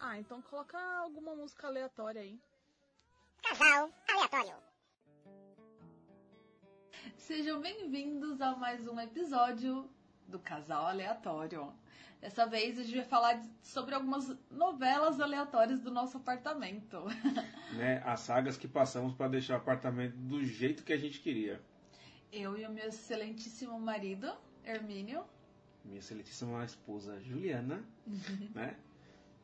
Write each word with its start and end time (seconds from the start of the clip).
Ah, 0.00 0.18
então 0.18 0.40
coloca 0.42 0.78
alguma 1.00 1.34
música 1.34 1.66
aleatória 1.66 2.20
aí. 2.22 2.38
Casal 3.42 3.90
aleatório. 4.08 4.54
Sejam 7.16 7.60
bem-vindos 7.60 8.40
a 8.40 8.54
mais 8.56 8.86
um 8.86 8.98
episódio 9.00 9.88
do 10.26 10.38
Casal 10.38 10.86
Aleatório. 10.86 11.72
Dessa 12.20 12.46
vez 12.46 12.78
a 12.78 12.82
gente 12.82 12.96
vai 12.96 13.04
falar 13.04 13.34
de- 13.34 13.48
sobre 13.62 13.94
algumas 13.94 14.36
novelas 14.50 15.20
aleatórias 15.20 15.80
do 15.80 15.90
nosso 15.90 16.16
apartamento. 16.16 17.02
Né, 17.74 18.02
as 18.06 18.20
sagas 18.20 18.56
que 18.56 18.66
passamos 18.66 19.14
pra 19.14 19.28
deixar 19.28 19.54
o 19.54 19.56
apartamento 19.58 20.16
do 20.16 20.42
jeito 20.42 20.82
que 20.82 20.92
a 20.92 20.96
gente 20.96 21.20
queria. 21.20 21.62
Eu 22.32 22.56
e 22.56 22.64
o 22.66 22.70
meu 22.70 22.88
excelentíssimo 22.88 23.78
marido, 23.78 24.32
Hermínio. 24.64 25.22
Minha 25.84 25.98
excelentíssima 25.98 26.64
esposa 26.64 27.20
Juliana, 27.20 27.84
né? 28.54 28.74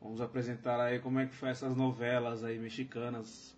Vamos 0.01 0.19
apresentar 0.21 0.79
aí 0.79 0.99
como 0.99 1.19
é 1.19 1.25
que 1.25 1.33
foi 1.33 1.49
essas 1.49 1.75
novelas 1.75 2.43
aí 2.43 2.59
mexicanas, 2.59 3.55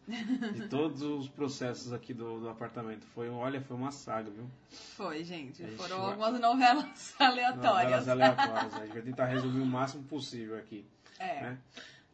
de 0.54 0.68
todos 0.70 1.02
os 1.02 1.28
processos 1.28 1.92
aqui 1.92 2.14
do, 2.14 2.39
do 2.39 2.48
apartamento. 2.50 3.06
Foi, 3.08 3.28
olha, 3.30 3.59
foi 3.62 3.75
uma 3.75 3.92
saga, 3.92 4.30
viu? 4.31 4.50
Foi, 4.70 5.23
gente. 5.25 5.58
Gente 5.64 5.75
Foram 5.75 5.97
vai- 6.02 6.12
algumas 6.12 6.39
novelas 6.39 7.14
aleatórias. 7.20 7.66
Novelas 7.66 8.08
aleatórias. 8.08 8.73
A 8.75 8.86
gente 8.86 8.94
vai 8.94 9.02
tentar 9.02 9.25
resumir 9.25 9.59
o 9.62 9.66
máximo 9.66 10.03
possível 10.03 10.58
aqui. 10.58 10.86
É. 11.20 11.42
né? 11.42 11.58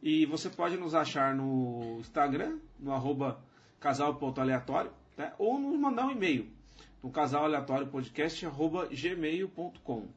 E 0.02 0.26
você 0.26 0.50
pode 0.50 0.78
nos 0.78 0.96
achar 0.96 1.36
no 1.36 1.98
Instagram, 2.00 2.58
no 2.80 2.92
arroba 2.92 3.40
casal.aleatório, 3.80 4.92
né? 5.16 5.32
ou 5.38 5.60
nos 5.60 5.80
mandar 5.80 6.08
um 6.08 6.12
e-mail 6.12 6.50
no 7.04 7.12
casalaleatóriopodcast.gmail.com 7.12 10.08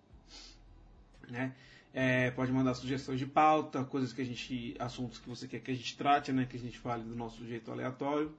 né? 1.28 1.52
É, 1.98 2.30
pode 2.32 2.52
mandar 2.52 2.74
sugestões 2.74 3.18
de 3.18 3.24
pauta, 3.24 3.82
coisas 3.82 4.12
que 4.12 4.20
a 4.20 4.24
gente. 4.24 4.76
assuntos 4.78 5.18
que 5.18 5.26
você 5.26 5.48
quer 5.48 5.60
que 5.60 5.70
a 5.70 5.74
gente 5.74 5.96
trate, 5.96 6.30
né? 6.30 6.44
Que 6.44 6.58
a 6.58 6.60
gente 6.60 6.78
fale 6.78 7.02
do 7.02 7.16
nosso 7.16 7.42
jeito 7.46 7.72
aleatório. 7.72 8.36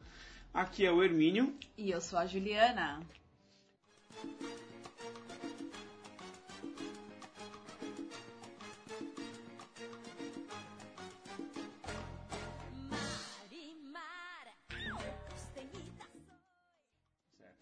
Aqui 0.53 0.85
é 0.85 0.91
o 0.91 1.03
Hermínio. 1.03 1.55
E 1.75 1.89
eu 1.89 1.99
sou 1.99 2.19
a 2.19 2.27
Juliana. 2.27 3.01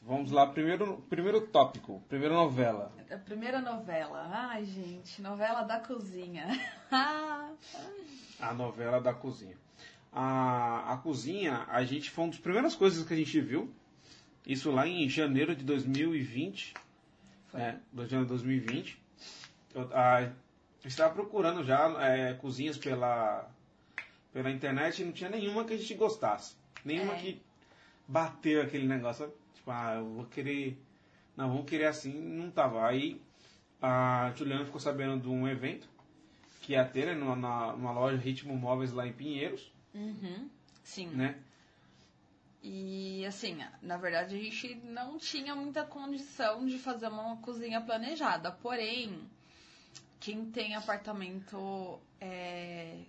Vamos 0.06 0.30
lá, 0.30 0.46
primeiro, 0.46 0.98
primeiro 1.10 1.42
tópico, 1.48 2.00
primeira 2.08 2.36
novela. 2.36 2.94
A 3.10 3.18
primeira 3.18 3.60
novela. 3.60 4.30
Ai, 4.32 4.64
gente, 4.64 5.20
novela 5.20 5.64
da 5.64 5.80
cozinha. 5.80 6.46
A 8.40 8.54
novela 8.54 9.02
da 9.02 9.16
cozinha. 9.16 9.58
A, 10.12 10.94
a 10.94 10.98
cozinha, 10.98 11.66
a 11.70 11.84
gente 11.84 12.12
foi 12.12 12.26
uma 12.26 12.30
das 12.32 12.40
primeiras 12.40 12.76
coisas 12.76 13.04
que 13.04 13.14
a 13.16 13.18
gente 13.18 13.42
viu. 13.42 13.74
Isso 14.46 14.70
lá 14.70 14.88
em 14.88 15.10
janeiro 15.10 15.56
de 15.56 15.64
2020. 15.64 16.76
Foi. 17.48 17.62
Do 17.92 18.04
janeiro 18.04 18.26
de 18.26 18.30
2020. 18.30 19.02
Eu, 19.74 19.90
a, 19.92 20.30
estava 20.86 21.16
procurando 21.16 21.64
já 21.64 21.90
é, 22.04 22.34
cozinhas 22.36 22.78
pela, 22.78 23.50
pela 24.32 24.52
internet 24.52 25.02
e 25.02 25.06
não 25.06 25.12
tinha 25.12 25.32
nenhuma 25.32 25.66
que 25.66 25.74
a 25.74 25.78
gente 25.78 25.96
gostasse. 25.96 26.56
Nenhuma 26.84 27.14
É. 27.14 27.18
que 27.18 27.42
bateu 28.08 28.62
aquele 28.62 28.88
negócio. 28.88 29.26
sabe? 29.26 29.45
Tipo, 29.66 29.72
ah, 29.72 29.96
eu 29.96 30.06
vou 30.06 30.26
querer. 30.26 30.78
Não, 31.36 31.50
vamos 31.50 31.66
querer 31.68 31.88
assim. 31.88 32.14
Não 32.22 32.52
tava. 32.52 32.86
Aí 32.88 33.20
a 33.82 34.32
Juliana 34.36 34.64
ficou 34.64 34.80
sabendo 34.80 35.20
de 35.20 35.28
um 35.28 35.48
evento 35.48 35.90
que 36.62 36.74
ia 36.74 36.86
ter 36.86 37.08
né, 37.08 37.16
numa, 37.16 37.36
na- 37.36 37.74
numa 37.74 37.92
loja 37.92 38.16
Ritmo 38.18 38.56
Móveis 38.56 38.92
lá 38.92 39.06
em 39.08 39.14
Pinheiros, 39.14 39.72
uhum. 39.94 40.50
Sim. 40.84 41.08
né? 41.08 41.40
E 42.64 43.24
assim, 43.26 43.58
na 43.82 43.98
verdade 43.98 44.36
a 44.36 44.40
gente 44.40 44.76
não 44.76 45.18
tinha 45.18 45.56
muita 45.56 45.84
condição 45.84 46.66
de 46.66 46.78
fazer 46.80 47.08
uma 47.08 47.38
cozinha 47.38 47.82
planejada. 47.82 48.52
Porém, 48.52 49.20
quem 50.20 50.46
tem 50.52 50.76
apartamento 50.76 52.00
é, 52.20 53.00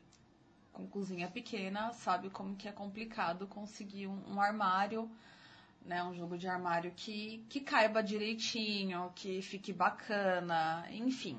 com 0.73 0.87
cozinha 0.87 1.29
pequena 1.29 1.93
sabe 1.93 2.29
como 2.29 2.57
que 2.57 2.69
é 2.69 2.73
complicado 2.73 3.47
conseguir 3.47 4.07
um, 4.09 4.35
um 4.35 4.41
armário, 4.41 5.11
né? 5.87 6.03
Um 6.05 6.15
jogo 6.15 6.37
de 6.37 6.49
armário 6.49 6.93
que, 6.97 7.45
que 7.49 7.61
caiba 7.61 8.03
direitinho, 8.03 9.11
que 9.15 9.41
fique 9.43 9.73
bacana, 9.73 10.87
enfim. 10.91 11.39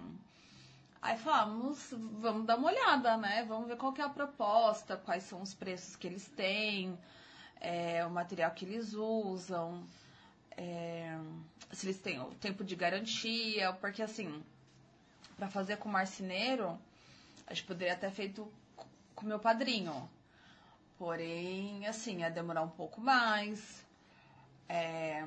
Aí 1.02 1.18
falamos, 1.18 1.94
vamos 2.20 2.46
dar 2.46 2.58
uma 2.58 2.70
olhada, 2.70 3.18
né? 3.18 3.46
Vamos 3.48 3.68
ver 3.68 3.78
qual 3.78 3.94
é 3.98 4.02
a 4.02 4.10
proposta, 4.10 4.98
quais 4.98 5.24
são 5.24 5.42
os 5.42 5.54
preços 5.54 5.96
que 5.96 6.08
eles 6.08 6.28
têm 6.30 6.98
é, 7.62 8.06
o 8.06 8.10
material 8.10 8.52
que 8.52 8.66
eles 8.66 8.94
usam, 8.94 9.84
é, 10.56 11.18
se 11.72 11.88
eles 11.88 12.00
têm 12.00 12.20
o 12.20 12.34
tempo 12.36 12.64
de 12.64 12.76
garantia, 12.76 13.74
porque 13.74 14.02
assim, 14.02 14.44
para 15.38 15.48
fazer 15.48 15.78
com 15.78 15.90
marceneiro, 15.90 16.78
a 17.46 17.54
gente 17.54 17.66
poderia 17.66 17.96
ter 17.96 18.12
feito 18.12 18.52
com 19.16 19.26
meu 19.26 19.40
padrinho. 19.40 20.10
Porém, 20.98 21.86
assim, 21.86 22.22
ia 22.22 22.30
demorar 22.30 22.64
um 22.64 22.70
pouco 22.70 23.00
mais. 23.00 23.86
É, 24.70 25.26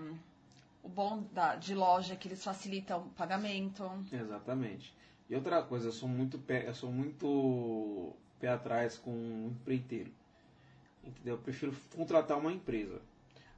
o 0.82 0.88
bom 0.88 1.22
da, 1.32 1.56
de 1.56 1.74
loja 1.74 2.14
é 2.14 2.16
que 2.16 2.28
eles 2.28 2.42
facilitam 2.42 3.00
o 3.00 3.10
pagamento. 3.10 3.90
Exatamente. 4.12 4.94
E 5.28 5.34
outra 5.34 5.62
coisa, 5.62 5.88
eu 5.88 5.92
sou 5.92 6.08
muito 6.08 6.38
pé, 6.38 6.66
eu 6.66 6.74
sou 6.74 6.90
muito 6.90 8.12
pé 8.40 8.48
atrás 8.48 8.98
com 8.98 9.10
um 9.12 9.48
empreiteiro. 9.48 10.10
Entendeu? 11.04 11.34
Eu 11.34 11.38
prefiro 11.38 11.74
contratar 11.94 12.38
uma 12.38 12.52
empresa. 12.52 13.00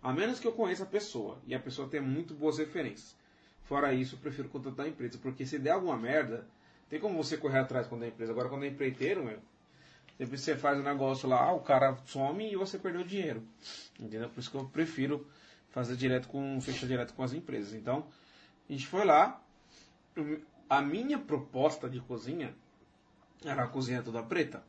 A 0.02 0.12
menos 0.12 0.40
que 0.40 0.46
eu 0.46 0.52
conheça 0.52 0.82
a 0.82 0.86
pessoa 0.86 1.38
e 1.46 1.54
a 1.54 1.60
pessoa 1.60 1.88
tenha 1.88 2.02
muito 2.02 2.34
boas 2.34 2.58
referências. 2.58 3.16
Fora 3.64 3.94
isso, 3.94 4.16
eu 4.16 4.18
prefiro 4.18 4.48
contratar 4.48 4.86
a 4.86 4.88
empresa, 4.88 5.18
porque 5.18 5.46
se 5.46 5.58
der 5.58 5.70
alguma 5.70 5.96
merda, 5.96 6.46
tem 6.90 7.00
como 7.00 7.22
você 7.22 7.36
correr 7.36 7.60
atrás 7.60 7.86
quando 7.86 8.04
é 8.04 8.08
empresa. 8.08 8.32
Agora 8.32 8.48
quando 8.48 8.64
é 8.64 8.68
empreiteiro, 8.68 9.24
meu, 9.24 9.38
sempre 10.18 10.36
você 10.36 10.56
faz 10.56 10.78
um 10.78 10.82
negócio 10.82 11.28
lá, 11.28 11.52
o 11.52 11.60
cara 11.60 11.96
some 12.04 12.52
e 12.52 12.56
você 12.56 12.78
perdeu 12.78 13.04
dinheiro. 13.04 13.42
Entendeu? 13.98 14.28
Por 14.28 14.40
isso 14.40 14.50
que 14.50 14.56
eu 14.56 14.64
prefiro 14.66 15.26
fazer 15.72 15.96
direto 15.96 16.28
com, 16.28 16.60
fechar 16.60 16.86
direto 16.86 17.14
com 17.14 17.22
as 17.22 17.32
empresas. 17.32 17.72
Então, 17.74 18.06
a 18.68 18.72
gente 18.72 18.86
foi 18.86 19.04
lá, 19.04 19.42
a 20.68 20.80
minha 20.80 21.18
proposta 21.18 21.88
de 21.88 22.00
cozinha 22.00 22.54
era 23.44 23.64
a 23.64 23.68
cozinha 23.68 24.02
toda 24.02 24.22
preta, 24.22 24.62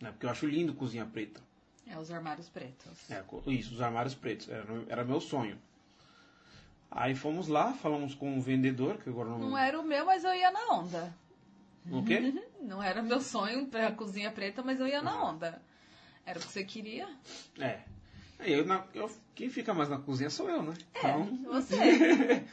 né? 0.00 0.10
Porque 0.10 0.26
eu 0.26 0.30
acho 0.30 0.46
lindo 0.46 0.74
cozinha 0.74 1.06
preta. 1.06 1.40
É, 1.86 1.96
os 1.96 2.10
armários 2.10 2.48
pretos. 2.48 3.08
É, 3.10 3.22
isso, 3.46 3.74
os 3.74 3.80
armários 3.80 4.14
pretos, 4.14 4.48
era, 4.48 4.66
era 4.88 5.04
meu 5.04 5.20
sonho. 5.20 5.56
Aí 6.90 7.14
fomos 7.14 7.46
lá, 7.46 7.72
falamos 7.74 8.14
com 8.14 8.36
o 8.36 8.40
vendedor, 8.40 8.98
que 8.98 9.08
agora 9.08 9.28
não... 9.28 9.38
Não 9.38 9.58
era 9.58 9.78
o 9.78 9.84
meu, 9.84 10.06
mas 10.06 10.24
eu 10.24 10.34
ia 10.34 10.50
na 10.50 10.72
onda. 10.72 11.14
O 11.90 12.02
quê? 12.02 12.34
Não 12.60 12.82
era 12.82 13.00
meu 13.00 13.20
sonho 13.20 13.66
pra 13.68 13.92
cozinha 13.92 14.32
preta, 14.32 14.60
mas 14.60 14.80
eu 14.80 14.88
ia 14.88 15.00
na 15.00 15.22
onda. 15.22 15.62
Era 16.24 16.40
o 16.40 16.42
que 16.42 16.48
você 16.48 16.64
queria? 16.64 17.08
É. 17.60 17.82
Aí 18.38 18.52
eu, 18.52 18.64
na- 18.66 18.84
eu- 18.94 19.10
quem 19.34 19.48
fica 19.50 19.72
mais 19.74 19.88
na 19.88 19.98
cozinha 19.98 20.30
sou 20.30 20.48
eu, 20.48 20.62
né? 20.62 20.74
É, 20.94 21.12
você. 21.48 21.76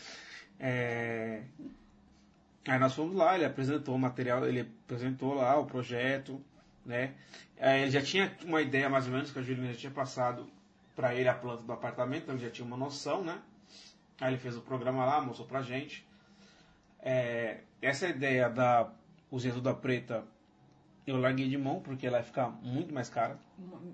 É, 0.59 1.41
Aí 2.65 2.79
nós 2.79 2.93
fomos 2.93 3.15
lá, 3.15 3.35
ele 3.35 3.43
apresentou 3.43 3.93
o 3.95 3.99
material, 3.99 4.45
ele 4.47 4.61
apresentou 4.85 5.33
lá 5.33 5.57
o 5.59 5.65
projeto, 5.65 6.39
né? 6.85 7.13
Aí 7.59 7.81
ele 7.81 7.91
já 7.91 8.01
tinha 8.01 8.33
uma 8.45 8.61
ideia 8.61 8.89
mais 8.89 9.05
ou 9.07 9.11
menos 9.11 9.31
que 9.31 9.39
a 9.39 9.41
Juliana 9.41 9.73
já 9.73 9.79
tinha 9.79 9.91
passado 9.91 10.47
para 10.95 11.13
ele 11.13 11.27
a 11.27 11.33
planta 11.33 11.63
do 11.63 11.73
apartamento, 11.73 12.23
então 12.23 12.35
ele 12.35 12.45
já 12.45 12.49
tinha 12.51 12.65
uma 12.65 12.77
noção, 12.77 13.23
né? 13.23 13.41
Aí 14.21 14.29
ele 14.33 14.37
fez 14.41 14.55
o 14.55 14.61
programa 14.61 15.03
lá, 15.03 15.19
mostrou 15.19 15.47
pra 15.47 15.61
gente. 15.61 16.05
É, 17.01 17.57
essa 17.81 18.07
ideia 18.07 18.49
da 18.49 18.89
cozinha 19.29 19.53
toda 19.53 19.73
preta 19.73 20.23
eu 21.05 21.17
larguei 21.17 21.47
de 21.49 21.57
mão 21.57 21.79
porque 21.81 22.07
ela 22.07 22.17
ia 22.19 22.23
ficar 22.23 22.49
muito 22.49 22.93
mais 22.93 23.09
cara, 23.09 23.37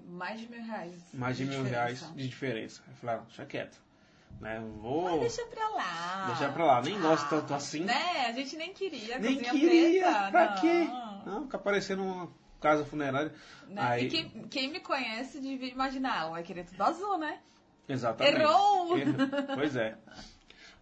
Mais 0.07 0.39
de 0.39 0.47
mil 0.49 0.63
reais. 0.63 0.93
mais 1.13 1.37
de 1.37 1.45
mil 1.45 1.63
reais 1.63 1.93
diferença. 1.99 2.15
de 2.17 2.27
diferença. 2.27 2.83
Eu 2.87 2.93
falei, 2.95 3.15
ah, 3.15 3.19
deixa 3.27 3.45
quieto. 3.45 3.81
Né? 4.39 4.61
Vou 4.77 5.09
Mas 5.11 5.19
deixa 5.35 5.45
pra 5.47 5.67
lá. 5.69 6.25
Deixa 6.27 6.49
pra 6.53 6.65
lá, 6.65 6.81
nem 6.81 6.99
gosto 7.01 7.27
tanto 7.29 7.53
assim. 7.53 7.81
Né? 7.83 8.25
A 8.27 8.31
gente 8.31 8.55
nem 8.55 8.73
queria 8.73 9.19
Nem 9.19 9.37
queria, 9.37 10.07
preta. 10.11 10.31
pra 10.31 10.45
não. 10.51 10.61
quê? 10.61 10.87
Não, 11.25 11.43
fica 11.43 11.57
parecendo 11.57 12.03
uma, 12.03 12.29
casa 12.61 12.85
funerária. 12.85 13.33
Né? 13.67 13.81
Aí, 13.81 14.05
E 14.05 14.09
quem, 14.09 14.29
quem 14.47 14.71
me 14.71 14.79
conhece 14.79 15.39
devia 15.39 15.69
imaginar, 15.69 16.21
ela 16.21 16.29
vai 16.31 16.43
querer 16.43 16.65
tudo 16.65 16.81
azul, 16.81 17.17
né? 17.17 17.39
Exatamente. 17.87 18.39
Errou. 18.39 18.95
Pois 19.55 19.75
é. 19.75 19.97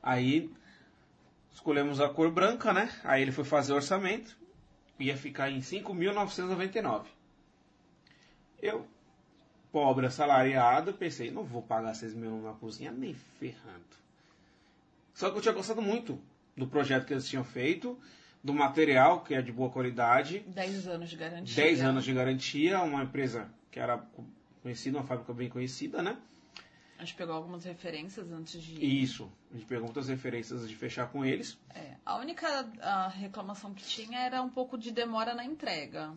Aí 0.04 0.52
escolhemos 1.54 2.00
a 2.00 2.10
cor 2.10 2.30
branca, 2.32 2.74
né? 2.74 2.92
Aí 3.04 3.22
ele 3.22 3.32
foi 3.32 3.44
fazer 3.44 3.74
o 3.74 3.78
orçamento. 3.78 4.38
Ia 5.00 5.16
ficar 5.16 5.50
em 5.52 5.60
5.999. 5.60 7.06
Eu, 8.62 8.88
pobre 9.72 10.08
assalariado, 10.08 10.94
pensei, 10.94 11.30
não 11.30 11.44
vou 11.44 11.62
pagar 11.62 11.94
6 11.94 12.14
mil 12.14 12.32
numa 12.32 12.54
cozinha 12.56 12.92
nem 12.92 13.14
ferrando. 13.40 13.86
Só 15.14 15.30
que 15.30 15.38
eu 15.38 15.42
tinha 15.42 15.54
gostado 15.54 15.82
muito 15.82 16.20
do 16.56 16.68
projeto 16.68 17.06
que 17.06 17.14
eles 17.14 17.28
tinham 17.28 17.44
feito, 17.44 17.98
do 18.44 18.54
material, 18.54 19.22
que 19.22 19.34
é 19.34 19.42
de 19.42 19.52
boa 19.52 19.70
qualidade, 19.70 20.40
10 20.48 20.88
anos 20.88 21.10
de 21.10 21.16
garantia. 21.18 21.56
10 21.64 21.82
anos 21.82 22.04
de 22.04 22.14
garantia, 22.14 22.82
uma 22.82 23.04
empresa 23.04 23.50
que 23.72 23.80
era 23.80 24.04
conhecida, 24.64 24.98
uma 24.98 25.06
fábrica 25.06 25.34
bem 25.34 25.50
conhecida, 25.50 26.02
né? 26.02 26.18
A 26.98 27.06
gente 27.06 27.16
pegou 27.16 27.36
algumas 27.36 27.64
referências 27.64 28.32
antes 28.32 28.62
de. 28.62 28.84
Isso. 28.84 29.32
A 29.52 29.56
gente 29.56 29.68
pegou 29.68 29.86
muitas 29.86 30.08
referências 30.08 30.60
antes 30.60 30.70
de 30.70 30.76
fechar 30.76 31.08
com 31.08 31.24
eles. 31.24 31.58
É, 31.74 31.96
a 32.06 32.18
única 32.18 32.48
a 32.82 33.08
reclamação 33.08 33.74
que 33.74 33.84
tinha 33.84 34.20
era 34.20 34.42
um 34.42 34.50
pouco 34.50 34.78
de 34.78 34.92
demora 34.92 35.36
na 35.36 35.46
entrega. 35.46 36.14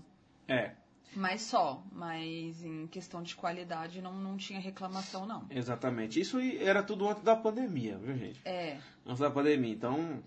É, 0.48 0.72
Mas 1.14 1.42
só. 1.42 1.82
Mas 1.92 2.64
em 2.64 2.86
questão 2.86 3.22
de 3.22 3.36
qualidade 3.36 4.00
não, 4.00 4.14
não 4.14 4.36
tinha 4.36 4.58
reclamação, 4.58 5.26
não. 5.26 5.46
exatamente. 5.50 6.18
Isso 6.18 6.38
era 6.40 6.82
tudo 6.82 7.08
antes 7.08 7.22
da 7.22 7.36
pandemia, 7.36 7.98
viu, 7.98 8.16
gente? 8.16 8.40
É. 8.44 8.78
Antes 9.06 9.20
da 9.20 9.30
pandemia. 9.30 9.72
Então, 9.72 10.22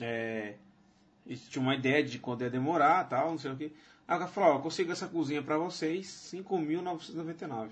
é, 0.00 0.56
eles 1.24 1.48
tinham 1.48 1.64
uma 1.64 1.74
ideia 1.74 2.02
de 2.02 2.18
quando 2.18 2.42
ia 2.42 2.50
demorar 2.50 3.04
tal, 3.08 3.30
não 3.30 3.38
sei 3.38 3.52
o 3.52 3.56
que. 3.56 3.72
Aí 4.06 4.18
cara 4.18 4.26
falou, 4.26 4.50
ó, 4.50 4.56
eu 4.56 4.62
consigo 4.62 4.92
essa 4.92 5.08
cozinha 5.08 5.42
pra 5.42 5.56
vocês, 5.56 6.06
5.999. 6.34 7.70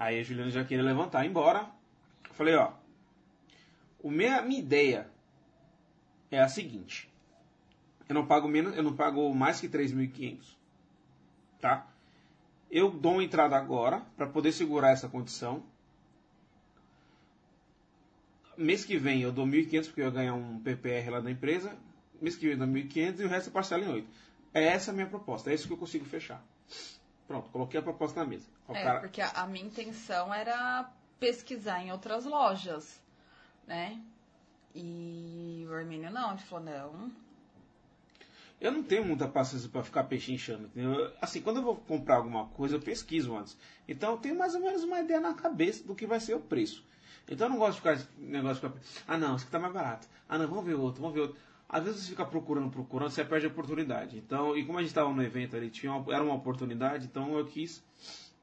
Aí 0.00 0.18
a 0.18 0.22
Juliana 0.22 0.50
já 0.50 0.64
queria 0.64 0.82
levantar 0.82 1.26
embora. 1.26 1.70
Eu 2.26 2.34
falei, 2.34 2.54
ó, 2.54 2.72
o 4.02 4.10
minha, 4.10 4.40
minha 4.40 4.58
ideia 4.58 5.10
é 6.30 6.40
a 6.40 6.48
seguinte. 6.48 7.12
Eu 8.08 8.14
não 8.14 8.26
pago 8.26 8.48
menos, 8.48 8.74
eu 8.74 8.82
não 8.82 8.96
pago 8.96 9.32
mais 9.34 9.60
que 9.60 9.68
3.500. 9.68 10.56
Tá? 11.60 11.86
Eu 12.70 12.90
dou 12.90 13.12
uma 13.12 13.24
entrada 13.24 13.58
agora 13.58 14.00
para 14.16 14.26
poder 14.26 14.52
segurar 14.52 14.92
essa 14.92 15.06
condição. 15.06 15.62
Mês 18.56 18.86
que 18.86 18.96
vem 18.96 19.20
eu 19.20 19.30
dou 19.30 19.46
1.500 19.46 19.84
porque 19.84 20.00
eu 20.00 20.06
ia 20.06 20.10
ganhar 20.10 20.34
um 20.34 20.60
PPR 20.60 21.10
lá 21.10 21.20
da 21.20 21.30
empresa. 21.30 21.76
Mês 22.22 22.36
que 22.36 22.46
vem 22.46 22.52
eu 22.52 22.58
dou 22.58 22.66
1.500 22.66 23.20
e 23.20 23.24
o 23.24 23.28
resto 23.28 23.48
eu 23.48 23.52
parcelo 23.52 23.84
em 23.84 23.88
8. 23.88 24.08
É 24.54 24.64
essa 24.64 24.92
a 24.92 24.94
minha 24.94 25.06
proposta, 25.06 25.50
é 25.50 25.54
isso 25.54 25.66
que 25.66 25.74
eu 25.74 25.78
consigo 25.78 26.06
fechar. 26.06 26.42
Pronto, 27.30 27.48
coloquei 27.50 27.78
a 27.78 27.82
proposta 27.84 28.18
na 28.18 28.26
mesa. 28.26 28.48
O 28.66 28.74
É, 28.74 28.82
cara- 28.82 28.98
porque 28.98 29.20
a, 29.20 29.30
a 29.30 29.46
minha 29.46 29.64
intenção 29.64 30.34
era 30.34 30.90
pesquisar 31.20 31.80
em 31.80 31.92
outras 31.92 32.24
lojas, 32.24 33.00
né? 33.68 34.02
E 34.74 35.64
o 35.68 35.72
Armênio 35.72 36.10
não, 36.10 36.32
ele 36.32 36.40
falou, 36.40 36.64
não. 36.64 37.12
Eu 38.60 38.72
não 38.72 38.82
tenho 38.82 39.04
muita 39.04 39.28
paciência 39.28 39.68
para 39.68 39.84
ficar 39.84 40.02
pechinchando, 40.04 40.64
entendeu? 40.64 41.12
Assim, 41.22 41.40
quando 41.40 41.58
eu 41.58 41.62
vou 41.62 41.76
comprar 41.76 42.16
alguma 42.16 42.48
coisa, 42.48 42.74
eu 42.74 42.80
pesquiso 42.80 43.36
antes. 43.36 43.56
Então 43.86 44.10
eu 44.10 44.18
tenho 44.18 44.36
mais 44.36 44.56
ou 44.56 44.60
menos 44.60 44.82
uma 44.82 44.98
ideia 44.98 45.20
na 45.20 45.32
cabeça 45.32 45.84
do 45.84 45.94
que 45.94 46.08
vai 46.08 46.18
ser 46.18 46.34
o 46.34 46.40
preço. 46.40 46.84
Então 47.28 47.46
eu 47.46 47.50
não 47.52 47.58
gosto 47.58 47.74
de 47.74 47.78
ficar 47.78 48.12
negócio 48.18 48.68
de 48.68 48.74
ficar, 48.74 49.04
ah 49.06 49.16
não, 49.16 49.36
esse 49.36 49.44
aqui 49.44 49.52
tá 49.52 49.60
mais 49.60 49.72
barato. 49.72 50.08
Ah 50.28 50.36
não, 50.36 50.48
vamos 50.48 50.64
ver 50.64 50.74
outro, 50.74 51.00
vamos 51.00 51.14
ver 51.14 51.20
outro. 51.20 51.36
Às 51.72 51.84
vezes 51.84 52.02
você 52.02 52.10
fica 52.10 52.24
procurando, 52.26 52.68
procurando, 52.70 53.10
você 53.10 53.24
perde 53.24 53.46
a 53.46 53.48
oportunidade. 53.48 54.16
Então, 54.18 54.56
e 54.56 54.64
como 54.64 54.78
a 54.78 54.80
gente 54.80 54.90
estava 54.90 55.12
no 55.12 55.22
evento 55.22 55.56
ali, 55.56 55.70
tinha 55.70 55.92
uma- 55.92 56.12
era 56.12 56.22
uma 56.24 56.34
oportunidade, 56.34 57.06
então 57.06 57.38
eu 57.38 57.46
quis 57.46 57.82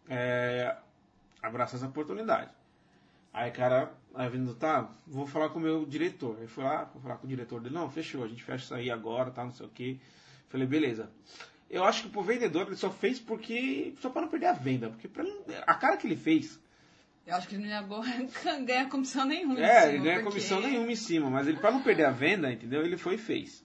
é, 0.10 0.78
abraçar 1.44 1.76
essa 1.76 1.88
oportunidade. 1.88 2.50
Aí, 3.34 3.52
cara, 3.52 3.92
aí 4.16 4.30
vindo, 4.30 4.56
tá, 4.56 4.90
vou 5.06 5.28
falar 5.28 5.50
com 5.50 5.60
o 5.60 5.62
meu 5.62 5.86
diretor. 5.86 6.38
Aí 6.40 6.48
fui 6.48 6.64
lá, 6.64 6.86
vou 6.86 7.02
falar 7.02 7.18
com 7.18 7.26
o 7.26 7.30
diretor 7.30 7.60
dele, 7.60 7.76
não, 7.76 7.90
fechou, 7.90 8.24
a 8.24 8.28
gente 8.30 8.42
fecha 8.44 8.64
isso 8.64 8.74
aí 8.74 8.90
agora, 8.90 9.30
tá, 9.32 9.44
não 9.44 9.52
sei 9.52 9.66
o 9.66 9.70
que. 9.70 10.00
Falei, 10.48 10.66
beleza. 10.66 11.12
Eu 11.70 11.84
acho 11.84 12.04
que 12.04 12.10
pro 12.10 12.22
vendedor 12.22 12.66
ele 12.68 12.78
só 12.78 12.90
fez 12.90 13.20
porque. 13.20 13.94
só 14.00 14.10
para 14.10 14.22
não 14.22 14.30
perder 14.30 14.46
a 14.46 14.54
venda. 14.54 14.90
Porque 14.90 15.10
pra 15.10 15.24
ele- 15.26 15.38
a 15.68 15.74
cara 15.76 15.98
que 15.98 16.08
ele 16.08 16.16
fez. 16.16 16.58
Eu 17.28 17.36
acho 17.36 17.48
que 17.48 17.56
ele 17.56 17.64
não 17.64 17.70
ia 17.70 17.82
go- 17.82 18.02
ganhar 18.66 18.88
comissão 18.90 19.26
nenhuma. 19.26 19.60
em 19.60 19.62
É, 19.64 19.82
cima, 19.82 19.92
ele 19.94 19.98
ganha 20.04 20.14
porque- 20.16 20.30
comissão 20.30 20.62
nenhuma 20.62 20.92
em 20.92 20.96
cima, 20.96 21.30
mas 21.30 21.46
ele, 21.48 21.58
pra 21.58 21.72
não 21.72 21.84
perder 21.84 22.06
a 22.06 22.12
venda, 22.12 22.52
entendeu? 22.52 22.84
Ele 22.86 22.96
foi 22.98 23.16
e 23.16 23.18
fez. 23.18 23.64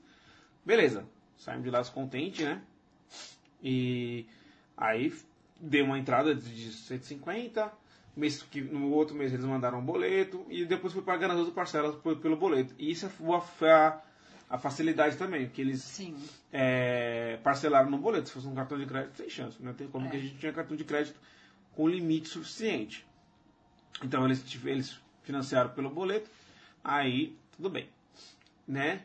Beleza, 0.66 1.06
saímos 1.38 1.62
de 1.64 1.70
lá 1.70 1.82
contente, 1.84 2.42
né? 2.44 2.60
E 3.62 4.26
aí 4.76 5.12
deu 5.60 5.84
uma 5.84 5.98
entrada 5.98 6.34
de 6.34 6.72
150. 6.72 7.72
Mês 8.14 8.42
que, 8.42 8.60
no 8.60 8.90
outro 8.90 9.14
mês 9.16 9.32
eles 9.32 9.44
mandaram 9.46 9.78
um 9.78 9.84
boleto 9.84 10.44
e 10.50 10.66
depois 10.66 10.92
foi 10.92 11.00
pagando 11.02 11.30
as 11.32 11.38
outras 11.38 11.54
parcelas 11.54 11.94
pelo 12.20 12.36
boleto. 12.36 12.74
E 12.78 12.90
isso 12.90 13.08
foi 13.08 13.34
a, 13.36 13.40
foi 13.40 13.70
a, 13.70 14.02
a 14.50 14.58
facilidade 14.58 15.16
também, 15.16 15.48
que 15.48 15.62
eles 15.62 15.80
Sim. 15.82 16.14
é, 16.52 17.38
parcelaram 17.42 17.88
no 17.90 17.96
boleto. 17.96 18.28
Se 18.28 18.34
fosse 18.34 18.46
um 18.46 18.54
cartão 18.54 18.76
de 18.78 18.84
crédito, 18.84 19.16
sem 19.16 19.30
chance. 19.30 19.56
Não 19.62 19.72
tem 19.72 19.86
como 19.88 20.06
É. 20.06 20.10
que 20.10 20.16
a 20.16 20.20
gente 20.20 20.36
tinha 20.36 20.52
cartão 20.52 20.76
de 20.76 20.84
crédito 20.84 21.18
com 21.74 21.88
limite 21.88 22.28
suficiente. 22.28 23.06
Então 24.02 24.24
eles, 24.24 24.44
eles 24.64 25.00
financiaram 25.22 25.70
pelo 25.70 25.90
boleto, 25.90 26.30
aí 26.82 27.36
tudo 27.56 27.68
bem. 27.70 27.88
Né? 28.66 29.02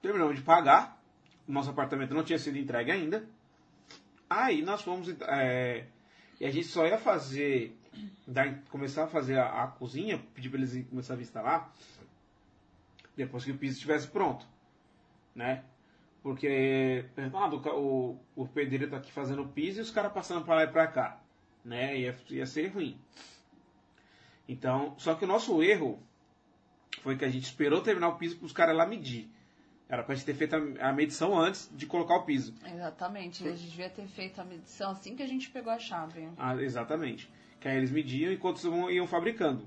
Terminamos 0.00 0.36
de 0.36 0.42
pagar, 0.42 1.00
nosso 1.46 1.70
apartamento 1.70 2.14
não 2.14 2.24
tinha 2.24 2.38
sido 2.38 2.58
entregue 2.58 2.90
ainda. 2.90 3.24
Aí 4.28 4.62
nós 4.62 4.82
fomos. 4.82 5.08
é, 5.22 5.86
e 6.40 6.46
a 6.46 6.50
gente 6.50 6.66
só 6.66 6.86
ia 6.86 6.98
fazer. 6.98 7.76
dar- 8.26 8.58
começar 8.70 9.04
a 9.04 9.08
fazer 9.08 9.38
a, 9.38 9.64
a 9.64 9.66
cozinha, 9.68 10.18
pedir 10.34 10.48
para 10.48 10.58
eles 10.58 10.86
começarem 10.88 11.20
a 11.20 11.22
instalar 11.22 11.72
depois 13.16 13.44
que 13.44 13.50
o 13.52 13.58
piso 13.58 13.74
estivesse 13.74 14.08
pronto. 14.08 14.46
Né? 15.34 15.62
Porque 16.22 17.04
o, 17.74 18.16
o 18.36 18.46
pedreiro 18.48 18.88
tá 18.88 18.96
aqui 18.96 19.10
fazendo 19.12 19.42
o 19.42 19.48
piso 19.48 19.80
e 19.80 19.82
os 19.82 19.90
caras 19.90 20.12
passando 20.12 20.44
para 20.44 20.54
lá 20.56 20.64
e 20.64 20.68
para 20.68 20.86
cá. 20.86 21.20
Né? 21.64 21.98
Ia, 21.98 22.16
ia 22.30 22.46
ser 22.46 22.68
ruim. 22.68 22.98
Então, 24.52 24.94
só 24.98 25.14
que 25.14 25.24
o 25.24 25.28
nosso 25.28 25.62
erro 25.62 25.98
foi 27.02 27.16
que 27.16 27.24
a 27.24 27.28
gente 27.28 27.44
esperou 27.44 27.80
terminar 27.80 28.08
o 28.08 28.16
piso 28.16 28.36
para 28.36 28.46
os 28.46 28.52
caras 28.52 28.76
lá 28.76 28.86
medir. 28.86 29.30
Era 29.88 30.02
pra 30.02 30.14
gente 30.14 30.24
ter 30.24 30.34
feito 30.34 30.54
a, 30.56 30.88
a 30.88 30.92
medição 30.92 31.38
antes 31.38 31.68
de 31.72 31.86
colocar 31.86 32.16
o 32.16 32.24
piso. 32.24 32.54
Exatamente. 32.74 33.46
A 33.46 33.50
gente 33.54 33.68
devia 33.70 33.90
ter 33.90 34.06
feito 34.06 34.40
a 34.40 34.44
medição 34.44 34.90
assim 34.90 35.16
que 35.16 35.22
a 35.22 35.26
gente 35.26 35.50
pegou 35.50 35.72
a 35.72 35.78
chave. 35.78 36.28
Ah, 36.36 36.54
exatamente. 36.56 37.30
Que 37.60 37.68
aí 37.68 37.76
eles 37.76 37.90
mediam 37.90 38.32
enquanto 38.32 38.62
iam- 38.90 39.06
fabricando. 39.06 39.66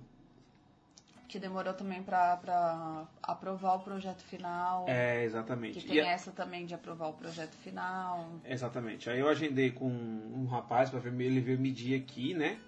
Que 1.27 1.39
demorou 1.39 1.73
também 1.73 2.01
pra 2.03 3.07
aprovar 3.21 3.75
o 3.75 3.79
projeto 3.79 4.21
final. 4.23 4.85
É, 4.87 5.23
exatamente. 5.23 5.79
Que 5.79 5.85
E 5.85 5.89
tem 5.89 5.99
a- 6.01 6.07
essa 6.11 6.31
também 6.31 6.65
de 6.65 6.73
aprovar 6.75 7.07
o 7.09 7.13
projeto 7.13 7.55
final. 7.57 8.29
Exatamente. 8.45 9.09
Aí 9.09 9.19
eu 9.19 9.27
agendei 9.27 9.71
com 9.71 9.87
um 9.89 10.45
rapaz 10.45 10.89
para 10.89 10.99
ver 10.99 11.09
ele 11.23 11.39
veio 11.41 11.59
medir 11.59 11.99
aqui, 11.99 12.33
né? 12.33 12.59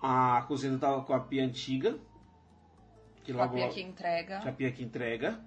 A 0.00 0.42
cozinha 0.46 0.78
tava 0.78 1.02
com 1.02 1.12
a 1.12 1.20
pia 1.20 1.44
antiga. 1.44 1.98
Que 3.24 3.32
Com 3.32 3.40
a 3.40 3.44
logo 3.44 3.56
pia 3.56 3.68
que 3.68 3.82
entrega. 3.82 4.40
que 4.40 4.48
a 4.48 4.52
pia 4.52 4.72
que 4.72 4.82
entrega. 4.82 5.40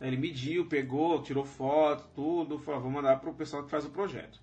Ele 0.00 0.16
mediu, 0.16 0.66
pegou, 0.66 1.22
tirou 1.22 1.44
foto, 1.44 2.08
tudo, 2.14 2.58
falou, 2.58 2.82
vou 2.82 2.90
mandar 2.90 3.18
pro 3.20 3.34
pessoal 3.34 3.64
que 3.64 3.70
faz 3.70 3.84
o 3.84 3.90
projeto. 3.90 4.40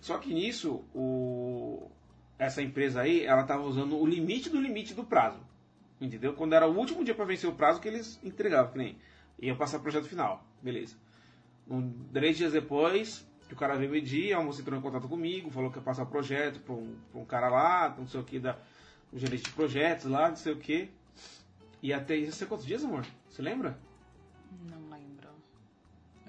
Só 0.00 0.16
que 0.16 0.32
nisso, 0.32 0.82
o... 0.94 1.90
essa 2.38 2.62
empresa 2.62 3.02
aí, 3.02 3.24
ela 3.24 3.44
tava 3.44 3.62
usando 3.64 3.98
o 3.98 4.06
limite 4.06 4.48
do 4.48 4.58
limite 4.60 4.94
do 4.94 5.04
prazo. 5.04 5.40
Entendeu? 6.00 6.32
Quando 6.32 6.54
era 6.54 6.66
o 6.66 6.74
último 6.74 7.04
dia 7.04 7.14
para 7.14 7.26
vencer 7.26 7.50
o 7.50 7.54
prazo 7.54 7.80
que 7.80 7.88
eles 7.88 8.18
entregavam, 8.24 8.72
que 8.72 8.78
nem 8.78 8.98
ia 9.38 9.54
passar 9.54 9.76
o 9.76 9.82
projeto 9.82 10.08
final. 10.08 10.42
Beleza. 10.62 10.96
Um, 11.68 11.92
três 12.12 12.38
dias 12.38 12.52
depois, 12.52 13.29
que 13.50 13.54
o 13.54 13.56
cara 13.56 13.76
veio 13.76 13.90
medir, 13.90 14.32
a 14.32 14.40
moça 14.40 14.60
entrou 14.60 14.78
em 14.78 14.82
contato 14.82 15.08
comigo, 15.08 15.50
falou 15.50 15.72
que 15.72 15.78
ia 15.78 15.82
passar 15.82 16.04
o 16.04 16.06
projeto 16.06 16.60
para 16.60 16.72
um, 16.72 16.94
pra 17.10 17.20
um 17.20 17.24
cara 17.24 17.48
lá, 17.48 17.92
não 17.98 18.06
sei 18.06 18.20
o 18.20 18.22
que, 18.22 18.38
da, 18.38 18.56
o 19.12 19.18
gerente 19.18 19.42
de 19.42 19.50
projetos 19.50 20.06
lá, 20.06 20.28
não 20.28 20.36
sei 20.36 20.52
o 20.52 20.56
que. 20.56 20.88
E 21.82 21.92
até 21.92 22.14
isso, 22.14 22.36
sei 22.36 22.46
quantos 22.46 22.64
dias, 22.64 22.84
amor? 22.84 23.04
Você 23.28 23.42
lembra? 23.42 23.76
Não 24.70 24.88
lembro. 24.88 25.28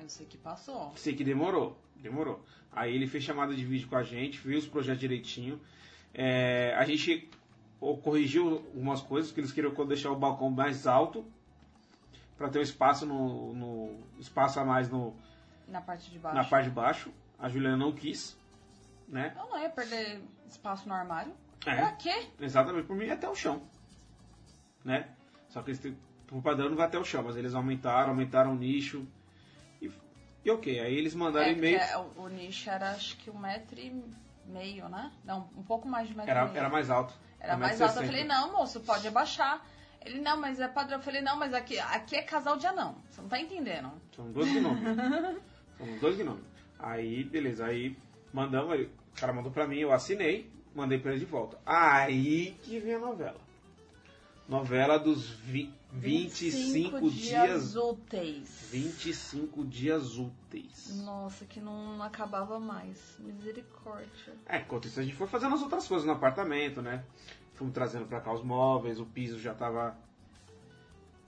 Eu 0.02 0.10
sei 0.10 0.26
que 0.26 0.36
passou. 0.36 0.92
Sei 0.96 1.14
que 1.16 1.24
demorou, 1.24 1.78
demorou. 1.98 2.44
Aí 2.72 2.96
ele 2.96 3.06
fez 3.06 3.24
chamada 3.24 3.54
de 3.54 3.64
vídeo 3.64 3.88
com 3.88 3.98
a 3.98 4.04
gente, 4.04 4.40
viu 4.40 4.58
os 4.58 4.66
projetos 4.66 5.02
direitinho. 5.02 5.62
É, 6.16 6.74
a 6.76 6.84
gente 6.86 7.30
corrigiu 8.02 8.50
algumas 8.50 9.00
coisas, 9.02 9.32
que 9.32 9.40
eles 9.40 9.52
queriam 9.52 9.74
deixar 9.86 10.10
o 10.10 10.16
balcão 10.16 10.50
mais 10.50 10.88
alto, 10.88 11.24
para 12.36 12.50
ter 12.50 12.58
um 12.58 12.64
espaço 12.64 13.06
no, 13.06 13.54
no 13.54 14.00
espaço 14.20 14.60
a 14.60 14.66
mais 14.66 14.90
no, 14.90 15.14
Na 15.72 15.82
parte 15.82 16.10
de 16.12 16.20
baixo. 16.20 16.38
na 16.38 16.44
parte 16.44 16.66
de 16.66 16.72
baixo. 16.72 17.12
A 17.40 17.50
Juliana 17.50 17.78
não 17.78 17.92
quis, 17.92 18.38
né? 19.08 19.34
Eu 19.38 19.50
não 19.50 19.60
ia 19.60 19.70
perder 19.70 20.22
espaço 20.48 20.88
no 20.88 20.94
armário. 20.94 21.34
É. 21.66 21.76
Pra 21.76 21.92
quê? 21.94 22.28
Exatamente, 22.40 22.86
por 22.86 22.96
mim 22.96 23.06
é 23.08 23.14
até 23.14 23.28
o 23.30 23.34
chão. 23.36 23.62
Né? 24.84 25.08
Só 25.50 25.62
que 25.62 25.72
eles 25.72 25.96
por 26.28 26.42
padrão 26.42 26.70
não 26.70 26.78
vai 26.78 26.88
até 26.88 26.98
o 26.98 27.04
chão, 27.04 27.24
mas 27.24 27.36
eles 27.36 27.54
aumentaram, 27.54 28.10
aumentaram 28.10 28.52
o 28.52 28.56
nicho. 28.56 29.06
E 29.82 29.92
E 30.46 30.50
ok, 30.52 30.80
aí 30.80 30.94
eles 30.96 31.14
mandaram 31.14 31.48
É, 31.48 31.52
e-mail. 31.52 31.80
porque 31.80 32.20
o, 32.20 32.24
o 32.24 32.30
nicho 32.30 32.70
era 32.70 32.92
acho 32.92 33.18
que 33.18 33.30
um 33.30 33.38
metro 33.38 33.80
e 33.80 34.04
meio, 34.46 34.88
né? 34.90 35.12
Não, 35.24 35.50
um 35.58 35.64
pouco 35.64 35.88
mais 35.88 36.08
de 36.08 36.14
um 36.14 36.18
metro 36.18 36.30
e 36.32 36.32
Era, 36.32 36.46
meio. 36.46 36.58
era 36.58 36.70
mais 36.70 36.90
alto. 36.90 37.14
Era 37.40 37.58
mais 37.58 37.72
metro 37.80 37.86
e 37.86 37.88
alto. 37.90 38.00
Eu 38.02 38.06
falei, 38.08 38.24
não, 38.24 38.52
moço, 38.54 38.80
pode 38.82 39.08
abaixar. 39.08 39.66
Ele, 40.04 40.20
não, 40.20 40.38
mas 40.40 40.60
é 40.60 40.68
padrão. 40.68 40.98
Eu 40.98 41.04
falei, 41.04 41.22
não, 41.22 41.38
mas 41.38 41.54
aqui, 41.54 41.78
aqui 41.80 42.16
é 42.16 42.24
casal 42.24 42.58
de 42.58 42.66
anão. 42.66 42.96
Você 43.10 43.22
não 43.22 43.30
tá 43.30 43.40
entendendo. 43.40 43.92
São 44.16 44.32
dois 44.32 44.50
gnomos. 44.54 44.80
São 45.82 45.98
dois 45.98 46.18
gnomos. 46.18 46.44
Aí, 46.78 47.24
beleza, 47.24 47.66
aí 47.66 47.98
mandamos, 48.32 48.74
aí, 48.74 48.84
o 48.84 49.20
cara 49.20 49.34
mandou 49.34 49.52
pra 49.52 49.68
mim, 49.68 49.80
eu 49.80 49.92
assinei, 49.92 50.50
mandei 50.76 51.00
pra 51.00 51.12
ele 51.12 51.20
de 51.20 51.26
volta. 51.26 51.60
Aí 51.66 52.56
que 52.64 52.80
vem 52.80 52.94
a 52.94 53.00
novela. 53.00 53.40
Novela 54.48 54.98
dos 55.00 55.30
vi, 55.30 55.72
25, 55.94 57.10
dias. 57.10 57.76
úteis. 57.76 58.70
25 58.72 59.64
dias 59.66 60.18
úteis. 60.18 61.02
Nossa, 61.04 61.46
que 61.46 61.60
não, 61.60 61.98
não 61.98 62.04
acabava 62.04 62.60
mais. 62.60 63.18
Misericórdia. 63.20 64.34
É, 64.46 64.60
enquanto 64.60 64.88
isso 64.88 65.00
a 65.00 65.04
gente 65.04 65.16
foi 65.16 65.28
fazendo 65.28 65.56
as 65.56 65.62
outras 65.62 65.88
coisas 65.88 66.06
no 66.06 66.14
apartamento, 66.14 66.82
né? 66.82 67.04
Fomos 67.54 67.74
trazendo 67.74 68.06
pra 68.06 68.20
cá 68.20 68.34
os 68.34 68.44
móveis, 68.44 69.00
o 69.00 69.06
piso 69.06 69.40
já 69.40 69.54
tava. 69.54 69.96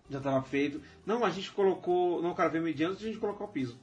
Já 0.10 0.20
tava 0.20 0.42
feito. 0.42 0.82
Não, 1.06 1.24
a 1.24 1.30
gente 1.30 1.52
colocou. 1.52 2.22
Não, 2.22 2.32
o 2.32 2.36
cara 2.36 2.50
veio 2.50 2.64
mediante 2.64 3.04
a 3.04 3.08
gente 3.08 3.20
colocou 3.20 3.48
o 3.48 3.52
piso. 3.52 3.78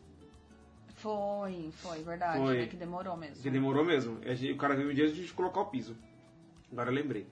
Foi, 1.00 1.70
foi, 1.76 2.02
verdade. 2.02 2.38
Foi. 2.38 2.58
né, 2.60 2.66
que 2.66 2.76
demorou 2.76 3.16
mesmo. 3.16 3.42
Que 3.42 3.50
demorou 3.50 3.84
mesmo. 3.84 4.20
Gente- 4.22 4.52
O 4.52 4.56
cara 4.56 4.74
veio 4.74 4.88
mediante 4.88 5.12
a 5.12 5.16
gente 5.16 5.32
colocar 5.32 5.60
o 5.60 5.66
piso. 5.66 5.96
Agora 6.70 6.90
eu 6.90 6.94
lembrei. 6.94 7.26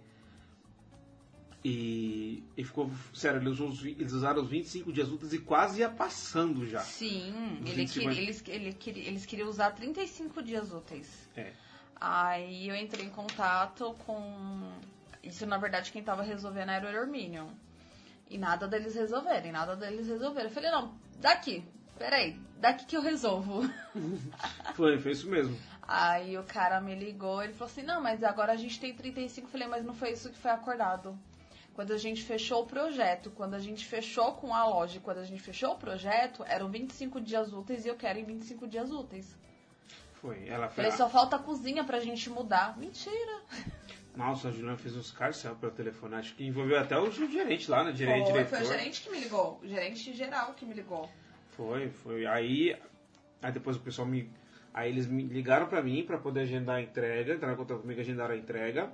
E, 1.64 2.42
e 2.56 2.64
ficou. 2.64 2.88
Sério, 3.12 3.40
eles, 3.42 3.58
eles 3.84 4.12
usaram 4.12 4.42
os 4.42 4.48
25 4.48 4.92
dias 4.92 5.10
úteis 5.10 5.32
e 5.32 5.38
quase 5.40 5.80
ia 5.80 5.88
passando 5.90 6.66
já. 6.66 6.80
Sim, 6.80 7.58
ele 7.62 7.75
25 7.75 8.08
queria, 8.08 8.22
eles, 8.22 8.44
ele 8.46 8.72
queria, 8.72 9.04
eles 9.08 9.26
queriam 9.26 9.48
usar 9.48 9.72
35 9.72 10.40
dias 10.42 10.72
úteis. 10.72 11.28
É. 11.37 11.52
Aí 12.00 12.68
eu 12.68 12.76
entrei 12.76 13.04
em 13.06 13.10
contato 13.10 13.92
com. 14.06 14.70
Isso, 15.22 15.44
na 15.46 15.58
verdade, 15.58 15.90
quem 15.90 16.02
tava 16.02 16.22
resolvendo 16.22 16.70
era 16.70 16.87
o 16.87 16.90
Hermínio. 17.02 17.48
E 18.30 18.38
nada 18.38 18.68
deles 18.68 18.94
resolverem, 18.94 19.50
nada 19.50 19.75
deles 19.75 20.06
resolverem. 20.06 20.48
Eu 20.48 20.54
falei, 20.54 20.70
não, 20.70 20.94
daqui, 21.18 21.64
peraí, 21.99 22.38
daqui 22.59 22.87
que 22.87 22.97
eu 22.97 23.02
resolvo. 23.02 23.62
Foi, 24.75 24.99
foi 24.99 25.12
isso 25.12 25.28
mesmo. 25.28 25.59
Aí 25.83 26.37
o 26.38 26.45
cara 26.45 26.81
me 26.81 26.95
ligou, 26.95 27.43
ele 27.43 27.55
falou 27.55 27.71
assim, 27.71 27.83
não, 27.83 28.00
mas 28.00 28.23
agora 28.23 28.52
a 28.52 28.57
gente 28.57 28.78
tem 28.78 28.95
35. 28.95 29.47
Eu 29.47 29.50
falei, 29.50 29.67
mas 29.67 29.85
não 29.85 29.95
foi 29.95 30.12
isso 30.12 30.28
que 30.28 30.37
foi 30.37 30.50
acordado. 30.50 31.19
Quando 31.75 31.93
a 31.93 31.97
gente 31.97 32.23
fechou 32.23 32.62
o 32.62 32.67
projeto, 32.67 33.31
quando 33.31 33.55
a 33.55 33.59
gente 33.59 33.87
fechou 33.87 34.33
com 34.35 34.55
a 34.55 34.67
loja, 34.67 35.00
quando 35.00 35.19
a 35.19 35.25
gente 35.25 35.40
fechou 35.40 35.73
o 35.73 35.78
projeto, 35.78 36.45
eram 36.47 36.69
25 36.69 37.21
dias 37.21 37.52
úteis 37.52 37.87
e 37.87 37.88
eu 37.88 37.97
quero 37.97 38.19
em 38.19 38.25
25 38.25 38.69
dias 38.69 38.90
úteis. 38.90 39.35
Foi. 40.21 40.47
Ela 40.47 40.69
foi. 40.69 40.85
Falei, 40.85 40.90
só 40.90 41.09
falta 41.09 41.37
a 41.37 41.38
cozinha 41.38 41.85
pra 41.85 42.00
gente 42.00 42.28
mudar. 42.28 42.76
Mentira. 42.76 43.43
Nossa, 44.14 44.49
a 44.49 44.50
Juliana 44.50 44.76
fez 44.76 44.97
uns 44.97 45.11
carcel 45.11 45.55
pelo 45.57 45.73
telefone. 45.73 46.17
Acho 46.17 46.35
que 46.35 46.45
envolveu 46.45 46.78
até 46.78 46.99
o 46.99 47.11
gerente 47.11 47.71
lá, 47.71 47.85
né? 47.85 47.95
Gerente, 47.95 48.25
foi, 48.25 48.33
diretor. 48.33 48.57
foi 48.57 48.67
o 48.67 48.69
gerente 48.69 49.00
que 49.00 49.11
me 49.11 49.21
ligou. 49.21 49.61
O 49.62 49.67
gerente 49.67 50.12
geral 50.12 50.55
que 50.55 50.67
me 50.67 50.75
ligou. 50.75 51.09
Foi, 51.59 51.88
foi. 51.91 52.25
Aí, 52.25 52.75
aí 53.43 53.53
depois 53.53 53.77
o 53.77 53.81
pessoal 53.81 54.07
me. 54.07 54.31
Aí 54.73 54.91
eles 54.91 55.07
me 55.09 55.25
ligaram 55.25 55.67
pra 55.67 55.83
mim 55.83 56.05
pra 56.05 56.17
poder 56.19 56.43
agendar 56.43 56.77
a 56.77 56.81
entrega, 56.81 57.35
entraram 57.35 57.55
em 57.55 57.57
contato 57.59 57.81
comigo, 57.81 58.00
agendaram 58.00 58.35
a 58.35 58.38
entrega. 58.38 58.91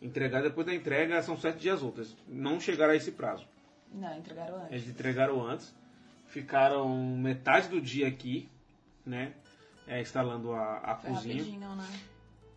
Entregar 0.00 0.42
depois 0.42 0.66
da 0.66 0.74
entrega 0.74 1.20
são 1.22 1.36
sete 1.36 1.58
dias 1.58 1.82
úteis. 1.82 2.16
Não 2.26 2.58
chegaram 2.58 2.94
a 2.94 2.96
esse 2.96 3.12
prazo. 3.12 3.46
Não, 3.92 4.16
entregaram 4.16 4.56
antes. 4.56 4.72
Eles 4.72 4.88
entregaram 4.88 5.46
antes. 5.46 5.74
Ficaram 6.26 6.88
metade 7.16 7.68
do 7.68 7.80
dia 7.80 8.08
aqui, 8.08 8.48
né? 9.04 9.34
é, 9.88 10.00
instalando 10.00 10.52
a, 10.52 10.78
a 10.78 10.96
Foi 10.96 11.10
cozinha. 11.10 11.36
rapidinho, 11.36 11.74
né? 11.74 12.00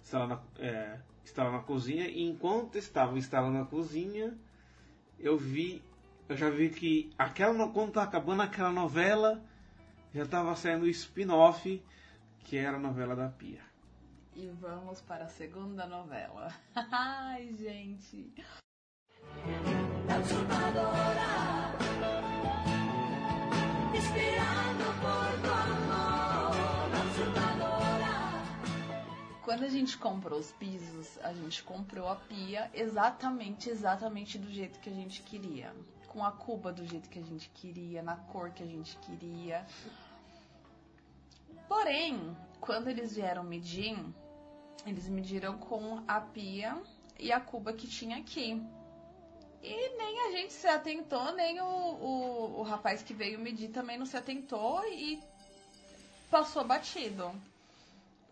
Instalando 0.04 0.34
a, 0.34 0.42
é, 0.60 1.00
instalando 1.24 1.58
a 1.58 1.62
cozinha. 1.62 2.08
E 2.08 2.22
enquanto 2.24 2.78
estavam 2.78 3.18
instalando 3.18 3.58
a 3.60 3.66
cozinha, 3.66 4.38
eu 5.18 5.38
vi. 5.38 5.82
Eu 6.32 6.38
já 6.38 6.50
vi 6.50 6.70
que 6.70 7.14
aquela, 7.18 7.68
quando 7.68 7.92
tá 7.92 8.04
acabando 8.04 8.42
aquela 8.42 8.72
novela, 8.72 9.44
já 10.14 10.24
estava 10.24 10.56
saindo 10.56 10.86
o 10.86 10.88
spin-off, 10.88 11.84
que 12.46 12.56
era 12.56 12.78
a 12.78 12.80
novela 12.80 13.14
da 13.14 13.28
Pia. 13.28 13.62
E 14.34 14.48
vamos 14.48 15.02
para 15.02 15.26
a 15.26 15.28
segunda 15.28 15.86
novela. 15.86 16.48
Ai, 16.90 17.54
gente. 17.60 18.34
Quando 29.42 29.64
a 29.66 29.68
gente 29.68 29.98
comprou 29.98 30.40
os 30.40 30.54
pisos, 30.54 31.20
a 31.24 31.34
gente 31.34 31.62
comprou 31.62 32.08
a 32.08 32.16
pia 32.16 32.72
exatamente, 32.74 33.70
exatamente 33.70 34.38
do 34.38 34.50
jeito 34.50 34.80
que 34.80 34.90
a 34.90 34.94
gente 34.94 35.22
queria. 35.24 35.74
Com 36.12 36.26
a 36.26 36.32
cuba 36.32 36.74
do 36.74 36.86
jeito 36.86 37.10
que 37.10 37.20
a 37.20 37.24
gente 37.24 37.50
queria, 37.50 38.04
na 38.04 38.18
cor 38.18 38.52
que 38.52 38.62
a 38.62 38.68
gente 38.68 38.98
queria. 38.98 39.66
Porém, 41.70 42.36
quando 42.60 42.90
eles 42.90 43.16
vieram 43.16 43.46
medir, 43.46 43.98
eles 44.86 45.08
mediram 45.08 45.58
com 45.58 46.04
a 46.06 46.20
pia 46.20 46.78
e 47.18 47.32
a 47.32 47.40
cuba 47.40 47.72
que 47.72 47.88
tinha 47.88 48.18
aqui. 48.18 48.62
E 49.64 49.98
nem 49.98 50.28
a 50.28 50.32
gente 50.32 50.52
se 50.52 50.68
atentou, 50.68 51.32
nem 51.32 51.62
o, 51.62 51.66
o, 51.66 52.60
o 52.60 52.64
rapaz 52.64 53.02
que 53.02 53.14
veio 53.14 53.40
medir 53.40 53.70
também 53.70 53.98
não 53.98 54.06
se 54.06 54.18
atentou 54.18 54.84
e 54.92 55.24
passou 56.30 56.66
batido. 56.66 57.32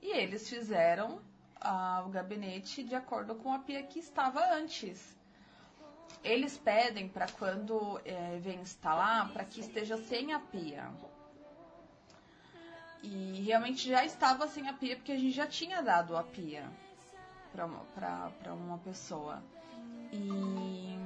E 0.01 0.11
eles 0.17 0.49
fizeram 0.49 1.21
ah, 1.61 2.03
o 2.05 2.09
gabinete 2.09 2.83
de 2.83 2.93
acordo 2.93 3.35
com 3.35 3.53
a 3.53 3.59
pia 3.59 3.83
que 3.83 3.99
estava 3.99 4.43
antes. 4.53 5.17
Eles 6.23 6.57
pedem 6.57 7.07
para 7.07 7.27
quando 7.31 7.99
eh, 8.03 8.39
vem 8.41 8.59
instalar, 8.61 9.29
para 9.31 9.45
que 9.45 9.61
esteja 9.61 9.97
sem 9.97 10.33
a 10.33 10.39
pia. 10.39 10.89
E 13.01 13.41
realmente 13.45 13.87
já 13.87 14.03
estava 14.03 14.47
sem 14.47 14.67
a 14.67 14.73
pia, 14.73 14.97
porque 14.97 15.13
a 15.13 15.17
gente 15.17 15.31
já 15.31 15.47
tinha 15.47 15.81
dado 15.81 16.17
a 16.17 16.23
pia 16.23 16.69
para 17.53 17.65
uma, 17.65 17.79
pra, 17.95 18.29
pra 18.43 18.53
uma 18.53 18.77
pessoa. 18.79 19.41
E 20.11 20.97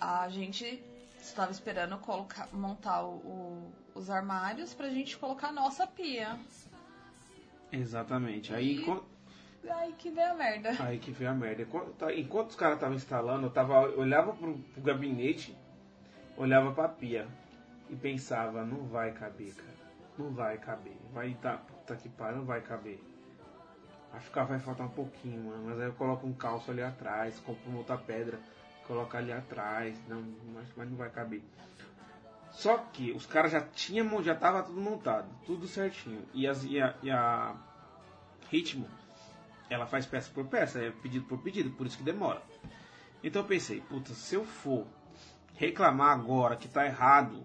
a 0.00 0.28
gente 0.28 0.82
estava 1.20 1.52
esperando 1.52 1.96
colocar, 1.98 2.48
montar 2.52 3.02
o- 3.02 3.16
o- 3.18 3.72
os 3.94 4.10
armários 4.10 4.74
pra 4.74 4.90
gente 4.90 5.16
colocar 5.16 5.48
a 5.48 5.52
nossa 5.52 5.86
pia. 5.86 6.36
Exatamente. 7.70 8.52
Aí, 8.54 8.78
E- 8.80 8.84
Ai, 9.70 9.94
que 9.98 10.10
veio 10.10 10.30
a 10.30 10.34
merda. 10.34 10.70
aí 10.80 10.98
que 10.98 11.10
veio 11.10 11.30
a 11.30 11.34
merda. 11.34 11.62
Enquanto, 11.62 11.92
tá- 11.94 12.14
enquanto 12.14 12.50
os 12.50 12.56
caras 12.56 12.76
estavam 12.76 12.96
instalando, 12.96 13.46
eu 13.46 13.50
tava, 13.50 13.80
olhava 13.96 14.32
pro, 14.32 14.54
pro 14.54 14.82
gabinete, 14.82 15.56
olhava 16.36 16.72
pra 16.72 16.88
pia 16.88 17.26
e 17.88 17.96
pensava, 17.96 18.64
não 18.64 18.86
vai 18.86 19.12
caber, 19.12 19.54
cara. 19.54 19.76
Não 20.18 20.30
vai 20.30 20.58
caber. 20.58 20.96
Vai 21.12 21.34
dar, 21.42 21.58
puta 21.58 21.96
que 21.96 22.08
pariu, 22.08 22.38
não 22.38 22.44
vai 22.44 22.60
caber. 22.60 23.00
Acho 24.12 24.30
que 24.30 24.40
vai 24.44 24.58
faltar 24.58 24.86
um 24.86 24.90
pouquinho, 24.90 25.44
mano. 25.44 25.64
Mas 25.66 25.78
aí 25.80 25.86
eu 25.86 25.92
coloco 25.92 26.26
um 26.26 26.32
calço 26.32 26.70
ali 26.70 26.82
atrás, 26.82 27.38
compro 27.40 27.68
uma 27.68 27.78
outra 27.78 27.98
pedra, 27.98 28.38
coloco 28.86 29.14
ali 29.16 29.32
atrás. 29.32 29.94
Não, 30.08 30.22
mas, 30.54 30.66
mas 30.74 30.88
não 30.88 30.96
vai 30.96 31.10
caber. 31.10 31.42
Só 32.50 32.78
que 32.78 33.12
os 33.12 33.26
caras 33.26 33.52
já 33.52 33.60
tinham, 33.60 34.22
já 34.22 34.34
tava 34.34 34.62
tudo 34.62 34.80
montado, 34.80 35.28
tudo 35.44 35.66
certinho. 35.68 36.22
E, 36.32 36.46
as, 36.46 36.64
e, 36.64 36.80
a, 36.80 36.94
e 37.02 37.10
a 37.10 37.54
Ritmo, 38.48 38.88
ela 39.68 39.86
faz 39.86 40.06
peça 40.06 40.30
por 40.32 40.46
peça, 40.46 40.80
é 40.80 40.90
pedido 40.90 41.24
por 41.26 41.38
pedido, 41.38 41.70
por 41.70 41.86
isso 41.86 41.98
que 41.98 42.04
demora. 42.04 42.42
Então 43.22 43.42
eu 43.42 43.48
pensei, 43.48 43.80
puta, 43.80 44.14
se 44.14 44.34
eu 44.34 44.44
for 44.44 44.86
reclamar 45.54 46.10
agora 46.12 46.56
que 46.56 46.68
tá 46.68 46.84
errado, 46.86 47.44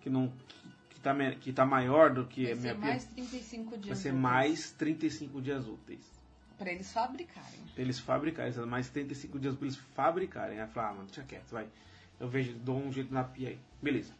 que 0.00 0.10
não 0.10 0.32
que, 0.90 1.00
tá, 1.00 1.14
que 1.40 1.52
tá 1.52 1.64
maior 1.64 2.12
do 2.12 2.26
que 2.26 2.44
Vai 2.44 2.52
a 2.52 2.56
minha 2.56 2.74
ser 2.74 2.80
pia, 2.80 2.88
mais 2.90 3.04
35 3.04 3.70
dias. 3.78 3.86
vai 3.86 3.96
ser 3.96 4.08
úteis 4.10 4.22
mais 4.22 4.70
35 4.72 5.42
dias 5.42 5.66
úteis. 5.66 6.16
Pra 6.58 6.72
eles 6.72 6.92
fabricarem. 6.92 7.60
Pra 7.74 7.82
eles 7.82 7.98
fabricarem, 7.98 8.52
mais 8.66 8.88
35 8.88 9.38
dias 9.38 9.54
pra 9.54 9.66
eles 9.66 9.76
fabricarem. 9.94 10.58
Aí 10.58 10.66
eu 10.66 10.68
falei, 10.68 10.90
ah, 10.90 10.92
mano, 10.94 11.06
deixa 11.06 11.22
quieto, 11.22 11.50
vai. 11.50 11.66
Eu 12.18 12.28
vejo, 12.28 12.54
dou 12.54 12.78
um 12.78 12.90
jeito 12.90 13.12
na 13.12 13.24
pia 13.24 13.50
aí. 13.50 13.58
Beleza. 13.80 14.14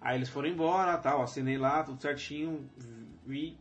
Aí 0.00 0.16
eles 0.16 0.28
foram 0.28 0.48
embora, 0.48 0.96
tal, 0.98 1.22
assinei 1.22 1.56
lá, 1.56 1.82
tudo 1.82 2.00
certinho, 2.00 2.68
vi, 3.26 3.56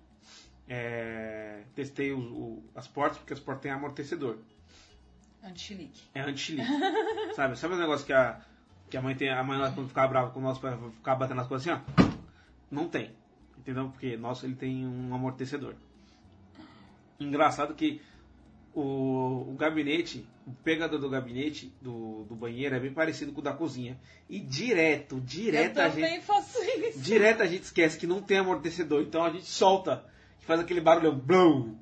é, 0.68 1.62
testei 1.76 2.12
os- 2.14 2.26
o- 2.32 2.64
as 2.76 2.88
portas, 2.88 3.18
porque 3.18 3.34
as 3.34 3.40
portas 3.40 3.64
têm 3.64 3.72
amortecedor. 3.72 4.38
Anti-leak. 5.44 5.92
É 6.14 6.22
anti-leak. 6.22 6.70
sabe? 7.36 7.58
Sabe 7.58 7.74
o 7.74 7.78
negócio 7.78 8.06
que 8.06 8.14
a, 8.14 8.40
que 8.90 8.96
a 8.98 9.02
mãe 9.02 9.16
tem, 9.16 9.30
a 9.30 9.44
mãe 9.44 9.60
quando 9.74 9.88
ficava 9.90 10.08
brava 10.08 10.32
com 10.32 10.40
o 10.40 10.44
nosso 10.44 10.62
pai, 10.62 10.78
ficava 10.96 11.20
batendo 11.20 11.42
as 11.42 11.48
coisas 11.48 11.68
assim, 11.68 11.82
ó? 11.98 12.14
Não 12.72 12.88
tem. 12.88 13.12
Entendeu? 13.58 13.90
Porque 13.90 14.16
nosso 14.18 14.46
ele 14.46 14.56
tem 14.56 14.86
um 14.86 15.14
amortecedor. 15.14 15.76
Engraçado 17.20 17.74
que 17.76 18.02
o, 18.74 19.46
o 19.52 19.56
gabinete, 19.58 20.28
o 20.46 20.52
pegador 20.52 21.00
do 21.00 21.10
gabinete 21.10 21.74
do, 21.82 22.24
do 22.24 22.36
banheiro 22.36 22.76
é 22.76 22.80
bem 22.80 22.92
parecido 22.94 23.32
com 23.32 23.40
o 23.40 23.44
da 23.44 23.54
cozinha. 23.54 23.98
E 24.30 24.40
direto, 24.40 25.16
Eu 25.16 25.22
direto 25.22 25.78
a 25.80 25.90
também 25.90 26.16
gente. 26.16 26.26
faço 26.26 26.58
isso. 26.62 27.00
Direto 27.00 27.42
a 27.44 27.46
gente 27.46 27.64
esquece 27.64 27.98
que 27.98 28.08
não 28.08 28.22
tem 28.22 28.38
amortecedor, 28.40 29.02
então 29.04 29.24
a 29.24 29.30
gente 29.30 29.46
solta, 29.46 30.04
faz 30.46 30.60
aquele 30.60 30.82
barulhão, 30.82 31.18
blum, 31.18 31.78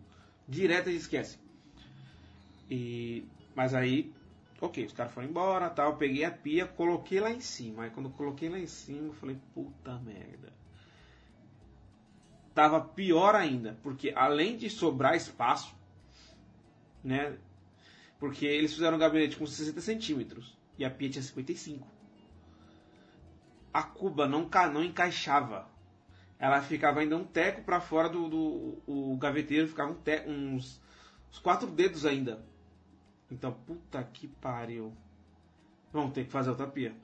direto 0.47 0.89
gente 0.89 1.01
esquece. 1.01 1.39
E, 2.69 3.25
mas 3.55 3.73
aí, 3.73 4.13
ok, 4.59 4.85
os 4.85 4.93
caras 4.93 5.13
foram 5.13 5.27
embora, 5.27 5.69
tal, 5.69 5.97
peguei 5.97 6.23
a 6.23 6.31
pia, 6.31 6.65
coloquei 6.65 7.19
lá 7.19 7.31
em 7.31 7.41
cima. 7.41 7.83
Aí 7.83 7.89
quando 7.89 8.07
eu 8.07 8.13
coloquei 8.13 8.49
lá 8.49 8.59
em 8.59 8.67
cima, 8.67 9.07
eu 9.07 9.13
falei, 9.13 9.37
puta 9.53 9.99
merda. 9.99 10.53
Tava 12.53 12.81
pior 12.81 13.35
ainda, 13.35 13.77
porque 13.81 14.13
além 14.15 14.57
de 14.57 14.69
sobrar 14.69 15.15
espaço, 15.15 15.73
né? 17.03 17.37
Porque 18.19 18.45
eles 18.45 18.73
fizeram 18.73 18.97
um 18.97 18.99
gabinete 18.99 19.37
com 19.37 19.45
60 19.45 19.81
centímetros 19.81 20.57
e 20.77 20.85
a 20.85 20.89
pia 20.89 21.09
tinha 21.09 21.23
55 21.23 21.87
a 23.73 23.83
cuba 23.83 24.27
não, 24.27 24.49
não 24.73 24.83
encaixava. 24.83 25.69
Ela 26.41 26.59
ficava 26.59 27.01
ainda 27.01 27.15
um 27.15 27.23
teco 27.23 27.61
para 27.61 27.79
fora 27.79 28.09
do, 28.09 28.27
do 28.27 28.81
o 28.87 29.15
gaveteiro, 29.17 29.67
ficava 29.67 29.91
um 29.91 29.93
te- 29.93 30.23
uns, 30.27 30.81
uns 31.31 31.37
quatro 31.37 31.67
dedos 31.67 32.03
ainda. 32.03 32.43
Então, 33.29 33.53
puta 33.53 34.03
que 34.03 34.27
pariu. 34.27 34.91
Vamos 35.93 36.13
ter 36.13 36.25
que 36.25 36.31
fazer 36.31 36.49
outra 36.49 36.65
pia. 36.65 36.95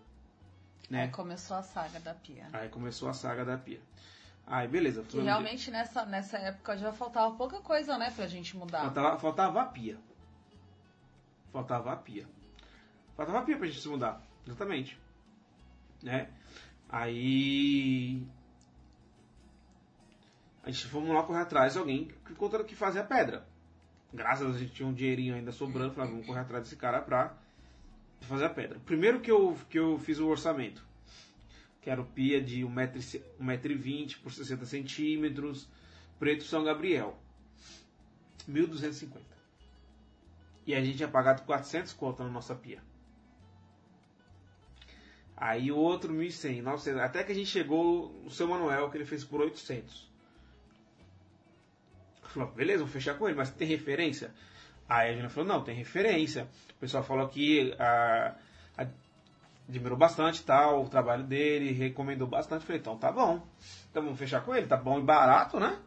Né? 0.89 1.03
Aí 1.03 1.09
começou 1.09 1.55
a 1.55 1.61
saga 1.61 1.99
da 1.99 2.15
pia. 2.15 2.47
Aí 2.51 2.67
começou 2.69 3.09
a 3.09 3.13
saga 3.13 3.45
da 3.45 3.59
pia. 3.59 3.79
Aí, 4.47 4.67
beleza. 4.67 5.03
Que 5.03 5.19
realmente 5.19 5.69
nessa, 5.69 6.03
nessa 6.03 6.39
época 6.39 6.75
já 6.75 6.91
faltava 6.91 7.35
pouca 7.35 7.59
coisa, 7.61 7.95
né, 7.95 8.09
pra 8.09 8.25
gente 8.25 8.57
mudar. 8.57 8.81
Faltava, 8.81 9.19
faltava 9.19 9.61
a 9.61 9.65
pia. 9.65 9.99
Faltava 11.53 11.91
a 11.93 11.95
pia. 11.95 12.25
Faltava 13.15 13.37
a 13.37 13.41
pia 13.43 13.55
pra 13.57 13.67
gente 13.67 13.81
se 13.81 13.87
mudar. 13.87 14.19
Exatamente. 14.47 14.99
Né? 16.01 16.27
Aí. 16.89 18.25
A 20.67 20.69
gente 20.69 20.85
fomos 20.87 21.15
lá 21.15 21.23
correr 21.23 21.39
atrás 21.39 21.71
de 21.71 21.79
alguém 21.79 22.09
que 22.25 22.33
encontrou 22.33 22.65
que 22.65 22.75
fazia 22.75 23.01
pedra. 23.01 23.47
Graças 24.13 24.41
a 24.41 24.43
Deus 24.47 24.57
a 24.57 24.59
gente 24.59 24.73
tinha 24.73 24.85
um 24.85 24.93
dinheirinho 24.93 25.33
ainda 25.33 25.53
sobrando. 25.53 25.93
Falei, 25.93 26.11
vamos 26.11 26.25
correr 26.25 26.41
atrás 26.41 26.61
desse 26.65 26.75
cara 26.75 26.99
pra 26.99 27.37
fazer 28.19 28.43
a 28.43 28.49
pedra. 28.49 28.77
Primeiro 28.85 29.21
que 29.21 29.31
eu, 29.31 29.57
que 29.69 29.79
eu 29.79 29.97
fiz 29.97 30.19
o 30.19 30.27
orçamento. 30.27 30.85
Que 31.79 31.89
era 31.89 32.01
o 32.01 32.05
pia 32.05 32.41
de 32.41 32.63
1,20m 32.65 34.17
por 34.21 34.29
60 34.29 34.65
centímetros. 34.65 35.69
Preto 36.19 36.43
São 36.43 36.65
Gabriel. 36.65 37.17
1.250. 38.49 39.21
E 40.65 40.75
a 40.75 40.83
gente 40.83 40.97
tinha 40.97 41.07
pagado 41.07 41.43
400 41.43 41.93
conto 41.93 42.23
na 42.23 42.29
nossa 42.29 42.53
pia. 42.53 42.83
Aí 45.33 45.71
o 45.71 45.77
outro 45.77 46.13
1.100, 46.13 46.61
900. 46.61 47.01
Até 47.01 47.23
que 47.23 47.31
a 47.31 47.35
gente 47.35 47.49
chegou 47.49 48.11
no 48.21 48.29
seu 48.29 48.49
Manuel, 48.49 48.89
que 48.91 48.97
ele 48.97 49.05
fez 49.05 49.23
por 49.23 49.39
800. 49.39 50.06
Falou, 52.37 52.53
beleza, 52.53 52.83
vou 52.83 52.87
fechar 52.87 53.15
com 53.17 53.27
ele, 53.27 53.35
mas 53.35 53.49
tem 53.49 53.67
referência? 53.67 54.31
Aí 54.87 55.09
a 55.11 55.13
gente 55.21 55.33
falou, 55.33 55.49
não, 55.49 55.63
tem 55.63 55.75
referência. 55.75 56.47
O 56.75 56.79
pessoal 56.79 57.03
falou 57.03 57.27
que 57.27 57.73
a, 57.79 58.35
a- 58.77 58.87
admirou 59.67 59.97
bastante 59.97 60.43
tal, 60.43 60.83
o 60.83 60.87
trabalho 60.89 61.23
dele, 61.23 61.71
recomendou 61.71 62.27
bastante. 62.27 62.63
Falei, 62.63 62.79
então 62.79 62.95
tá 62.95 63.11
bom. 63.11 63.45
Então 63.89 64.03
vamos 64.03 64.19
fechar 64.19 64.41
com 64.41 64.53
ele, 64.53 64.67
tá 64.67 64.77
bom 64.77 64.99
e 64.99 65.03
barato, 65.03 65.59
né? 65.59 65.79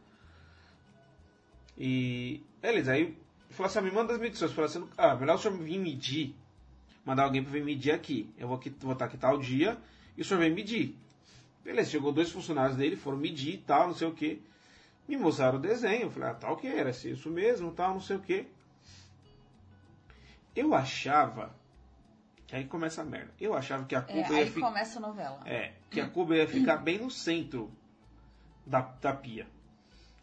E 1.79 2.43
beleza, 2.61 2.93
aí 2.93 3.17
falou 3.51 3.69
assim, 3.69 3.79
ah, 3.79 3.83
me 3.83 3.91
manda 3.93 4.13
as 4.13 4.19
medições. 4.19 4.53
Falei 4.53 4.69
assim, 4.71 4.87
ah, 4.99 5.15
melhor 5.15 5.37
o 5.37 5.39
senhor 5.39 5.57
vir 5.57 5.79
medir, 5.79 6.35
mandar 7.05 7.23
alguém 7.23 7.43
para 7.45 7.53
vir 7.53 7.65
medir 7.65 7.93
aqui. 7.93 8.29
Eu 8.37 8.49
vou, 8.49 8.57
aqui, 8.57 8.71
vou 8.81 8.93
estar 8.93 9.05
aqui 9.05 9.17
tal 9.17 9.39
dia 9.39 9.79
e 10.17 10.23
o 10.23 10.25
senhor 10.25 10.41
vem 10.41 10.53
medir. 10.53 10.97
Beleza, 11.65 11.91
chegou 11.91 12.13
dois 12.13 12.31
funcionários 12.31 12.77
dele, 12.77 12.97
foram 12.97 13.17
medir 13.19 13.55
e 13.55 13.59
tal, 13.59 13.87
não 13.87 13.95
sei 13.95 14.09
o 14.09 14.13
que. 14.13 14.43
Me 15.11 15.17
mostraram 15.17 15.59
o 15.59 15.61
desenho, 15.61 16.03
eu 16.03 16.11
falei, 16.11 16.29
ah, 16.31 16.35
tal 16.35 16.57
que 16.57 16.69
era, 16.69 16.91
isso 16.91 17.29
mesmo, 17.31 17.73
tal, 17.73 17.95
não 17.95 18.01
sei 18.01 18.15
o 18.15 18.21
que. 18.21 18.47
Eu 20.55 20.73
achava, 20.73 21.53
que 22.47 22.55
aí 22.55 22.65
começa 22.65 23.03
a 23.03 23.05
merda, 23.05 23.33
eu 23.41 23.53
achava 23.53 23.85
que 23.87 23.97
a 23.97 23.99
É, 23.99 24.03
cuba 24.03 24.35
ia 24.35 24.43
aí 24.45 24.51
ficar... 24.51 24.69
começa 24.69 24.99
a 24.99 25.03
novela. 25.03 25.41
É, 25.45 25.73
que 25.91 26.01
a 26.01 26.09
cuba 26.09 26.37
ia 26.37 26.47
ficar 26.47 26.77
bem 26.77 26.99
no 26.99 27.11
centro 27.11 27.73
da, 28.65 28.83
da 28.83 29.13
pia. 29.13 29.49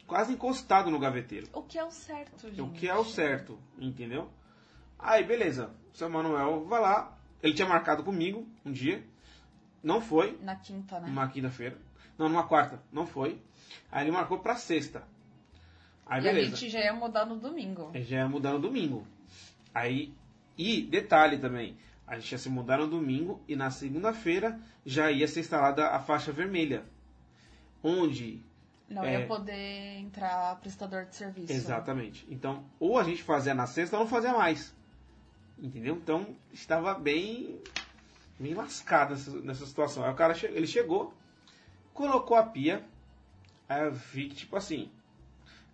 Quase 0.06 0.32
encostado 0.32 0.90
no 0.90 1.00
gaveteiro. 1.00 1.50
O 1.52 1.64
que 1.64 1.78
é 1.78 1.84
o 1.84 1.92
certo, 1.92 2.48
gente? 2.48 2.62
O 2.62 2.72
que 2.72 2.88
é 2.88 2.96
o 2.96 3.04
certo, 3.04 3.60
entendeu? 3.78 4.32
Aí, 4.98 5.22
beleza. 5.26 5.76
O 5.94 5.98
seu 5.98 6.10
Manuel 6.10 6.64
vai 6.64 6.80
lá. 6.80 7.18
Ele 7.44 7.54
tinha 7.54 7.68
marcado 7.68 8.06
comigo 8.06 8.48
um 8.66 8.72
dia. 8.72 9.06
Não 9.84 10.00
foi. 10.00 10.38
Na 10.42 10.56
quinta, 10.56 10.98
né? 11.02 11.30
Quinta-feira. 11.34 11.78
Não, 12.18 12.28
numa 12.30 12.44
quarta. 12.48 12.82
Não 12.92 13.06
foi. 13.06 13.40
Aí 13.92 14.04
ele 14.06 14.12
marcou 14.12 14.40
pra 14.40 14.56
sexta. 14.56 15.04
Aí, 16.06 16.24
e 16.24 16.30
a 16.30 16.34
beleza. 16.34 16.56
gente 16.56 16.70
já 16.70 16.80
ia 16.80 16.94
mudar 16.94 17.26
no 17.26 17.38
domingo. 17.38 17.92
Ele 17.94 18.04
já 18.04 18.18
ia 18.18 18.30
mudar 18.30 18.54
no 18.54 18.60
domingo. 18.60 19.06
Aí, 19.74 20.14
e 20.58 20.82
detalhe 20.82 21.38
também, 21.38 21.78
a 22.08 22.18
gente 22.18 22.32
ia 22.32 22.38
se 22.38 22.50
mudar 22.50 22.78
no 22.78 22.88
domingo 22.88 23.42
e 23.48 23.56
na 23.56 23.70
segunda-feira 23.70 24.60
já 24.86 25.12
ia 25.12 25.28
ser 25.28 25.42
instalada 25.42 25.88
a 25.90 26.00
faixa 26.00 26.32
vermelha. 26.32 26.84
Onde. 27.84 28.42
Não 28.90 29.04
É. 29.04 29.20
ia 29.20 29.28
poder 29.28 29.98
entrar 30.00 30.56
prestador 30.62 31.06
de 31.06 31.16
serviço. 31.16 31.52
Exatamente. 31.52 32.26
Então, 32.30 32.64
ou 32.80 32.98
a 32.98 33.04
gente 33.04 33.22
fazia 33.22 33.54
na 33.54 33.68
sexta 33.68 33.98
ou 33.98 34.04
não 34.04 34.10
fazia 34.10 34.32
mais. 34.34 34.74
Entendeu? 35.60 35.96
Então, 35.96 36.36
estava 36.54 36.94
bem. 36.94 37.60
bem 38.40 38.54
lascado 38.54 39.12
nessa, 39.12 39.32
nessa 39.42 39.66
situação. 39.66 40.06
Aí 40.06 40.12
o 40.12 40.16
cara 40.16 40.36
ele 40.44 40.68
chegou, 40.68 41.14
colocou 41.98 42.38
a 42.38 42.44
pia. 42.44 42.88
Aí 43.68 43.84
eu 43.84 43.92
vi 43.92 44.30
que, 44.30 44.36
tipo 44.36 44.56
assim. 44.56 44.92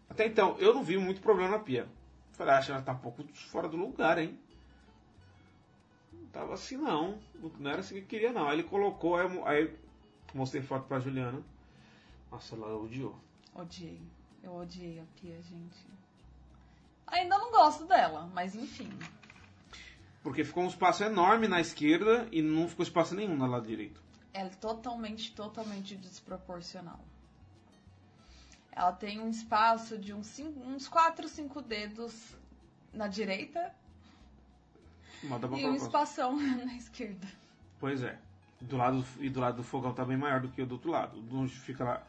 Até 0.10 0.26
então, 0.26 0.56
eu 0.58 0.74
não 0.74 0.84
vi 0.84 0.98
muito 0.98 1.22
problema 1.22 1.52
na 1.52 1.60
pia. 1.60 1.88
Falei, 2.32 2.54
acho 2.54 2.68
que 2.68 2.72
ela 2.72 2.82
tá 2.82 2.94
um 2.94 2.98
pouco 2.98 3.24
fora 3.34 3.68
do 3.68 3.78
lugar, 3.78 4.18
hein? 4.18 4.40
Não 6.14 6.26
tava 6.28 6.54
assim, 6.54 6.78
não. 6.78 7.20
Não 7.60 7.70
era 7.70 7.82
assim 7.82 7.96
que 7.96 8.02
eu 8.02 8.08
queria, 8.08 8.32
não. 8.32 8.48
Aí 8.48 8.56
ele 8.56 8.68
colocou, 8.68 9.18
aí 9.18 9.26
eu, 9.26 9.46
aí 9.46 9.64
eu 9.64 9.78
mostrei 10.34 10.64
foto 10.64 10.88
pra 10.88 11.00
Juliana. 11.00 11.44
Nossa, 12.32 12.56
ela 12.56 12.76
odiou. 12.78 13.16
Odiei. 13.54 14.02
Eu 14.42 14.56
odiei 14.56 15.00
a 15.00 15.04
Pia, 15.20 15.42
gente. 15.42 15.86
Ainda 17.06 17.38
não 17.38 17.52
gosto 17.52 17.86
dela, 17.86 18.30
mas 18.34 18.56
enfim. 18.56 18.90
Porque 20.24 20.44
ficou 20.44 20.64
um 20.64 20.68
espaço 20.68 21.04
enorme 21.04 21.48
na 21.48 21.60
esquerda 21.60 22.28
e 22.32 22.42
não 22.42 22.68
ficou 22.68 22.84
espaço 22.84 23.14
nenhum 23.14 23.36
no 23.36 23.46
lado 23.46 23.68
direito. 23.68 24.02
É 24.34 24.46
totalmente, 24.50 25.32
totalmente 25.34 25.96
desproporcional. 25.96 27.00
Ela 28.72 28.92
tem 28.92 29.20
um 29.20 29.30
espaço 29.30 29.98
de 29.98 30.14
uns, 30.14 30.26
cinco, 30.26 30.60
uns 30.68 30.88
4, 30.88 31.28
5 31.28 31.62
dedos 31.62 32.36
na 32.92 33.08
direita 33.08 33.74
pra 35.30 35.58
e 35.58 35.66
um 35.66 35.76
espação 35.76 36.36
na 36.66 36.76
esquerda. 36.76 37.28
Pois 37.80 38.04
é. 38.04 38.18
Do 38.60 38.78
lado, 38.78 39.06
e 39.20 39.30
do 39.30 39.40
lado 39.40 39.58
do 39.58 39.64
fogão 39.64 39.94
tá 39.94 40.06
bem 40.06 40.18
maior 40.18 40.40
do 40.42 40.50
que 40.50 40.62
o 40.62 40.66
do 40.66 40.74
outro 40.74 40.90
lado. 40.90 41.22
Do 41.22 41.38
Onde 41.38 41.54
fica 41.54 41.84
lá, 41.84 42.04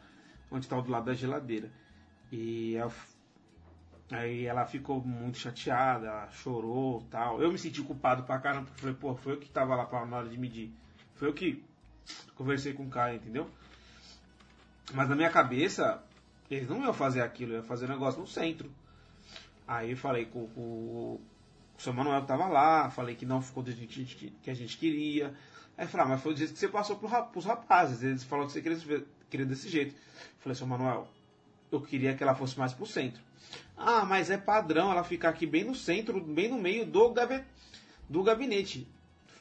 onde 0.49 0.67
tá 0.67 0.77
o 0.77 0.81
do 0.81 0.89
lado 0.89 1.05
da 1.05 1.13
geladeira. 1.13 1.71
E 2.31 2.75
ela, 2.75 2.91
aí 4.11 4.45
ela 4.45 4.65
ficou 4.65 5.01
muito 5.01 5.37
chateada, 5.37 6.07
ela 6.07 6.29
chorou 6.31 7.05
tal. 7.11 7.41
Eu 7.41 7.51
me 7.51 7.57
senti 7.57 7.81
culpado 7.81 8.23
pra 8.23 8.39
caramba, 8.39 8.65
porque 8.67 8.81
falei, 8.81 8.95
pô, 8.95 9.15
foi 9.15 9.33
eu 9.33 9.39
que 9.39 9.49
tava 9.49 9.75
lá 9.75 9.85
pra, 9.85 10.05
na 10.05 10.17
hora 10.17 10.29
de 10.29 10.37
medir. 10.37 10.73
Foi 11.15 11.27
eu 11.27 11.33
que 11.33 11.63
conversei 12.35 12.73
com 12.73 12.83
o 12.83 12.89
cara, 12.89 13.15
entendeu? 13.15 13.49
Mas 14.93 15.09
na 15.09 15.15
minha 15.15 15.29
cabeça, 15.29 16.03
eles 16.49 16.69
não 16.69 16.83
iam 16.83 16.93
fazer 16.93 17.21
aquilo, 17.21 17.53
iam 17.53 17.63
fazer 17.63 17.87
negócio 17.87 18.19
no 18.19 18.27
centro. 18.27 18.71
Aí 19.67 19.91
eu 19.91 19.97
falei 19.97 20.25
com, 20.25 20.47
com 20.49 20.61
o 20.61 21.21
seu 21.77 21.93
Manuel 21.93 22.21
que 22.21 22.27
tava 22.27 22.47
lá, 22.47 22.89
falei 22.89 23.15
que 23.15 23.25
não 23.25 23.41
ficou 23.41 23.63
do 23.63 23.71
jeito 23.71 23.87
que 24.41 24.49
a 24.49 24.53
gente- 24.53 24.77
queria. 24.77 25.33
Aí 25.77 25.87
eu 25.91 26.01
ah, 26.01 26.05
mas 26.05 26.21
foi 26.21 26.33
o 26.33 26.37
jeito 26.37 26.53
que 26.53 26.59
você 26.59 26.67
passou 26.67 26.97
pro, 26.97 27.09
pros 27.25 27.45
rapazes. 27.45 28.03
Eles 28.03 28.23
falaram 28.23 28.47
que 28.47 28.53
você 28.53 28.61
queria, 28.61 29.05
queria 29.29 29.45
desse 29.45 29.67
jeito. 29.67 29.93
Eu 29.93 30.39
falei, 30.39 30.55
seu 30.55 30.67
Manuel, 30.67 31.07
eu 31.71 31.81
queria 31.81 32.15
que 32.15 32.23
ela 32.23 32.35
fosse 32.35 32.57
mais 32.57 32.73
pro 32.73 32.85
centro. 32.85 33.21
Ah, 33.75 34.05
mas 34.05 34.29
é 34.29 34.37
padrão 34.37 34.91
ela 34.91 35.03
ficar 35.03 35.29
aqui 35.29 35.45
bem 35.45 35.63
no 35.63 35.75
centro, 35.75 36.21
bem 36.21 36.49
no 36.49 36.57
meio 36.57 36.85
do, 36.85 37.09
gabe, 37.11 37.43
do 38.07 38.23
gabinete. 38.23 38.87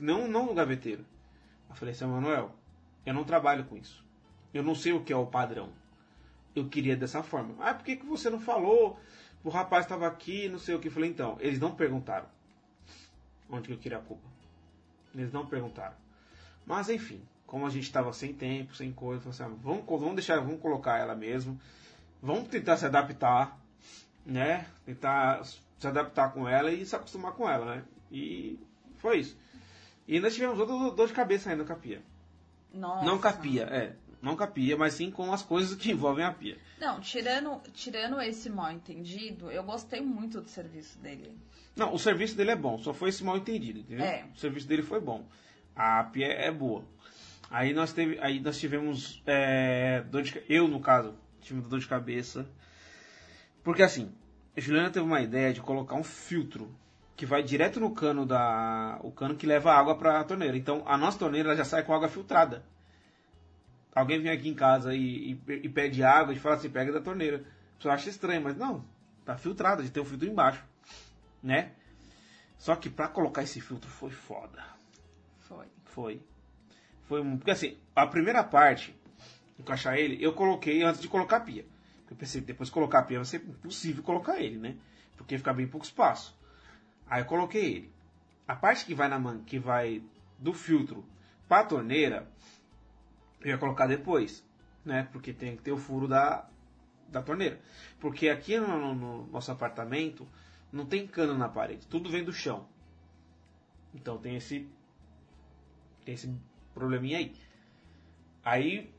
Não, 0.01 0.27
não 0.27 0.47
no 0.47 0.55
gaveteiro. 0.55 1.05
Eu 1.75 1.79
falei, 1.79 1.95
seu 1.95 2.09
Manuel, 2.09 2.55
eu 3.05 3.13
não 3.13 3.25
trabalho 3.25 3.65
com 3.65 3.77
isso. 3.77 4.05
Eu 4.53 4.63
não 4.63 4.75
sei 4.75 4.93
o 4.93 5.03
que 5.03 5.13
é 5.13 5.17
o 5.17 5.27
padrão. 5.27 5.71
Eu 6.55 6.69
queria 6.69 6.97
dessa 6.97 7.23
forma. 7.23 7.57
Ah, 7.59 7.75
por 7.75 7.85
que, 7.85 7.97
que 7.97 8.07
você 8.07 8.31
não 8.31 8.39
falou? 8.39 8.99
O 9.43 9.49
rapaz 9.49 9.85
estava 9.85 10.07
aqui, 10.07 10.49
não 10.49 10.59
sei 10.59 10.77
o 10.77 10.79
que. 10.79 10.87
Eu 10.87 10.93
falei, 10.93 11.11
então, 11.11 11.37
eles 11.41 11.59
não 11.59 11.75
perguntaram 11.75 12.27
onde 13.51 13.67
que 13.67 13.75
eu 13.75 13.79
queria 13.79 13.99
a 13.99 14.01
culpa. 14.01 14.27
Eles 15.15 15.33
não 15.33 15.47
perguntaram. 15.47 15.97
Mas 16.65 16.89
enfim, 16.89 17.21
como 17.45 17.67
a 17.67 17.71
gente 17.71 17.85
estava 17.85 18.13
sem 18.13 18.33
tempo, 18.33 18.75
sem 18.75 18.93
coisa, 18.93 19.29
assim, 19.29 19.43
ah, 19.43 19.51
vamos, 19.63 19.85
vamos 19.87 20.15
deixar, 20.15 20.39
vamos 20.41 20.61
colocar 20.61 20.99
ela 20.99 21.17
mesmo. 21.17 21.61
Vamos 22.23 22.49
tentar 22.49 22.77
se 22.77 22.87
adaptar, 22.87 23.59
né? 24.25 24.67
Tentar 24.87 25.45
se 25.45 25.87
adaptar 25.87 26.33
com 26.33 26.49
ela 26.49 26.71
e 26.71 26.87
se 26.87 26.95
acostumar 26.95 27.33
com 27.33 27.51
ela, 27.51 27.77
né? 27.77 27.85
E 28.13 28.59
foi 28.99 29.19
isso. 29.19 29.37
E 30.07 30.21
nós 30.21 30.35
tivemos 30.35 30.59
outra 30.59 30.75
dor 30.91 31.07
de 31.07 31.13
cabeça 31.13 31.51
ainda 31.51 31.65
com 31.65 31.73
a 31.73 31.77
pia. 31.77 32.03
Nossa. 32.73 33.05
Não 33.05 33.19
com 33.19 33.29
a 33.29 33.33
pia, 33.33 33.63
é. 33.65 33.97
Não 34.21 34.37
com 34.37 34.43
a 34.43 34.47
pia, 34.47 34.77
mas 34.77 34.95
sim 34.95 35.11
com 35.11 35.33
as 35.33 35.43
coisas 35.43 35.77
que 35.77 35.91
envolvem 35.91 36.25
a 36.25 36.33
pia. 36.33 36.59
Não, 36.81 37.01
tirando, 37.01 37.61
tirando 37.73 38.21
esse 38.21 38.49
mal 38.51 38.73
entendido, 38.73 39.51
eu 39.51 39.63
gostei 39.63 40.01
muito 40.01 40.41
do 40.41 40.49
serviço 40.49 40.99
dele. 40.99 41.37
Não, 41.77 41.93
o 41.93 41.99
serviço 41.99 42.37
dele 42.37 42.53
é 42.53 42.57
bom, 42.57 42.79
só 42.79 42.93
foi 42.93 43.09
esse 43.09 43.25
mal 43.25 43.37
entendido, 43.37 43.81
entendeu? 43.81 44.05
É. 44.05 44.25
O 44.35 44.39
serviço 44.39 44.67
dele 44.67 44.83
foi 44.83 45.01
bom. 45.01 45.27
A 45.75 46.05
pia 46.05 46.27
é 46.27 46.51
boa. 46.51 46.85
Aí 47.51 47.73
nós, 47.73 47.93
teve, 47.93 48.19
aí 48.21 48.41
nós 48.41 48.59
tivemos 48.59 49.23
é, 49.27 50.03
dor 50.11 50.23
de, 50.23 50.43
eu 50.49 50.67
no 50.67 50.81
caso, 50.81 51.15
tive 51.41 51.61
dor 51.61 51.79
de 51.79 51.87
cabeça. 51.87 52.49
Porque 53.63 53.83
assim, 53.83 54.13
a 54.57 54.61
Juliana 54.61 54.91
teve 54.91 55.05
uma 55.05 55.21
ideia 55.21 55.53
de 55.53 55.61
colocar 55.61 55.95
um 55.97 56.05
filtro 56.05 56.75
que 57.17 57.25
vai 57.27 57.43
direto 57.43 57.79
no 57.79 57.93
cano 57.95 58.27
da 58.27 58.99
o 59.03 59.11
cano 59.13 59.37
que 59.37 59.47
leva 59.47 59.73
água 59.73 59.97
para 59.97 60.21
a 60.21 60.25
torneira. 60.25 60.57
Então 60.57 60.83
a 60.87 60.97
nossa 60.97 61.19
torneira 61.19 61.55
já 61.57 61.65
sai 61.65 61.83
com 61.85 61.95
água 61.95 62.09
filtrada. 62.09 62.65
Alguém 63.95 64.21
vem 64.21 64.33
aqui 64.33 64.49
em 64.49 64.55
casa 64.55 64.93
e, 64.95 65.33
e, 65.33 65.41
e 65.63 65.69
pede 65.69 66.03
água 66.03 66.35
e 66.35 66.39
fala 66.39 66.57
assim, 66.57 66.69
pega 66.69 66.93
da 66.93 67.01
torneira. 67.01 67.45
Você 67.79 67.89
acha 67.89 68.11
estranho, 68.11 68.43
mas 68.43 68.57
não, 68.57 68.85
tá 69.25 69.37
filtrada, 69.37 69.83
de 69.83 69.91
ter 69.91 70.01
um 70.01 70.05
filtro 70.05 70.29
embaixo, 70.29 70.65
né? 71.43 71.71
Só 72.59 72.75
que 72.75 72.91
pra 72.91 73.07
colocar 73.07 73.43
esse 73.43 73.61
filtro 73.61 73.89
foi 73.89 74.11
foda. 74.11 74.65
Foi. 75.41 75.67
Foi. 75.85 76.23
Foi 77.05 77.21
um- 77.21 77.37
porque 77.37 77.51
assim, 77.53 77.77
a 77.95 78.07
primeira 78.07 78.43
parte, 78.43 78.97
encaixar 79.59 79.97
ele, 79.97 80.19
eu 80.25 80.33
coloquei 80.33 80.83
antes 80.83 81.01
de 81.01 81.07
colocar 81.09 81.37
a 81.37 81.41
pia. 81.41 81.65
Eu 82.11 82.17
pensei 82.17 82.41
depois 82.41 82.69
de 82.69 82.73
colocar 82.73 83.01
a 83.01 83.03
pia 83.03 83.19
vai 83.19 83.25
ser 83.25 83.37
impossível 83.37 84.03
colocar 84.03 84.41
ele, 84.41 84.59
né? 84.59 84.77
Porque 85.17 85.39
fica 85.39 85.53
bem 85.53 85.67
pouco 85.69 85.87
espaço. 85.87 86.35
Aí 87.07 87.23
eu 87.23 87.27
coloquei 87.27 87.65
ele. 87.77 87.93
A 88.47 88.55
parte 88.55 88.85
que 88.85 88.95
vai 88.95 89.09
na 89.09 89.19
man, 89.19 89.41
que 89.45 89.59
vai 89.59 90.03
do 90.39 90.53
filtro 90.53 91.05
para 91.49 91.63
a 91.63 91.67
torneira, 91.67 92.29
eu 93.41 93.49
ia 93.51 93.59
colocar 93.59 93.87
depois, 93.87 94.45
né? 94.85 95.09
Porque 95.13 95.33
tem 95.33 95.57
que 95.57 95.63
ter 95.63 95.73
o 95.73 95.77
furo 95.79 96.09
da, 96.09 96.49
da 97.09 97.23
torneira. 97.23 97.61
Porque 98.01 98.29
aqui 98.29 98.59
no, 98.59 98.67
no- 98.79 98.95
no 98.95 99.27
nosso 99.29 99.51
apartamento 99.53 100.27
não 100.73 100.87
tem 100.87 101.07
cano 101.07 101.37
na 101.37 101.49
parede, 101.49 101.87
tudo 101.87 102.11
vem 102.11 102.25
do 102.25 102.33
chão. 102.33 102.67
Então 103.95 104.19
tem 104.19 104.37
esse 104.37 104.69
tem 106.05 106.15
esse 106.15 106.31
probleminha 106.75 107.19
aí. 107.19 107.35
Aí, 108.45 108.93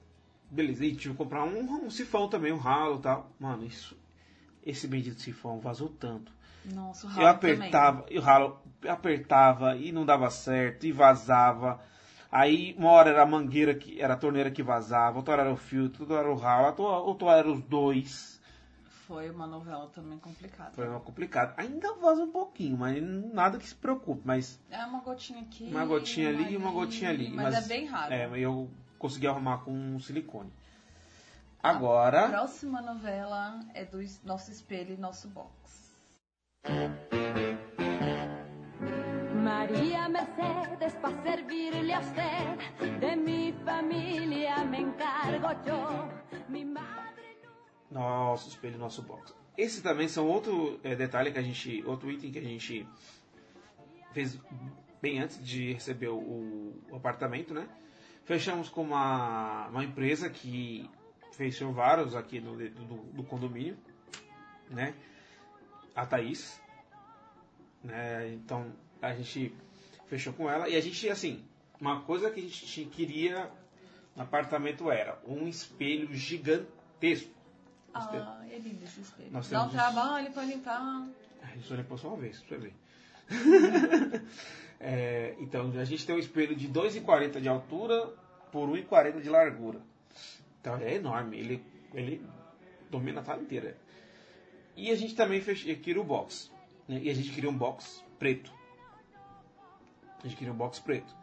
beleza, 0.50 0.86
e 0.86 0.96
tive 0.96 1.14
que 1.14 1.18
comprar 1.18 1.44
um, 1.44 1.86
um 1.86 1.90
sifão 1.90 2.28
também, 2.30 2.52
um 2.52 2.58
ralo 2.58 2.98
e 2.98 3.02
tal. 3.02 3.32
Mano, 3.40 3.64
isso. 3.66 3.96
Esse 4.66 4.88
bendito 4.88 5.22
sifão 5.22 5.60
vazou 5.60 5.90
tanto. 5.90 6.32
Nossa, 6.66 7.06
o 7.06 7.10
Eu 7.12 7.16
ralo 7.16 7.28
apertava, 7.28 8.06
e 8.10 8.18
o 8.18 8.22
ralo 8.22 8.60
apertava 8.88 9.76
e 9.76 9.92
não 9.92 10.06
dava 10.06 10.30
certo, 10.30 10.86
e 10.86 10.92
vazava. 10.92 11.80
Aí 12.32 12.76
uma 12.78 12.90
hora 12.90 13.12
era 13.12 13.22
a 13.22 13.26
mangueira 13.26 13.76
que 13.76 14.02
era 14.02 14.16
a 14.16 14.18
torneira 14.18 14.50
que 14.50 14.64
vazava, 14.64 15.18
outra 15.18 15.34
hora 15.34 15.42
era 15.44 15.54
o 15.54 15.58
filtro, 15.58 16.04
outra 16.04 16.18
hora 16.18 16.28
era 16.28 16.36
o 16.36 16.40
ralo, 16.40 16.84
outra 17.06 17.28
hora 17.28 17.40
era 17.40 17.52
os 17.52 17.62
dois. 17.62 18.34
também. 18.34 18.36
Foi 19.06 19.30
uma 19.30 19.46
novela 19.46 19.88
também 19.94 20.18
complicada. 20.18 20.72
Foi 20.72 20.88
uma 20.90 21.00
complicado. 21.00 21.54
Ainda 21.58 21.94
vaza 21.94 22.24
um 22.24 22.32
pouquinho, 22.32 22.76
mas 22.76 23.00
nada 23.32 23.60
que 23.60 23.68
se 23.68 23.76
preocupe, 23.76 24.22
mas 24.26 24.60
É 24.72 24.84
uma 24.84 25.00
gotinha 25.02 25.42
aqui. 25.42 25.66
uma 25.70 25.86
gotinha 25.86 26.30
ali 26.30 26.54
e 26.54 26.58
uma 26.58 26.72
gotinha 26.72 27.12
ali. 27.12 27.30
Mas, 27.30 27.54
é 27.54 27.62
bem 27.68 27.86
raro. 27.86 28.12
É, 28.12 28.26
mas 28.26 28.42
eu 28.42 28.68
consegui 28.98 29.28
arrumar 29.28 29.60
com 29.60 29.72
um 29.72 30.00
silicone. 30.00 30.52
Agora. 31.66 32.26
A 32.26 32.30
próxima 32.30 32.80
novela 32.80 33.60
é 33.74 33.84
do 33.84 33.98
nosso 34.24 34.52
espelho 34.52 34.94
e 34.94 34.98
nosso 34.98 35.28
box. 35.30 35.96
María 39.44 40.08
Mercedes, 40.08 40.94
para 41.02 41.24
servirle 41.24 41.92
a 41.92 42.02
usted, 42.02 43.00
de 43.00 43.16
mi 43.16 43.52
familia 43.66 44.64
me 44.64 44.82
encargo 44.82 45.48
yo. 45.66 46.08
Mi 46.50 46.64
madre 46.64 47.40
no... 47.90 48.00
Nosso 48.00 48.48
espelho, 48.50 48.78
nosso 48.78 49.02
box. 49.02 49.34
Esse 49.58 49.82
também 49.82 50.08
são 50.08 50.28
outro 50.28 50.80
é, 50.84 50.96
detalhe 50.96 51.32
que 51.32 51.40
a 51.40 51.42
gente. 51.42 51.84
Outro 51.88 52.12
item 52.12 52.32
que 52.32 52.38
a 52.38 52.44
gente 52.44 52.88
fez 54.12 54.40
bem 55.02 55.20
antes 55.20 55.44
de 55.44 55.74
receber 55.74 56.10
o, 56.10 56.20
o 56.92 56.96
apartamento, 56.96 57.56
né? 57.56 57.68
Fechamos 58.24 58.70
com 58.70 58.84
uma, 58.84 59.68
uma 59.70 59.84
empresa 59.84 60.30
que 60.30 60.88
fechou 61.36 61.72
vários 61.72 62.16
aqui 62.16 62.40
no, 62.40 62.56
do, 62.56 62.96
do 63.14 63.24
condomínio, 63.24 63.78
né? 64.70 64.94
A 65.96 66.06
Thaís. 66.06 66.60
Né? 67.84 68.34
Então 68.34 68.72
a 69.02 69.14
gente 69.14 69.54
fechou 70.08 70.34
com 70.34 70.50
ela 70.50 70.68
e 70.68 70.76
a 70.76 70.82
gente, 70.82 71.10
assim, 71.10 71.44
uma 71.80 72.02
coisa 72.02 72.32
que 72.32 72.40
a 72.40 72.44
gente 72.44 72.86
queria 72.86 73.50
no 74.16 74.24
apartamento 74.24 74.90
era 74.90 75.20
um 75.28 75.48
espelho 75.48 76.14
gigantesco. 76.14 77.34
Ah, 77.94 78.42
é 78.50 78.58
lindo 78.58 78.84
esse 78.84 79.02
espelho. 79.02 79.32
Nós 79.32 79.50
Dá 79.50 79.64
um 79.64 79.70
trabalho 79.70 80.32
pra 80.32 80.44
limpar. 80.44 81.08
a 81.42 81.48
gente 81.48 81.68
só 81.68 81.76
limpou 81.76 81.98
só 81.98 82.10
uma 82.10 82.18
vez, 82.18 82.42
pra 82.42 82.58
você 82.58 82.64
ver. 82.64 82.74
É, 84.78 85.36
então, 85.40 85.72
a 85.80 85.86
gente 85.86 86.06
tem 86.06 86.14
um 86.14 86.20
espelho 86.20 86.54
de 86.54 86.68
2,40 86.68 87.40
de 87.40 87.48
altura 87.48 88.14
por 88.52 88.68
1,40 88.70 89.22
de 89.22 89.30
largura. 89.30 89.80
Então, 90.66 90.78
é 90.78 90.96
enorme. 90.96 91.38
Ele, 91.38 91.64
ele 91.94 92.26
domina 92.90 93.22
a 93.22 93.24
sala 93.24 93.40
inteira. 93.42 93.78
E 94.76 94.90
a 94.90 94.96
gente 94.96 95.14
também 95.16 95.40
fez, 95.40 95.62
queria 95.62 96.02
o 96.02 96.04
box. 96.04 96.52
né? 96.88 97.00
E 97.04 97.10
a 97.10 97.14
gente 97.14 97.30
queria 97.30 97.50
um 97.50 97.56
box 97.58 98.04
preto. 98.18 98.52
A 100.24 100.28
gente 100.28 100.36
queria 100.36 100.52
um 100.52 100.58
box 100.58 100.80
preto. 100.80 101.14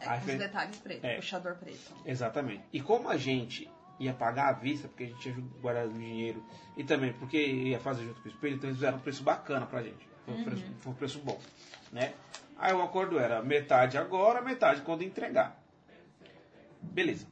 É, 0.00 0.08
Aí 0.08 0.18
os 0.20 0.24
fez- 0.24 0.38
detalhes 0.38 0.76
pretos, 0.78 1.04
É. 1.04 1.16
puxador 1.16 1.56
preto. 1.56 1.92
Exatamente. 2.06 2.62
E 2.72 2.80
como 2.80 3.08
a 3.08 3.16
gente 3.16 3.68
ia 3.98 4.12
pagar 4.14 4.48
à 4.50 4.52
vista, 4.52 4.86
porque 4.86 5.04
a 5.04 5.06
gente 5.08 5.20
tinha 5.20 5.34
guardado 5.60 5.90
o 5.90 5.94
dinheiro, 5.94 6.44
e 6.76 6.84
também 6.84 7.12
porque 7.12 7.38
ia 7.44 7.80
fazer 7.80 8.04
junto 8.04 8.20
com 8.22 8.28
o 8.28 8.32
espelho, 8.32 8.54
então 8.54 8.68
eles 8.70 8.76
fizeram 8.78 8.98
um 8.98 9.00
preço 9.00 9.22
bacana 9.24 9.66
pra 9.66 9.82
gente. 9.82 10.08
Foi 10.24 10.34
um, 10.34 10.44
preço, 10.44 10.64
foi 10.80 10.92
um 10.92 10.94
preço 10.96 11.18
bom. 11.20 11.40
Né? 11.90 12.14
Aí 12.56 12.72
o 12.72 12.80
acordo 12.82 13.18
era 13.18 13.42
metade 13.42 13.98
agora, 13.98 14.40
metade 14.40 14.80
quando 14.82 15.02
entregar. 15.02 15.60
Beleza. 16.80 17.26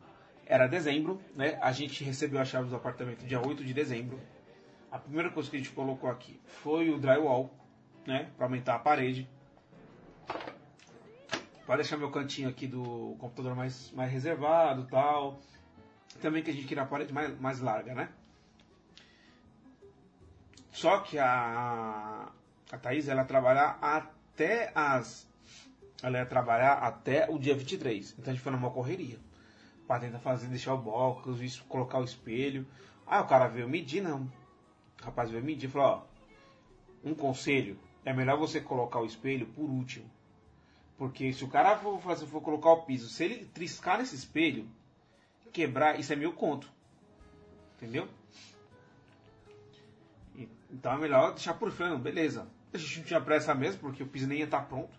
Era 0.51 0.67
dezembro, 0.67 1.23
né? 1.37 1.57
A 1.63 1.71
gente 1.71 2.03
recebeu 2.03 2.41
a 2.41 2.45
chave 2.45 2.69
do 2.69 2.75
apartamento 2.75 3.25
dia 3.25 3.41
8 3.41 3.65
de 3.65 3.73
dezembro. 3.73 4.19
A 4.91 4.99
primeira 4.99 5.31
coisa 5.31 5.49
que 5.49 5.55
a 5.55 5.61
gente 5.61 5.71
colocou 5.71 6.11
aqui 6.11 6.41
foi 6.45 6.91
o 6.91 6.99
drywall, 6.99 7.55
né? 8.05 8.33
Pra 8.37 8.47
aumentar 8.47 8.75
a 8.75 8.79
parede. 8.81 9.31
Pode 11.65 11.83
deixar 11.83 11.97
meu 11.99 12.11
cantinho 12.11 12.49
aqui 12.49 12.67
do 12.67 13.15
computador 13.21 13.55
mais, 13.55 13.93
mais 13.93 14.11
reservado 14.11 14.89
tal. 14.89 15.39
Também 16.21 16.43
que 16.43 16.51
a 16.51 16.53
gente 16.53 16.67
queria 16.67 16.83
a 16.83 16.87
parede 16.87 17.13
mais, 17.13 17.39
mais 17.39 17.61
larga, 17.61 17.95
né? 17.95 18.09
Só 20.73 20.99
que 20.99 21.17
a, 21.17 22.29
a 22.73 22.77
Thaís, 22.77 23.07
ela 23.07 23.25
trabalhar 23.25 23.79
até 23.81 24.73
as... 24.75 25.31
Ela 26.03 26.19
ia 26.19 26.27
trabalhar 26.27 26.73
até 26.73 27.31
o 27.31 27.39
dia 27.39 27.55
23. 27.55 28.17
Então 28.19 28.33
a 28.33 28.35
gente 28.35 28.43
foi 28.43 28.51
numa 28.51 28.73
correria. 28.73 29.30
Pra 29.91 29.99
tentar 29.99 30.21
fazer, 30.21 30.47
deixar 30.47 30.75
o 30.75 30.79
box, 30.79 31.43
isso, 31.43 31.65
colocar 31.65 31.99
o 31.99 32.05
espelho. 32.05 32.65
Aí 33.05 33.21
o 33.21 33.27
cara 33.27 33.49
veio 33.49 33.69
medir, 33.69 34.01
não. 34.01 34.31
O 35.01 35.05
rapaz 35.05 35.33
veio 35.33 35.43
medir 35.43 35.67
e 35.67 35.69
falou, 35.69 35.89
ó... 35.89 36.03
Um 37.03 37.13
conselho, 37.13 37.77
é 38.05 38.13
melhor 38.13 38.39
você 38.39 38.61
colocar 38.61 39.01
o 39.01 39.05
espelho 39.05 39.49
por 39.49 39.69
último. 39.69 40.09
Porque 40.97 41.33
se 41.33 41.43
o 41.43 41.49
cara 41.49 41.77
for, 41.77 42.01
fazer, 42.01 42.27
for 42.27 42.41
colocar 42.41 42.71
o 42.71 42.83
piso, 42.83 43.09
se 43.09 43.25
ele 43.25 43.47
triscar 43.47 43.99
nesse 43.99 44.15
espelho, 44.15 44.69
quebrar, 45.53 45.99
isso 45.99 46.13
é 46.13 46.15
mil 46.15 46.35
conto. 46.35 46.71
Entendeu? 47.77 48.07
Então 50.71 50.93
é 50.93 50.99
melhor 50.99 51.31
deixar 51.31 51.55
por 51.55 51.73
freno, 51.73 51.99
beleza. 51.99 52.47
A 52.73 52.79
gente 52.79 52.99
não 52.99 53.07
tinha 53.07 53.21
pressa 53.21 53.57
mesmo, 53.57 53.81
porque 53.81 54.05
o 54.05 54.07
piso 54.07 54.29
nem 54.29 54.39
ia 54.39 54.45
estar 54.45 54.69
pronto. 54.69 54.97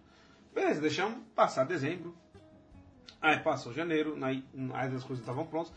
Beleza, 0.54 0.82
deixamos 0.82 1.18
passar 1.34 1.64
dezembro. 1.64 2.14
Aí 3.22 3.40
passou 3.40 3.72
janeiro, 3.72 4.18
aí, 4.24 4.44
aí 4.74 4.96
as 4.96 5.04
coisas 5.04 5.20
estavam 5.20 5.46
prontas. 5.46 5.72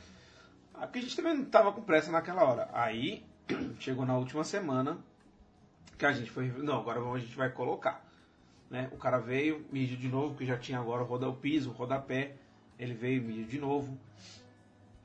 Aí, 0.72 0.86
Porque 0.86 0.98
a 0.98 1.02
gente 1.02 1.16
também 1.16 1.34
não 1.34 1.42
estava 1.42 1.72
com 1.72 1.82
pressa 1.82 2.10
naquela 2.10 2.42
hora. 2.42 2.70
Aí 2.72 3.22
chegou 3.78 4.06
na 4.06 4.16
última 4.16 4.44
semana 4.44 4.98
que 5.98 6.06
a 6.06 6.12
gente 6.12 6.30
foi. 6.30 6.48
Não, 6.48 6.80
agora 6.80 7.00
a 7.00 7.18
gente 7.18 7.36
vai 7.36 7.50
colocar. 7.50 8.02
Né? 8.70 8.88
O 8.92 8.96
cara 8.96 9.18
veio, 9.18 9.64
mediu 9.70 9.96
de 9.96 10.08
novo, 10.08 10.30
porque 10.30 10.46
já 10.46 10.56
tinha 10.56 10.78
agora 10.78 11.02
o 11.02 11.06
roda, 11.06 11.28
o 11.28 11.34
piso, 11.34 11.70
rodapé. 11.70 12.34
Ele 12.78 12.94
veio, 12.94 13.22
mediu 13.22 13.44
de 13.44 13.58
novo. 13.58 13.98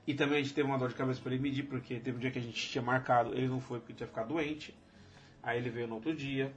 E 0.08 0.13
também 0.13 0.39
a 0.39 0.41
gente 0.41 0.54
teve 0.54 0.67
uma 0.67 0.78
dor 0.78 0.89
de 0.89 0.95
cabeça 0.95 1.21
para 1.21 1.34
ele 1.34 1.43
medir, 1.43 1.63
porque 1.63 1.99
teve 1.99 2.17
um 2.17 2.19
dia 2.19 2.32
que 2.32 2.39
a 2.39 2.41
gente 2.41 2.69
tinha 2.69 2.82
marcado, 2.82 3.32
ele 3.36 3.47
não 3.47 3.60
foi 3.60 3.80
porque 3.80 3.93
tinha 3.93 4.08
ficado 4.08 4.30
doente. 4.30 4.75
Aí 5.43 5.60
ele 5.60 5.69
veio 5.69 5.88
no 5.88 5.95
outro 5.95 6.15
dia. 6.15 6.52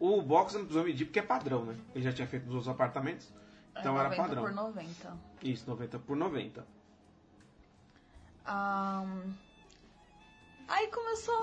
O 0.00 0.22
box 0.22 0.54
não 0.54 0.60
precisou 0.62 0.84
medir 0.84 1.04
porque 1.04 1.18
é 1.18 1.22
padrão, 1.22 1.64
né? 1.64 1.76
Ele 1.94 2.04
já 2.04 2.12
tinha 2.12 2.26
feito 2.26 2.46
nos 2.46 2.54
outros 2.54 2.68
apartamentos. 2.68 3.30
Então 3.78 3.98
era 3.98 4.08
90 4.08 4.22
padrão. 4.22 4.42
por 4.44 4.52
90. 4.52 5.16
Isso, 5.42 5.68
90 5.68 5.98
por 5.98 6.16
90. 6.16 6.64
Ahn, 8.46 9.32
Aí 10.66 10.88
começou 10.88 11.42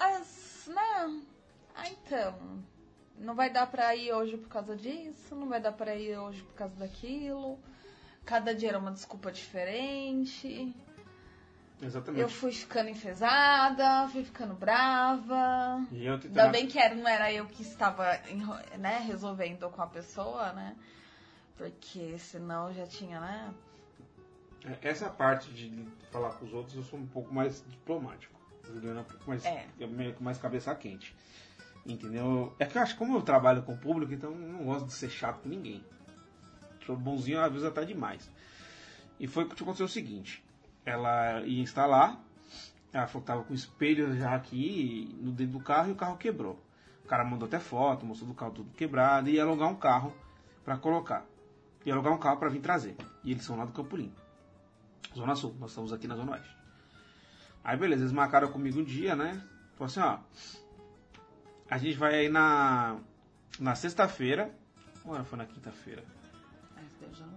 as, 0.00 0.70
né, 0.74 1.20
Ah, 1.74 1.88
então. 1.88 2.62
Não 3.18 3.34
vai 3.34 3.50
dar 3.50 3.66
pra 3.66 3.94
ir 3.94 4.12
hoje 4.12 4.36
por 4.36 4.48
causa 4.48 4.74
disso, 4.76 5.34
não 5.36 5.48
vai 5.48 5.60
dar 5.60 5.72
pra 5.72 5.94
ir 5.94 6.16
hoje 6.16 6.42
por 6.42 6.54
causa 6.54 6.74
daquilo. 6.76 7.58
Cada 8.24 8.54
dia 8.54 8.70
era 8.70 8.78
uma 8.78 8.90
desculpa 8.90 9.30
diferente. 9.30 10.74
Exatamente. 11.80 12.20
Eu 12.22 12.28
fui 12.28 12.52
ficando 12.52 12.88
enfesada, 12.88 14.08
fui 14.08 14.24
ficando 14.24 14.54
brava. 14.54 15.84
E 15.92 16.04
eu 16.06 16.18
tentando- 16.18 16.38
Ainda 16.40 16.52
bem 16.52 16.66
que 16.66 16.78
era, 16.78 16.94
não 16.94 17.06
era 17.08 17.32
eu 17.32 17.46
que 17.46 17.62
estava 17.62 18.04
né, 18.78 18.98
resolvendo 19.06 19.68
com 19.70 19.82
a 19.82 19.86
pessoa, 19.86 20.52
né? 20.52 20.74
Porque 21.56 22.18
senão 22.18 22.72
já 22.72 22.86
tinha, 22.86 23.20
né? 23.20 23.54
Essa 24.80 25.08
parte 25.10 25.52
de 25.52 25.86
falar 26.10 26.30
com 26.30 26.44
os 26.44 26.52
outros, 26.52 26.76
eu 26.76 26.82
sou 26.82 26.98
um 26.98 27.06
pouco 27.06 27.34
mais 27.34 27.64
diplomático. 27.68 28.32
Juliana 28.64 29.00
é 29.00 29.02
um 29.02 29.06
pouco 29.06 29.28
mais, 29.28 29.44
É. 29.44 29.66
é 29.80 29.86
meio 29.86 30.14
mais 30.20 30.38
cabeça 30.38 30.74
quente. 30.74 31.14
Entendeu? 31.84 32.54
É 32.60 32.64
que 32.66 32.78
eu 32.78 32.82
acho 32.82 32.92
que 32.92 32.98
como 32.98 33.16
eu 33.16 33.22
trabalho 33.22 33.62
com 33.62 33.74
o 33.74 33.78
público, 33.78 34.12
então 34.12 34.30
eu 34.30 34.36
não 34.38 34.64
gosto 34.64 34.86
de 34.86 34.92
ser 34.92 35.10
chato 35.10 35.40
com 35.42 35.48
ninguém. 35.48 35.84
Sou 36.86 36.96
bonzinho, 36.96 37.40
às 37.40 37.50
vezes 37.50 37.66
até 37.66 37.84
demais. 37.84 38.30
E 39.18 39.26
foi 39.26 39.46
que 39.46 39.60
aconteceu 39.60 39.86
o 39.86 39.88
seguinte. 39.88 40.44
Ela 40.84 41.40
ia 41.42 41.60
instalar, 41.62 42.20
ela 42.92 43.06
falou 43.06 43.22
que 43.22 43.26
tava 43.26 43.42
com 43.44 43.52
o 43.52 43.56
espelho 43.56 44.16
já 44.16 44.34
aqui 44.34 45.16
no 45.20 45.32
dentro 45.32 45.58
do 45.58 45.64
carro 45.64 45.88
e 45.88 45.92
o 45.92 45.96
carro 45.96 46.16
quebrou. 46.16 46.60
O 47.04 47.08
cara 47.08 47.24
mandou 47.24 47.46
até 47.46 47.58
foto, 47.58 48.06
mostrou 48.06 48.28
do 48.30 48.34
carro 48.34 48.52
tudo 48.52 48.70
quebrado 48.74 49.28
e 49.28 49.34
ia 49.34 49.42
alugar 49.42 49.68
um 49.68 49.74
carro 49.76 50.14
para 50.64 50.76
colocar. 50.76 51.26
Ia 51.84 51.94
alugar 51.94 52.12
um 52.12 52.18
carro 52.18 52.36
para 52.38 52.48
vir 52.48 52.60
trazer. 52.60 52.96
E 53.24 53.32
eles 53.32 53.44
são 53.44 53.56
lá 53.56 53.64
do 53.64 53.72
Campo 53.72 53.96
Limpo. 53.96 54.20
Zona 55.14 55.34
Sul, 55.34 55.54
nós 55.58 55.70
estamos 55.70 55.92
aqui 55.92 56.06
na 56.06 56.16
Zona 56.16 56.32
Oeste. 56.32 56.56
Aí 57.64 57.76
beleza, 57.76 58.02
eles 58.02 58.12
marcaram 58.12 58.48
comigo 58.50 58.80
um 58.80 58.84
dia, 58.84 59.14
né? 59.14 59.42
Falou 59.76 59.86
assim, 59.86 60.00
ó. 60.00 60.18
A 61.70 61.78
gente 61.78 61.96
vai 61.96 62.14
aí 62.14 62.28
na. 62.28 62.98
Na 63.58 63.74
sexta-feira. 63.74 64.50
Ou 65.04 65.22
foi 65.24 65.38
na 65.38 65.44
quinta-feira? 65.46 66.02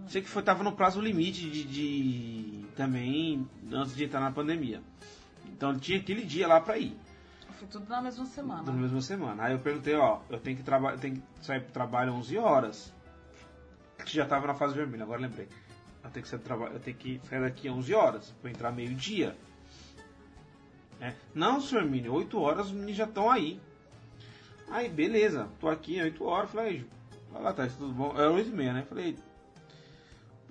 Sei 0.08 0.22
que 0.22 0.28
foi, 0.28 0.42
tava 0.42 0.62
no 0.62 0.72
prazo 0.72 1.00
limite 1.00 1.50
de, 1.50 1.64
de- 1.64 2.64
também 2.76 3.46
antes 3.72 3.94
de 3.94 4.04
entrar 4.04 4.20
na 4.20 4.30
pandemia. 4.30 4.80
Então 5.46 5.76
tinha 5.78 5.98
aquele 5.98 6.22
dia 6.24 6.46
lá 6.46 6.60
pra 6.60 6.78
ir, 6.78 6.96
Foi 7.58 7.66
tudo 7.68 7.88
na 7.88 8.00
mesma 8.00 8.24
semana. 8.24 8.62
na 8.62 8.72
mesma 8.72 9.00
semana. 9.00 9.42
Aí 9.44 9.52
eu 9.52 9.58
perguntei, 9.58 9.94
ó, 9.94 10.20
eu 10.30 10.38
tenho 10.40 10.56
que 10.56 10.62
trabalhar, 10.62 10.96
tenho 10.98 11.16
que 11.16 11.22
sair 11.44 11.60
pro 11.60 11.72
trabalho 11.72 12.12
11 12.14 12.38
horas. 12.38 12.94
Que 14.04 14.14
já 14.14 14.26
tava 14.26 14.46
na 14.46 14.54
fase 14.54 14.74
vermelha, 14.74 15.02
agora 15.04 15.20
lembrei. 15.20 15.48
Eu 16.04 16.10
tenho 16.10 16.22
que 16.22 16.28
sair, 16.28 16.38
do 16.38 16.44
traba- 16.44 16.68
eu 16.68 16.78
tenho 16.78 16.96
que 16.96 17.20
sair 17.28 17.40
daqui 17.40 17.68
11 17.68 17.92
horas, 17.94 18.32
pra 18.40 18.50
entrar 18.50 18.70
meio-dia. 18.70 19.36
É. 21.00 21.12
Não, 21.34 21.60
senhor 21.60 21.84
Mini, 21.84 22.08
8 22.08 22.40
horas 22.40 22.66
os 22.66 22.72
meninos 22.72 22.96
já 22.96 23.04
estão 23.04 23.30
aí. 23.30 23.60
Aí, 24.68 24.88
beleza, 24.88 25.48
tô 25.60 25.68
aqui 25.68 26.00
8 26.00 26.24
horas. 26.24 26.50
Falei, 26.50 26.86
vai 27.30 27.42
lá, 27.42 27.52
Thais, 27.52 27.74
tudo 27.76 27.92
bom? 27.92 28.14
É 28.18 28.28
8 28.28 28.48
e 28.48 28.52
meia, 28.52 28.72
né? 28.72 28.82
Falei, 28.88 29.16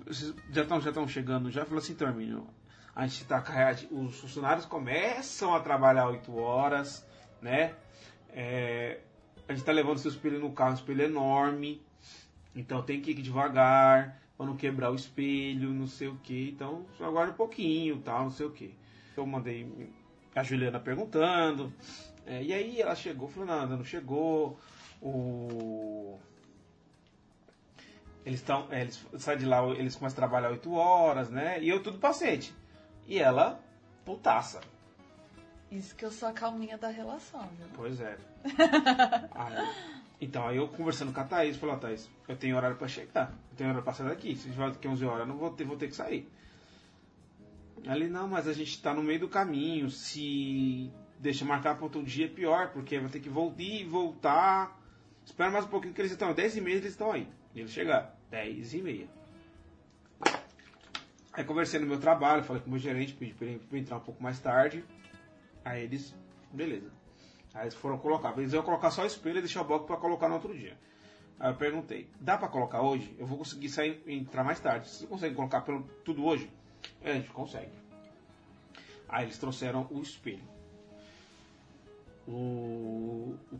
vocês 0.06 0.34
já 0.50 0.62
estão 0.62 0.80
já 0.80 0.92
chegando 1.08 1.50
já? 1.50 1.64
Falei 1.64 1.78
assim, 1.78 1.96
Hermínio, 1.98 2.46
a 2.94 3.06
gente 3.06 3.24
tá 3.24 3.42
os 3.90 4.20
funcionários 4.20 4.64
começam 4.64 5.54
a 5.54 5.60
trabalhar 5.60 6.08
8 6.08 6.34
horas, 6.36 7.04
né? 7.42 7.74
É, 8.30 9.00
a 9.48 9.52
gente 9.52 9.64
tá 9.64 9.72
levando 9.72 9.98
seu 9.98 10.10
espelho 10.10 10.38
no 10.38 10.52
carro, 10.52 10.72
um 10.72 10.74
espelho 10.74 11.02
enorme, 11.02 11.82
então 12.56 12.82
tem 12.82 13.00
que 13.00 13.10
ir 13.10 13.14
devagar, 13.22 14.20
pra 14.36 14.46
não 14.46 14.56
quebrar 14.56 14.90
o 14.90 14.94
espelho, 14.94 15.72
não 15.72 15.86
sei 15.86 16.08
o 16.08 16.16
que, 16.16 16.50
então 16.50 16.86
só 16.96 17.04
aguarda 17.04 17.32
um 17.32 17.36
pouquinho, 17.36 18.00
tal, 18.00 18.24
não 18.24 18.30
sei 18.30 18.46
o 18.46 18.50
que. 18.50 18.74
Eu 19.16 19.26
mandei 19.26 19.92
a 20.34 20.42
Juliana 20.42 20.80
perguntando, 20.80 21.72
é, 22.26 22.42
e 22.42 22.52
aí 22.52 22.80
ela 22.80 22.94
chegou, 22.94 23.28
falou, 23.28 23.46
não, 23.46 23.76
não 23.76 23.84
chegou, 23.84 24.58
o... 25.00 26.18
Eles 28.24 28.40
estão, 28.40 28.66
eles 28.72 29.06
saem 29.18 29.38
de 29.38 29.46
lá, 29.46 29.64
eles 29.68 29.94
começam 29.94 30.16
a 30.16 30.26
trabalhar 30.28 30.50
8 30.50 30.72
horas, 30.74 31.30
né? 31.30 31.62
E 31.62 31.68
eu 31.68 31.80
tudo 31.80 31.98
paciente. 31.98 32.52
E 33.06 33.20
ela, 33.20 33.60
putaça. 34.04 34.60
Isso 35.70 35.94
que 35.94 36.04
eu 36.04 36.10
sou 36.10 36.28
a 36.28 36.32
calminha 36.32 36.76
da 36.76 36.88
relação, 36.88 37.48
viu? 37.56 37.68
Pois 37.74 38.00
é. 38.00 38.16
Aí- 39.32 39.95
então, 40.20 40.46
aí 40.46 40.56
eu 40.56 40.68
conversando 40.68 41.12
com 41.12 41.20
a 41.20 41.24
Thaís, 41.24 41.56
falei, 41.56 41.74
ó, 41.74 41.78
Thaís, 41.78 42.10
eu 42.26 42.36
tenho 42.36 42.56
horário 42.56 42.76
pra 42.76 42.88
chegar, 42.88 43.32
eu 43.50 43.56
tenho 43.56 43.68
horário 43.68 43.84
pra 43.84 43.92
sair 43.92 44.08
daqui. 44.08 44.34
Se 44.34 44.46
a 44.46 44.48
gente 44.48 44.58
vai 44.58 44.70
daqui 44.70 44.88
11 44.88 45.04
horas, 45.04 45.20
eu 45.20 45.26
não 45.26 45.36
vou 45.36 45.50
ter, 45.50 45.64
vou 45.64 45.76
ter 45.76 45.88
que 45.88 45.94
sair. 45.94 46.28
Ali, 47.86 48.08
não, 48.08 48.26
mas 48.26 48.48
a 48.48 48.52
gente 48.52 48.80
tá 48.80 48.94
no 48.94 49.02
meio 49.02 49.20
do 49.20 49.28
caminho, 49.28 49.90
se 49.90 50.90
deixa 51.18 51.44
marcar 51.44 51.74
para 51.74 51.84
outro 51.84 52.02
dia 52.02 52.26
é 52.26 52.28
pior, 52.28 52.72
porque 52.72 52.98
vai 52.98 53.10
ter 53.10 53.20
que 53.20 53.28
voltar 53.28 53.62
e 53.62 53.84
voltar. 53.84 54.80
Espera 55.24 55.50
mais 55.50 55.66
um 55.66 55.68
pouquinho 55.68 55.92
que 55.92 56.00
eles 56.00 56.12
estão, 56.12 56.32
10 56.32 56.56
e 56.56 56.60
meia 56.60 56.76
eles 56.76 56.92
estão 56.92 57.12
aí. 57.12 57.28
E 57.54 57.60
eles 57.60 57.72
chegaram, 57.72 58.08
10 58.30 58.74
e 58.74 58.82
meia. 58.82 59.08
Aí 61.32 61.44
conversei 61.44 61.78
no 61.78 61.86
meu 61.86 62.00
trabalho, 62.00 62.42
falei 62.42 62.62
com 62.62 62.68
o 62.68 62.70
meu 62.70 62.78
gerente, 62.78 63.12
pedi 63.12 63.34
pra 63.34 63.46
ele 63.46 63.60
entrar 63.72 63.98
um 63.98 64.00
pouco 64.00 64.22
mais 64.22 64.40
tarde. 64.40 64.82
Aí 65.62 65.84
eles, 65.84 66.14
beleza. 66.50 66.90
Aí 67.56 67.62
eles 67.62 67.74
foram 67.74 67.96
colocar. 67.96 68.36
Eles 68.38 68.52
iam 68.52 68.62
colocar 68.62 68.90
só 68.90 69.02
o 69.02 69.06
espelho 69.06 69.38
e 69.38 69.40
deixar 69.40 69.62
o 69.62 69.64
bloco 69.64 69.86
pra 69.86 69.96
colocar 69.96 70.28
no 70.28 70.34
outro 70.34 70.54
dia. 70.54 70.76
Aí 71.40 71.50
eu 71.50 71.56
perguntei, 71.56 72.08
dá 72.20 72.36
pra 72.36 72.48
colocar 72.48 72.82
hoje? 72.82 73.16
Eu 73.18 73.26
vou 73.26 73.38
conseguir 73.38 73.70
sair 73.70 74.02
entrar 74.06 74.44
mais 74.44 74.60
tarde. 74.60 74.88
Vocês 74.88 75.08
conseguem 75.08 75.34
colocar 75.34 75.62
pelo, 75.62 75.82
tudo 76.04 76.24
hoje? 76.24 76.50
É, 77.00 77.12
a 77.12 77.14
gente 77.14 77.30
consegue. 77.30 77.72
Aí 79.08 79.24
eles 79.24 79.38
trouxeram 79.38 79.86
o 79.90 80.00
espelho. 80.02 80.44
O, 82.28 83.38
o 83.50 83.58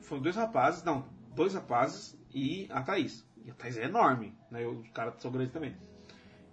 foram 0.00 0.22
dois 0.22 0.36
rapazes, 0.36 0.84
não, 0.84 1.04
dois 1.34 1.54
rapazes 1.54 2.16
e 2.32 2.68
a 2.70 2.80
Thaís. 2.82 3.26
E 3.44 3.50
a 3.50 3.54
Thaís 3.54 3.76
é 3.76 3.84
enorme, 3.84 4.36
né? 4.50 4.64
Os 4.66 4.88
caras 4.90 5.20
são 5.20 5.32
grandes 5.32 5.52
também. 5.52 5.76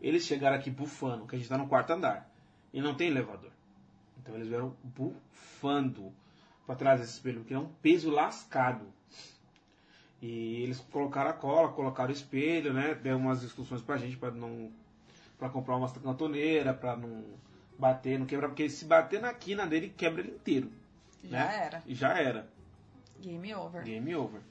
Eles 0.02 0.25
chegaram 0.25 0.56
aqui 0.56 0.71
bufando, 0.71 1.28
que 1.28 1.36
a 1.36 1.39
gente 1.39 1.49
tá 1.49 1.58
no 1.58 1.67
quarto 1.67 1.91
andar. 1.91 2.32
E 2.73 2.82
não 2.82 2.95
tem 2.95 3.10
elevador. 3.10 3.52
Então 4.17 4.34
eles 4.36 4.47
vieram 4.47 4.75
bufando 4.84 6.13
para 6.69 6.75
trás 6.75 6.99
desse 6.99 7.13
espelho, 7.13 7.39
porque 7.39 7.55
é 7.55 7.58
um 7.58 7.65
peso 7.82 8.12
lascado. 8.12 8.86
E 10.21 10.62
eles 10.62 10.79
colocaram 10.91 11.32
a 11.32 11.34
cola, 11.34 11.69
colocaram 11.69 12.12
o 12.12 12.13
espelho, 12.13 12.71
né? 12.71 12.93
Deram 12.93 13.17
umas 13.17 13.43
instruções 13.43 13.82
pra 13.82 13.97
gente 13.97 14.15
para 14.15 14.29
não 14.29 14.71
para 15.39 15.49
comprar 15.49 15.75
uma 15.77 15.89
cantoneira, 15.89 16.71
para 16.71 16.95
não 16.95 17.23
bater, 17.75 18.19
não 18.19 18.27
quebrar, 18.27 18.49
porque 18.49 18.69
se 18.69 18.86
bater 18.86 19.19
na 19.19 19.34
quina 19.34 19.65
dele 19.65 19.91
quebra 19.97 20.21
ele 20.21 20.29
inteiro. 20.29 20.71
Já 21.23 21.29
né? 21.39 21.65
era. 21.65 21.84
E 21.88 21.95
já 21.95 22.19
era. 22.19 22.47
Game 23.19 23.51
over. 23.55 23.84
Game 23.84 24.15
over. 24.15 24.41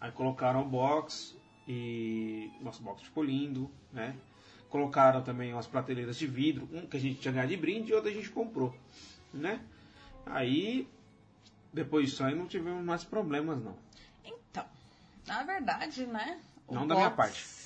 Aí 0.00 0.10
colocaram 0.12 0.62
o 0.62 0.64
box 0.64 1.36
e 1.66 2.50
nosso 2.62 2.82
box 2.82 3.02
ficou 3.02 3.22
lindo, 3.22 3.70
né? 3.92 4.16
Colocaram 4.70 5.20
também 5.20 5.52
umas 5.52 5.66
prateleiras 5.66 6.16
de 6.16 6.26
vidro, 6.26 6.66
um 6.72 6.86
que 6.86 6.96
a 6.96 7.00
gente 7.00 7.20
tinha 7.20 7.32
ganhado 7.32 7.50
de 7.50 7.58
brinde 7.58 7.90
e 7.90 7.94
outro 7.94 8.08
a 8.08 8.14
gente 8.14 8.30
comprou, 8.30 8.74
né? 9.34 9.60
Aí 10.24 10.88
depois 11.72 12.10
disso 12.10 12.24
aí 12.24 12.34
não 12.34 12.46
tivemos 12.46 12.84
mais 12.84 13.04
problemas 13.04 13.62
não. 13.62 13.76
Então, 14.24 14.64
na 15.26 15.42
verdade, 15.42 16.06
né? 16.06 16.40
Não 16.70 16.86
da 16.86 16.94
minha 16.94 17.10
parte. 17.10 17.58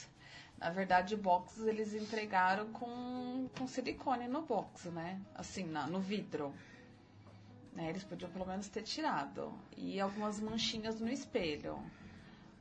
Na 0.58 0.70
verdade, 0.70 1.14
o 1.14 1.18
box 1.18 1.60
eles 1.66 1.92
entregaram 1.92 2.68
com, 2.72 3.48
com 3.58 3.66
silicone 3.66 4.28
no 4.28 4.42
box, 4.42 4.88
né? 4.90 5.20
Assim, 5.34 5.64
na- 5.64 5.86
no 5.88 5.98
vidro. 6.00 6.54
Né? 7.74 7.88
Eles 7.90 8.04
podiam 8.04 8.30
pelo 8.30 8.46
menos 8.46 8.68
ter 8.68 8.82
tirado. 8.82 9.52
E 9.76 9.98
algumas 10.00 10.38
manchinhas 10.38 11.00
no 11.00 11.08
espelho. 11.10 11.78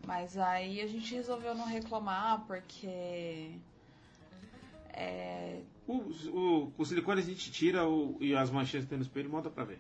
Mas 0.04 0.36
aí 0.36 0.82
a 0.82 0.88
gente 0.88 1.14
resolveu 1.14 1.54
não 1.54 1.66
reclamar 1.68 2.44
porque. 2.48 3.52
É, 4.94 5.62
O, 5.88 5.94
o, 6.30 6.74
o 6.78 6.86
silicone 6.86 7.22
a 7.22 7.24
gente 7.24 7.52
tira 7.52 7.88
o, 7.88 8.18
e 8.20 8.36
as 8.36 8.50
manchinhas 8.50 8.84
que 8.86 8.90
tem 8.90 8.98
no 8.98 9.04
espelho 9.04 9.30
monta 9.30 9.50
pra 9.50 9.64
ver. 9.64 9.80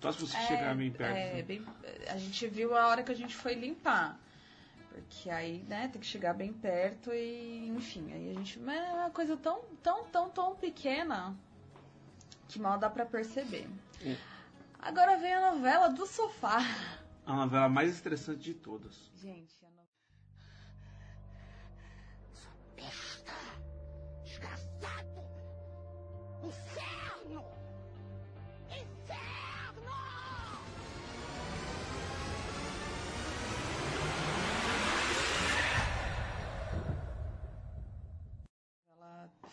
Só 0.00 0.12
se 0.12 0.20
você 0.20 0.36
É, 0.36 0.40
chegar 0.46 0.74
bem 0.76 0.90
perto. 0.92 1.16
é, 1.16 1.32
né? 1.34 1.42
bem- 1.42 1.66
a 2.08 2.16
gente 2.18 2.46
viu 2.46 2.76
a 2.76 2.86
hora 2.88 3.02
que 3.02 3.10
a 3.12 3.16
gente 3.16 3.34
foi 3.34 3.54
limpar. 3.54 4.18
Porque 4.92 5.28
aí, 5.30 5.62
né, 5.68 5.88
tem 5.88 6.00
que 6.00 6.06
chegar 6.06 6.34
bem 6.34 6.52
perto 6.52 7.12
e, 7.12 7.68
enfim, 7.68 8.12
aí 8.12 8.30
a 8.30 8.34
gente. 8.34 8.58
Mas 8.58 8.76
é 8.76 8.92
uma 8.94 9.10
coisa 9.10 9.36
tão, 9.36 9.60
tão, 9.82 10.04
tão, 10.06 10.30
tão 10.30 10.56
pequena 10.56 11.36
que 12.48 12.58
mal 12.58 12.78
dá 12.78 12.88
pra 12.90 13.04
perceber. 13.06 13.68
É. 14.04 14.16
Agora 14.78 15.16
vem 15.16 15.32
a 15.34 15.52
novela 15.52 15.88
do 15.88 16.06
sofá. 16.06 16.58
A 17.26 17.34
novela 17.34 17.68
mais 17.68 17.90
estressante 17.94 18.40
de 18.40 18.54
todas. 18.54 19.10
Gente, 19.14 19.54
a 19.64 19.68
no- 19.70 19.86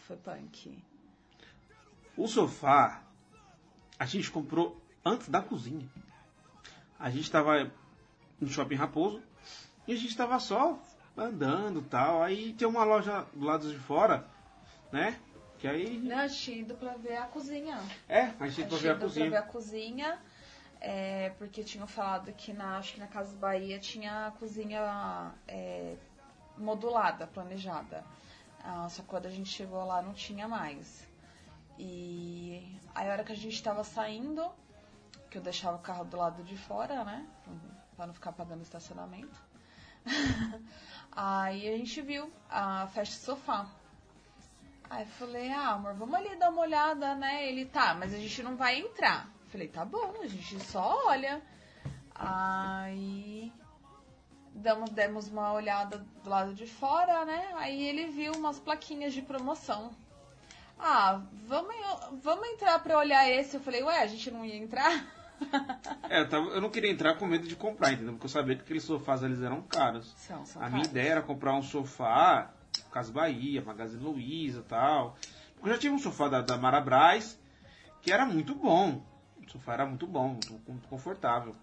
foi 0.06 0.18
punk. 0.18 0.78
O 2.18 2.28
sofá 2.28 3.02
a 4.00 4.06
gente 4.06 4.32
comprou 4.32 4.82
antes 5.04 5.28
da 5.30 5.42
cozinha. 5.42 5.88
A 7.00 7.10
gente 7.10 7.30
tava 7.32 7.72
no 8.40 8.48
Shopping 8.48 8.76
Raposo. 8.76 9.22
E 9.88 9.94
a 9.94 9.98
gente 9.98 10.16
tava 10.18 10.40
só 10.40 10.80
andando 11.16 11.82
tal. 11.82 12.24
Aí 12.24 12.54
tem 12.54 12.68
uma 12.68 12.84
loja 12.84 13.26
do 13.34 13.46
lado 13.46 13.70
de 13.72 13.78
fora, 13.78 14.26
né? 14.92 15.20
Que 15.60 15.68
aí. 15.68 15.98
Não, 16.00 16.20
a 16.20 16.28
gente 16.28 16.60
ido 16.60 16.76
pra 16.76 16.94
ver 16.96 17.18
a 17.18 17.26
cozinha. 17.26 17.80
É, 18.10 18.32
a 18.40 18.48
gente 18.48 18.64
A 18.64 18.68
foi 18.70 18.80
gente 18.80 18.82
ver 18.82 18.90
a 18.90 18.92
ido 18.94 19.00
pra 19.00 19.08
cozinha. 19.08 19.30
ver 19.30 19.38
a 19.38 19.42
cozinha. 19.44 20.20
é, 20.82 21.30
porque 21.38 21.64
tinham 21.64 21.88
falado 21.88 22.32
que 22.34 22.52
na, 22.54 22.78
acho 22.78 22.94
que 22.94 23.00
na 23.00 23.08
Casa 23.08 23.36
Bahia 23.38 23.80
tinha 23.80 24.28
a 24.28 24.32
cozinha 24.32 25.32
é, 25.48 25.96
modulada, 26.58 27.28
planejada. 27.28 28.04
Só 28.90 29.02
que 29.02 29.08
quando 29.08 29.26
a 29.28 29.30
gente 29.30 29.50
chegou 29.50 29.84
lá 29.86 30.02
não 30.02 30.14
tinha 30.14 30.48
mais. 30.48 31.08
E 31.78 32.80
aí 32.94 33.10
a 33.10 33.12
hora 33.12 33.24
que 33.24 33.32
a 33.32 33.36
gente 33.36 33.62
tava 33.62 33.84
saindo, 33.84 34.50
que 35.30 35.38
eu 35.38 35.42
deixava 35.42 35.78
o 35.78 35.82
carro 35.82 36.06
do 36.06 36.18
lado 36.18 36.44
de 36.44 36.58
fora, 36.58 37.04
né? 37.04 37.28
Pra 37.96 38.08
não 38.08 38.14
ficar 38.14 38.32
pagando 38.32 38.62
estacionamento. 38.62 39.40
aí 41.12 41.68
a 41.68 41.78
gente 41.78 42.02
viu 42.02 42.32
a 42.50 42.88
festa 42.88 43.26
sofá. 43.26 43.68
Aí 44.90 45.04
eu 45.04 45.08
falei, 45.08 45.52
ah, 45.52 45.72
amor, 45.72 45.94
vamos 45.96 46.16
ali 46.16 46.36
dar 46.36 46.50
uma 46.50 46.62
olhada, 46.62 47.16
né? 47.16 47.48
Ele, 47.48 47.66
tá, 47.66 47.94
mas 47.94 48.14
a 48.14 48.18
gente 48.18 48.44
não 48.44 48.56
vai 48.56 48.80
entrar. 48.80 49.30
Falei, 49.50 49.68
tá 49.68 49.84
bom, 49.84 50.14
a 50.22 50.28
gente 50.28 50.60
só 50.64 51.08
olha. 51.08 51.42
Aí 52.14 53.52
damos, 54.56 54.90
demos 54.90 55.28
uma 55.28 55.54
olhada 55.54 56.04
do 56.24 56.30
lado 56.30 56.54
de 56.54 56.66
fora, 56.66 57.26
né? 57.26 57.52
Aí 57.56 57.84
ele 57.84 58.08
viu 58.08 58.32
umas 58.34 58.60
plaquinhas 58.60 59.14
de 59.14 59.22
promoção. 59.22 59.92
Ah, 60.80 61.22
vamos, 61.48 61.74
vamos 62.24 62.48
entrar 62.50 62.80
pra 62.80 62.98
olhar 62.98 63.30
esse. 63.30 63.56
Eu 63.56 63.62
falei, 63.62 63.82
ué, 63.84 64.02
a 64.02 64.08
gente 64.08 64.32
não 64.32 64.44
ia 64.46 64.56
entrar? 64.56 64.92
É, 66.10 66.22
eu, 66.22 66.30
tava- 66.30 66.48
eu 66.52 66.62
não 66.62 66.70
queria 66.70 66.90
entrar 66.90 67.16
com 67.18 67.26
medo 67.26 67.46
de 67.46 67.58
comprar, 67.58 67.92
entendeu? 67.92 68.14
Porque 68.14 68.26
eu 68.26 68.30
sabia 68.30 68.56
que 68.56 68.62
aqueles 68.62 68.84
sofás 68.84 69.22
eles 69.22 69.42
eram 69.42 69.62
caros. 69.64 70.14
São, 70.18 70.46
são 70.46 70.62
A 70.62 70.66
minha 70.68 70.78
caros. 70.78 70.92
ideia 70.92 71.10
era 71.12 71.22
comprar 71.22 71.54
um 71.56 71.62
sofá, 71.62 72.52
Casa 72.90 73.12
Bahia, 73.12 73.62
Magazine 73.62 74.02
Luiza 74.02 74.60
e 74.60 74.64
tal. 74.64 75.18
Eu 75.62 75.68
já 75.70 75.78
tive 75.78 75.94
um 75.94 76.00
sofá 76.00 76.30
da, 76.30 76.42
da 76.42 76.58
Marabras, 76.58 77.38
que 78.02 78.14
era 78.14 78.26
muito 78.26 78.56
bom. 78.56 79.02
O 79.46 79.50
sofá 79.52 79.74
era 79.74 79.86
muito 79.86 80.08
bom, 80.08 80.30
muito, 80.30 80.54
muito 80.70 80.88
confortável. 80.88 81.54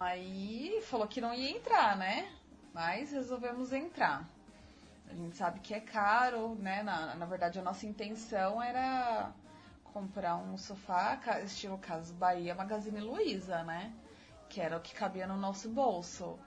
Aí 0.00 0.80
falou 0.86 1.06
que 1.06 1.20
não 1.20 1.34
ia 1.34 1.50
entrar, 1.50 1.94
né? 1.94 2.32
Mas 2.72 3.12
resolvemos 3.12 3.70
entrar. 3.70 4.26
A 5.10 5.14
gente 5.14 5.36
sabe 5.36 5.60
que 5.60 5.74
é 5.74 5.80
caro, 5.80 6.54
né? 6.54 6.82
Na, 6.82 7.14
na 7.16 7.26
verdade, 7.26 7.58
a 7.58 7.62
nossa 7.62 7.84
intenção 7.84 8.62
era 8.62 9.30
comprar 9.84 10.36
um 10.36 10.56
sofá 10.56 11.20
estilo 11.44 11.76
Casa 11.76 12.14
Bahia 12.14 12.54
Magazine 12.54 13.00
Luiza, 13.00 13.62
né? 13.64 13.92
Que 14.48 14.62
era 14.62 14.78
o 14.78 14.80
que 14.80 14.94
cabia 14.94 15.26
no 15.26 15.36
nosso 15.36 15.68
bolso. 15.68 16.38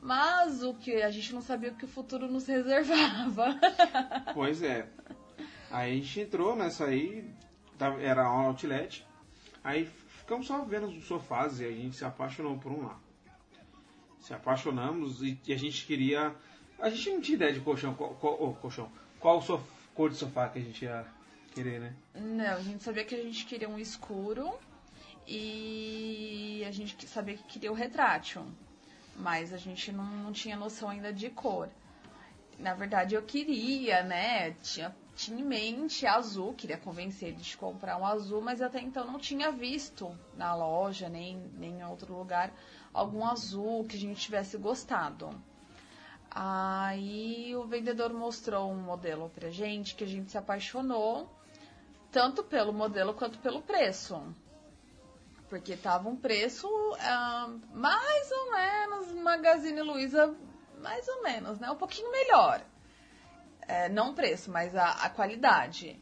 Mas 0.00 0.62
o 0.62 0.74
que 0.74 1.02
a 1.02 1.10
gente 1.10 1.34
não 1.34 1.42
sabia 1.42 1.72
o 1.72 1.74
que 1.74 1.86
o 1.86 1.88
futuro 1.88 2.28
nos 2.28 2.46
reservava. 2.48 3.58
Pois 4.34 4.62
é. 4.62 4.86
Aí 5.68 5.92
a 5.92 5.94
gente 5.96 6.20
entrou 6.20 6.54
nessa 6.54 6.84
aí, 6.84 7.28
era 8.00 8.30
um 8.30 8.46
outlet. 8.46 9.04
Aí 9.64 9.90
ficamos 10.24 10.46
só 10.46 10.64
vendo 10.64 10.86
os 10.86 11.04
sofás 11.04 11.60
e 11.60 11.64
a 11.66 11.70
gente 11.70 11.96
se 11.96 12.04
apaixonou 12.04 12.58
por 12.58 12.72
um 12.72 12.86
lá. 12.86 12.98
Se 14.20 14.32
apaixonamos 14.32 15.22
e, 15.22 15.38
e 15.46 15.52
a 15.52 15.56
gente 15.58 15.84
queria. 15.84 16.34
A 16.78 16.88
gente 16.90 17.10
não 17.10 17.20
tinha 17.20 17.36
ideia 17.36 17.52
de 17.52 17.60
colchão, 17.60 17.94
qual, 17.94 18.14
qual, 18.14 18.42
ô, 18.42 18.54
colchão, 18.54 18.90
qual 19.20 19.40
sof- 19.40 19.64
cor 19.94 20.10
de 20.10 20.16
sofá 20.16 20.48
que 20.48 20.58
a 20.58 20.62
gente 20.62 20.84
ia 20.84 21.06
querer, 21.54 21.78
né? 21.80 21.94
Não, 22.14 22.54
a 22.56 22.60
gente 22.60 22.82
sabia 22.82 23.04
que 23.04 23.14
a 23.14 23.22
gente 23.22 23.44
queria 23.44 23.68
um 23.68 23.78
escuro 23.78 24.52
e 25.26 26.64
a 26.66 26.70
gente 26.70 27.06
sabia 27.06 27.36
que 27.36 27.44
queria 27.44 27.70
o 27.70 27.74
retrátil. 27.74 28.44
Mas 29.16 29.52
a 29.52 29.56
gente 29.58 29.92
não, 29.92 30.04
não 30.04 30.32
tinha 30.32 30.56
noção 30.56 30.88
ainda 30.88 31.12
de 31.12 31.30
cor. 31.30 31.68
Na 32.58 32.74
verdade, 32.74 33.14
eu 33.14 33.22
queria, 33.22 34.02
né? 34.02 34.52
Tinha, 34.62 34.94
tinha 35.14 35.40
em 35.40 35.44
mente 35.44 36.06
azul, 36.06 36.54
queria 36.54 36.76
convencer 36.76 37.28
ele 37.28 37.38
de 37.38 37.56
comprar 37.56 37.96
um 37.96 38.06
azul, 38.06 38.40
mas 38.40 38.60
até 38.60 38.80
então 38.80 39.06
não 39.06 39.18
tinha 39.18 39.50
visto 39.50 40.16
na 40.36 40.54
loja, 40.54 41.08
nem, 41.08 41.36
nem 41.54 41.80
em 41.80 41.84
outro 41.84 42.16
lugar, 42.16 42.52
algum 42.92 43.24
azul 43.24 43.84
que 43.84 43.96
a 43.96 44.00
gente 44.00 44.20
tivesse 44.20 44.58
gostado. 44.58 45.30
Aí 46.30 47.54
o 47.54 47.64
vendedor 47.64 48.12
mostrou 48.12 48.70
um 48.70 48.80
modelo 48.80 49.30
pra 49.30 49.50
gente 49.50 49.94
que 49.94 50.02
a 50.02 50.06
gente 50.06 50.32
se 50.32 50.38
apaixonou, 50.38 51.30
tanto 52.10 52.42
pelo 52.42 52.72
modelo 52.72 53.14
quanto 53.14 53.38
pelo 53.38 53.62
preço. 53.62 54.20
Porque 55.48 55.76
tava 55.76 56.08
um 56.08 56.16
preço 56.16 56.66
ah, 56.98 57.48
mais 57.72 58.32
ou 58.32 58.50
menos, 58.50 59.12
Magazine 59.12 59.80
Luiza, 59.82 60.34
mais 60.80 61.06
ou 61.06 61.22
menos, 61.22 61.60
né? 61.60 61.70
Um 61.70 61.76
pouquinho 61.76 62.10
melhor. 62.10 62.64
É, 63.66 63.88
não 63.88 64.10
o 64.10 64.14
preço, 64.14 64.50
mas 64.50 64.74
a, 64.76 64.90
a 64.90 65.10
qualidade. 65.10 65.98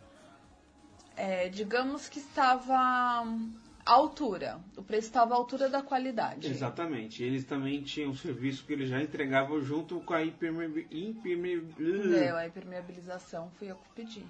É, 1.17 1.49
digamos 1.49 2.09
que 2.09 2.19
estava 2.19 2.75
à 2.75 3.93
altura. 3.93 4.59
O 4.77 4.83
preço 4.83 5.09
estava 5.09 5.35
à 5.35 5.37
altura 5.37 5.69
da 5.69 5.83
qualidade. 5.83 6.49
Exatamente. 6.49 7.23
Eles 7.23 7.45
também 7.45 7.83
tinham 7.83 8.11
um 8.11 8.15
serviço 8.17 8.65
que 8.65 8.73
eles 8.73 8.89
já 8.89 9.01
entregavam 9.03 9.61
junto 9.61 10.01
com 10.01 10.15
a 10.15 10.25
impermeab- 10.25 10.87
impermeabilização. 10.91 12.11
Deu, 12.11 12.37
a 12.37 12.47
impermeabilização 12.47 13.51
fui 13.59 13.71
eu 13.71 13.77
que 13.77 13.89
pedi. 13.95 14.25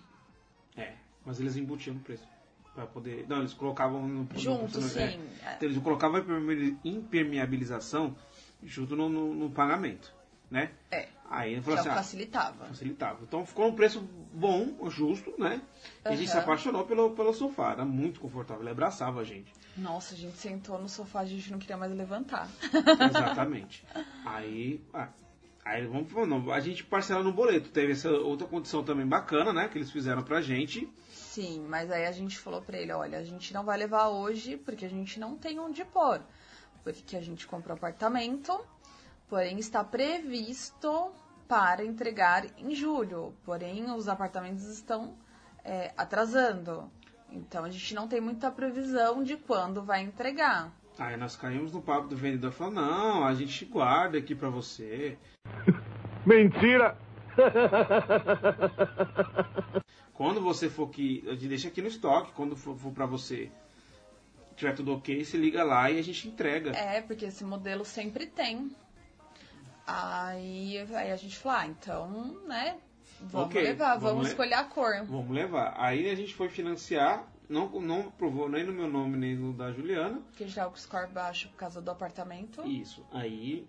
É, 0.77 0.95
mas 1.25 1.39
eles 1.41 1.57
embutiam 1.57 1.95
no 1.95 2.01
preço. 2.01 2.27
Pra 2.75 2.87
poder. 2.87 3.27
Não, 3.29 3.41
eles 3.41 3.53
colocavam 3.53 4.09
no. 4.09 4.27
Junto, 4.39 4.81
no- 4.81 4.87
é. 4.87 5.11
sim. 5.11 5.21
Então, 5.57 5.69
eles 5.69 5.83
colocavam 5.83 6.17
a 6.17 6.21
impermeabil- 6.21 6.79
impermeabilização 6.83 8.17
junto 8.65 8.97
no, 8.97 9.09
no- 9.11 9.35
no 9.35 9.51
pagamento, 9.51 10.11
né? 10.53 10.71
É, 10.91 11.09
Aí 11.33 11.53
ele 11.53 11.61
já 11.61 11.63
falou 11.63 11.81
assim, 11.81 11.89
ah, 11.89 11.95
facilitava. 11.95 12.67
facilitava. 12.67 13.19
Então 13.23 13.47
ficou 13.47 13.67
um 13.67 13.75
preço 13.75 14.07
bom, 14.35 14.91
justo, 14.91 15.33
né? 15.39 15.63
E 16.05 16.09
a 16.09 16.15
gente 16.15 16.31
se 16.31 16.37
apaixonou 16.37 16.85
pelo, 16.85 17.13
pelo 17.13 17.33
sofá, 17.33 17.73
era 17.73 17.87
muito 17.87 18.21
confortável, 18.21 18.63
ele 18.63 18.71
abraçava 18.71 19.23
a 19.23 19.25
gente. 19.25 19.51
Nossa, 19.75 20.15
a 20.15 20.17
gente 20.17 20.37
sentou 20.37 20.79
no 20.79 20.91
sofá, 20.91 21.21
a 21.21 21.25
gente 21.25 21.51
não 21.51 21.59
queria 21.59 21.79
mais 21.79 21.91
levantar. 21.91 22.51
Exatamente. 23.09 23.83
aí, 24.27 24.85
ah, 24.93 25.09
aí 25.65 25.87
vamos, 25.87 26.53
a 26.53 26.61
gente 26.61 26.85
parcela 26.85 27.23
no 27.23 27.33
boleto. 27.33 27.71
Teve 27.71 27.93
essa 27.93 28.11
outra 28.11 28.47
condição 28.47 28.85
também 28.85 29.07
bacana, 29.07 29.55
né? 29.55 29.69
Que 29.69 29.79
eles 29.79 29.91
fizeram 29.91 30.23
pra 30.23 30.43
gente. 30.43 30.87
Sim, 31.11 31.65
mas 31.67 31.91
aí 31.91 32.05
a 32.05 32.13
gente 32.13 32.39
falou 32.39 32.61
pra 32.61 32.77
ele, 32.77 32.93
olha, 32.93 33.17
a 33.17 33.25
gente 33.25 33.55
não 33.55 33.65
vai 33.65 33.79
levar 33.79 34.09
hoje 34.09 34.59
porque 34.59 34.85
a 34.85 34.91
gente 34.91 35.19
não 35.19 35.39
tem 35.39 35.59
onde 35.59 35.83
pôr. 35.83 36.21
Porque 36.85 37.17
a 37.17 37.23
gente 37.23 37.47
comprou 37.47 37.75
apartamento, 37.75 38.53
porém 39.33 39.59
está 39.59 39.83
previsto 39.83 41.11
para 41.49 41.83
entregar 41.83 42.45
em 42.59 42.75
julho. 42.75 43.33
Porém, 43.47 43.91
os 43.91 44.07
apartamentos 44.07 44.69
estão 44.69 45.17
é, 45.65 45.91
atrasando. 45.97 46.93
Então 47.31 47.65
a 47.65 47.71
gente 47.71 47.95
não 47.95 48.07
tem 48.07 48.21
muita 48.21 48.51
previsão 48.51 49.23
de 49.23 49.39
quando 49.39 49.83
vai 49.83 50.03
entregar. 50.03 50.71
Aí 50.99 51.17
nós 51.17 51.35
caímos 51.35 51.73
no 51.73 51.81
papo 51.81 52.09
do 52.09 52.15
vendedor 52.15 52.53
falando, 52.53 52.75
não, 52.75 53.25
a 53.25 53.33
gente 53.33 53.65
guarda 53.65 54.19
aqui 54.19 54.35
pra 54.35 54.51
você. 54.51 55.17
Mentira! 56.27 56.99
Quando 60.13 60.43
você 60.43 60.69
for 60.69 60.91
que. 60.91 61.25
A 61.27 61.33
gente 61.33 61.49
deixa 61.49 61.69
aqui 61.69 61.81
no 61.81 61.89
estoque, 61.89 62.33
quando 62.33 62.55
for, 62.55 62.77
for 62.77 62.93
pra 62.93 63.07
você 63.07 63.51
tiver 64.55 64.75
tudo 64.75 64.93
ok, 64.93 65.25
você 65.25 65.39
liga 65.39 65.65
lá 65.65 65.91
e 65.91 65.99
a 65.99 66.03
gente 66.03 66.29
entrega. 66.29 66.73
É, 66.73 67.01
porque 67.01 67.25
esse 67.25 67.45
modelo 67.45 67.85
sempre 67.85 68.27
tem. 68.27 68.71
Aí, 69.87 70.79
aí 70.95 71.11
a 71.11 71.17
gente 71.17 71.37
falou, 71.37 71.59
ah, 71.59 71.67
então, 71.67 72.09
né, 72.47 72.79
vamos 73.21 73.49
Ok, 73.49 73.63
levar, 73.63 73.95
vamos 73.97 74.03
vamos 74.05 74.23
le- 74.25 74.31
escolher 74.31 74.55
a 74.55 74.65
cor. 74.65 75.05
Vamos 75.05 75.31
levar. 75.35 75.75
Aí 75.77 76.09
a 76.09 76.15
gente 76.15 76.35
foi 76.35 76.49
financiar, 76.49 77.27
não, 77.49 77.69
não 77.81 78.01
aprovou 78.09 78.49
nem 78.49 78.65
no 78.65 78.73
meu 78.73 78.89
nome 78.89 79.17
nem 79.17 79.35
no 79.37 79.53
da 79.53 79.73
Juliana. 79.73 80.21
Porque 80.31 80.47
já 80.47 80.67
o 80.69 80.77
score 80.77 81.11
baixo 81.11 81.49
por 81.49 81.57
causa 81.57 81.81
do 81.83 81.91
apartamento. 81.91 82.63
Isso. 82.67 83.05
Aí 83.13 83.67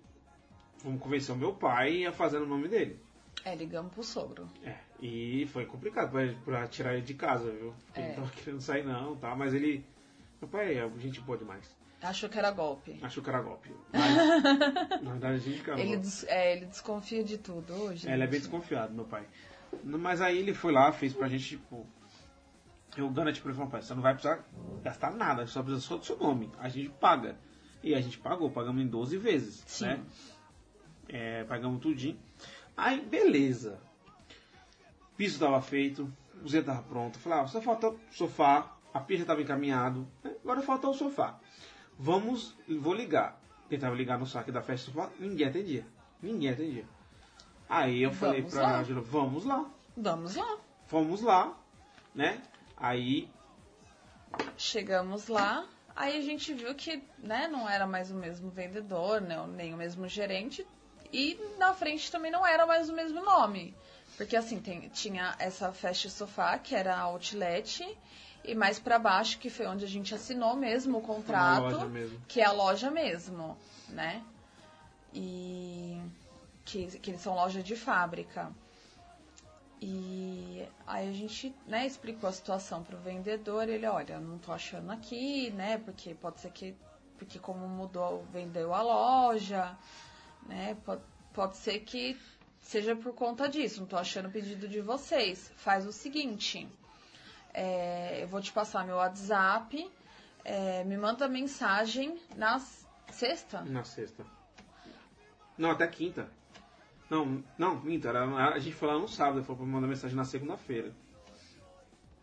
vamos 0.83 1.01
convencer 1.01 1.33
o 1.33 1.37
meu 1.37 1.53
pai 1.53 2.05
a 2.05 2.11
fazer 2.11 2.39
no 2.39 2.45
nome 2.45 2.67
dele. 2.67 2.99
É, 3.43 3.55
ligamos 3.55 3.91
pro 3.91 4.03
sogro. 4.03 4.47
É, 4.63 4.75
e 5.01 5.45
foi 5.51 5.65
complicado 5.65 6.11
pra, 6.11 6.33
pra 6.45 6.67
tirar 6.67 6.93
ele 6.93 7.01
de 7.01 7.13
casa, 7.13 7.51
viu? 7.51 7.73
Porque 7.87 7.99
ele 7.99 8.07
É. 8.07 8.15
não 8.15 8.23
tava 8.23 8.31
querendo 8.31 8.61
sair 8.61 8.85
não, 8.85 9.15
tá? 9.17 9.35
Mas 9.35 9.53
ele. 9.53 9.85
Meu 10.39 10.47
pai 10.49 10.77
é 10.77 10.89
gente 10.99 11.19
boa 11.21 11.37
demais. 11.37 11.75
Achou 12.03 12.29
que 12.29 12.37
era 12.37 12.51
golpe. 12.51 12.99
Achou 13.01 13.23
que 13.23 13.29
era 13.29 13.41
golpe. 13.41 13.73
Mas, 13.91 15.01
na 15.01 15.11
verdade, 15.11 15.35
a 15.35 15.37
gente 15.37 15.61
cara, 15.61 15.79
Ele, 15.79 15.97
des- 15.97 16.23
é, 16.25 16.57
ele 16.57 16.65
desconfia 16.65 17.23
de 17.23 17.37
tudo 17.37 17.73
hoje. 17.73 18.09
Ele 18.09 18.23
é 18.23 18.27
bem 18.27 18.39
desconfiado, 18.39 18.93
meu 18.93 19.05
pai. 19.05 19.25
Mas 19.83 20.21
aí 20.21 20.37
ele 20.37 20.53
foi 20.53 20.71
lá, 20.71 20.91
fez 20.91 21.13
pra 21.13 21.27
gente, 21.27 21.45
tipo. 21.47 21.87
Eu 22.95 23.09
garanti 23.09 23.41
pra 23.41 23.49
ele, 23.49 23.57
falou, 23.57 23.71
pai, 23.71 23.81
você 23.81 23.93
não 23.95 24.01
vai 24.03 24.13
precisar 24.13 24.43
gastar 24.83 25.11
nada, 25.11 25.47
só 25.47 25.63
precisa 25.63 25.81
só 25.81 25.97
do 25.97 26.05
seu 26.05 26.17
nome. 26.17 26.51
A 26.59 26.69
gente 26.69 26.89
paga. 26.89 27.37
E 27.81 27.95
a 27.95 27.99
gente 27.99 28.17
pagou, 28.19 28.49
pagamos 28.51 28.81
em 28.83 28.87
12 28.87 29.17
vezes, 29.17 29.63
Sim. 29.65 29.85
né? 29.87 29.99
É, 31.09 31.43
pagamos 31.45 31.81
tudinho. 31.81 32.19
Aí, 32.77 33.01
beleza. 33.01 33.79
Piso 35.17 35.39
tava 35.39 35.61
feito, 35.61 36.11
o 36.43 36.47
Z 36.47 36.63
tava 36.63 36.81
pronto. 36.83 37.17
Falei, 37.19 37.39
ah, 37.39 37.47
só 37.47 37.61
falta 37.61 37.89
o 37.89 37.99
sofá, 38.11 38.75
a 38.93 39.03
já 39.09 39.25
tava 39.25 39.41
encaminhado, 39.41 40.07
né? 40.23 40.33
agora 40.43 40.61
falta 40.61 40.87
o 40.87 40.93
sofá. 40.93 41.39
Vamos, 41.97 42.55
vou 42.79 42.93
ligar. 42.93 43.39
tentava 43.69 43.95
ligar 43.95 44.17
no 44.19 44.25
saque 44.25 44.51
da 44.51 44.61
festa 44.61 44.91
ninguém 45.19 45.47
atendia. 45.47 45.85
Ninguém 46.21 46.49
atendia. 46.51 46.85
Aí 47.69 48.01
eu 48.03 48.11
falei 48.11 48.41
Vamos 48.41 48.53
pra 48.53 48.63
lá. 48.63 48.83
Júlia, 48.83 49.01
vamos 49.01 49.45
lá. 49.45 49.65
Vamos 49.95 50.35
lá. 50.35 50.57
Fomos 50.87 51.21
lá, 51.21 51.57
né? 52.13 52.41
Aí, 52.77 53.29
Chegamos 54.57 55.27
lá, 55.27 55.65
aí 55.95 56.17
a 56.17 56.21
gente 56.21 56.53
viu 56.53 56.73
que 56.75 57.03
né, 57.19 57.47
não 57.47 57.69
era 57.69 57.85
mais 57.85 58.09
o 58.11 58.15
mesmo 58.15 58.49
vendedor, 58.49 59.21
né, 59.21 59.43
nem 59.47 59.73
o 59.73 59.77
mesmo 59.77 60.07
gerente, 60.07 60.65
e 61.11 61.39
na 61.57 61.73
frente 61.73 62.11
também 62.11 62.31
não 62.31 62.45
era 62.45 62.65
mais 62.65 62.89
o 62.89 62.93
mesmo 62.93 63.23
nome. 63.23 63.75
Porque 64.17 64.35
assim, 64.35 64.59
tem- 64.59 64.89
tinha 64.89 65.35
essa 65.39 65.71
Fast 65.71 66.09
Sofá, 66.09 66.57
que 66.57 66.75
era 66.75 66.95
a 66.95 67.01
Outlet, 67.01 67.85
e 68.43 68.53
mais 68.53 68.79
pra 68.79 68.99
baixo, 68.99 69.39
que 69.39 69.49
foi 69.49 69.65
onde 69.67 69.85
a 69.85 69.87
gente 69.87 70.13
assinou 70.13 70.55
mesmo 70.55 70.97
o 70.97 71.01
contrato, 71.01 71.87
mesmo. 71.89 72.19
que 72.27 72.41
é 72.41 72.45
a 72.45 72.51
loja 72.51 72.91
mesmo, 72.91 73.57
né? 73.89 74.23
E 75.13 76.01
que, 76.65 76.87
que 76.99 77.11
eles 77.11 77.21
são 77.21 77.35
loja 77.35 77.63
de 77.63 77.75
fábrica. 77.75 78.51
E 79.81 80.65
aí 80.87 81.09
a 81.09 81.11
gente, 81.11 81.53
né, 81.67 81.85
explicou 81.85 82.29
a 82.29 82.33
situação 82.33 82.83
pro 82.83 82.97
vendedor, 82.97 83.67
ele, 83.67 83.85
olha, 83.85 84.19
não 84.19 84.37
tô 84.37 84.53
achando 84.53 84.89
aqui, 84.91 85.49
né, 85.51 85.77
porque 85.77 86.15
pode 86.15 86.39
ser 86.39 86.51
que, 86.51 86.73
porque 87.17 87.37
como 87.37 87.67
mudou, 87.67 88.25
vendeu 88.31 88.73
a 88.73 88.81
loja, 88.81 89.77
né, 90.47 90.77
pode, 90.85 91.01
pode 91.33 91.57
ser 91.57 91.79
que 91.81 92.17
seja 92.61 92.95
por 92.95 93.13
conta 93.13 93.49
disso, 93.49 93.81
não 93.81 93.87
tô 93.87 93.97
achando 93.97 94.29
o 94.29 94.31
pedido 94.31 94.69
de 94.69 94.79
vocês. 94.79 95.51
Faz 95.57 95.85
o 95.85 95.91
seguinte, 95.91 96.65
é, 97.53 98.23
eu 98.23 98.27
vou 98.27 98.41
te 98.41 98.51
passar 98.51 98.85
meu 98.85 98.95
WhatsApp, 98.97 99.89
é, 100.43 100.83
me 100.83 100.97
manda 100.97 101.27
mensagem 101.27 102.19
na 102.35 102.59
sexta, 103.11 103.61
Na 103.61 103.83
sexta. 103.83 104.25
Não, 105.57 105.71
até 105.71 105.85
quinta. 105.87 106.27
Não, 107.09 107.43
não, 107.57 107.79
minta, 107.81 108.09
era, 108.09 108.23
a 108.25 108.59
gente 108.59 108.75
foi 108.75 108.87
lá 108.87 108.97
no 108.97 109.07
sábado, 109.07 109.43
foi 109.43 109.55
pra 109.55 109.65
mandar 109.65 109.87
mensagem 109.87 110.15
na 110.15 110.25
segunda-feira. 110.25 110.91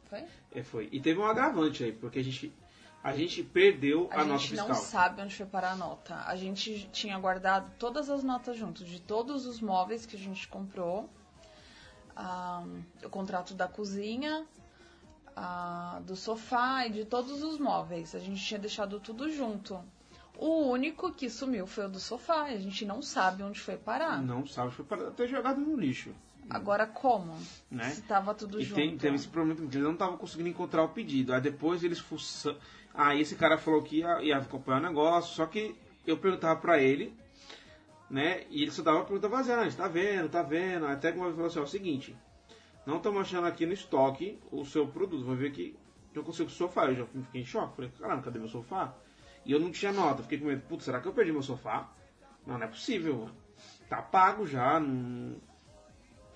foi? 0.08 0.24
É, 0.52 0.62
foi. 0.64 0.88
E 0.90 1.00
teve 1.00 1.20
um 1.20 1.24
agravante 1.24 1.84
aí, 1.84 1.92
porque 1.92 2.18
a 2.18 2.24
gente, 2.24 2.52
a 3.04 3.12
gente 3.12 3.42
perdeu 3.44 4.08
a, 4.10 4.22
A 4.22 4.24
nota 4.24 4.38
gente 4.38 4.50
fiscal. 4.50 4.68
não 4.68 4.74
sabe 4.74 5.22
onde 5.22 5.36
foi 5.36 5.46
parar 5.46 5.72
a 5.72 5.76
nota. 5.76 6.16
A 6.26 6.34
gente 6.34 6.88
tinha 6.92 7.16
guardado 7.20 7.70
todas 7.78 8.10
as 8.10 8.24
notas 8.24 8.56
juntos, 8.56 8.84
de 8.88 9.00
todos 9.00 9.46
os 9.46 9.60
móveis 9.60 10.04
que 10.06 10.16
a 10.16 10.18
gente 10.18 10.48
comprou. 10.48 11.08
Ah, 12.16 12.64
o 13.04 13.08
contrato 13.08 13.54
da 13.54 13.68
cozinha, 13.68 14.44
ah, 15.36 16.00
do 16.06 16.16
sofá 16.16 16.86
e 16.86 16.90
de 16.90 17.04
todos 17.04 17.42
os 17.42 17.58
móveis. 17.58 18.14
A 18.14 18.18
gente 18.18 18.44
tinha 18.44 18.58
deixado 18.60 18.98
tudo 19.00 19.30
junto. 19.30 19.78
O 20.38 20.68
único 20.70 21.12
que 21.12 21.28
sumiu 21.28 21.66
foi 21.66 21.86
o 21.86 21.88
do 21.88 22.00
sofá. 22.00 22.44
A 22.44 22.56
gente 22.56 22.84
não 22.84 23.02
sabe 23.02 23.42
onde 23.42 23.60
foi 23.60 23.76
parar. 23.76 24.22
Não 24.22 24.46
sabe, 24.46 24.70
foi 24.72 24.84
para 24.84 25.10
ter 25.10 25.28
jogado 25.28 25.60
no 25.60 25.76
lixo. 25.78 26.14
Agora 26.48 26.86
como? 26.86 27.36
Né? 27.70 27.90
Se 27.90 28.02
tava 28.02 28.34
tudo 28.34 28.60
E 28.60 28.64
junto. 28.64 28.74
tem, 28.76 28.96
teve 28.96 29.16
esse 29.16 29.28
problema 29.28 29.54
que 29.56 29.62
eles 29.62 29.84
não 29.84 29.92
estavam 29.92 30.16
conseguindo 30.16 30.48
encontrar 30.48 30.82
o 30.82 30.88
pedido. 30.88 31.32
Aí 31.32 31.40
depois 31.40 31.84
eles 31.84 31.98
fuçam. 31.98 32.56
Aí 32.92 33.20
esse 33.20 33.36
cara 33.36 33.56
falou 33.56 33.82
que 33.82 33.98
ia, 33.98 34.20
ia 34.22 34.36
acompanhar 34.38 34.78
o 34.80 34.82
negócio, 34.82 35.34
só 35.34 35.46
que 35.46 35.76
eu 36.06 36.16
perguntava 36.18 36.58
pra 36.58 36.80
ele, 36.80 37.14
né? 38.08 38.44
E 38.50 38.62
ele 38.62 38.70
só 38.72 38.82
dava 38.82 38.98
uma 38.98 39.04
pergunta 39.04 39.28
vazia, 39.28 39.60
"Ah, 39.60 39.70
tá 39.70 39.86
vendo, 39.86 40.28
tá 40.28 40.42
vendo. 40.42 40.86
Até 40.86 41.12
que 41.12 41.18
uma 41.18 41.26
vez 41.26 41.36
falou 41.36 41.48
assim, 41.48 41.58
ó, 41.60 41.62
é 41.62 41.64
o 41.64 41.68
seguinte, 41.68 42.16
não 42.86 42.96
estamos 42.96 43.20
achando 43.20 43.46
aqui 43.46 43.66
no 43.66 43.72
estoque 43.72 44.38
o 44.50 44.64
seu 44.64 44.86
produto. 44.86 45.24
Vou 45.24 45.36
ver 45.36 45.52
que 45.52 45.76
eu 46.14 46.22
consigo 46.24 46.48
o 46.48 46.52
sofá. 46.52 46.86
Eu 46.86 46.94
já 46.96 47.06
fiquei 47.06 47.42
em 47.42 47.44
choque. 47.44 47.76
Falei, 47.76 47.90
caramba, 47.98 48.22
cadê 48.22 48.38
meu 48.38 48.48
sofá? 48.48 48.94
E 49.44 49.52
eu 49.52 49.60
não 49.60 49.70
tinha 49.70 49.92
nota. 49.92 50.22
Fiquei 50.22 50.38
com 50.38 50.46
medo, 50.46 50.62
putz, 50.68 50.84
será 50.84 51.00
que 51.00 51.06
eu 51.08 51.12
perdi 51.12 51.32
meu 51.32 51.42
sofá? 51.42 51.88
Não, 52.46 52.56
não 52.58 52.64
é 52.64 52.68
possível, 52.68 53.16
mano. 53.16 53.36
Tá 53.88 54.00
pago 54.00 54.46
já, 54.46 54.78
não... 54.80 55.36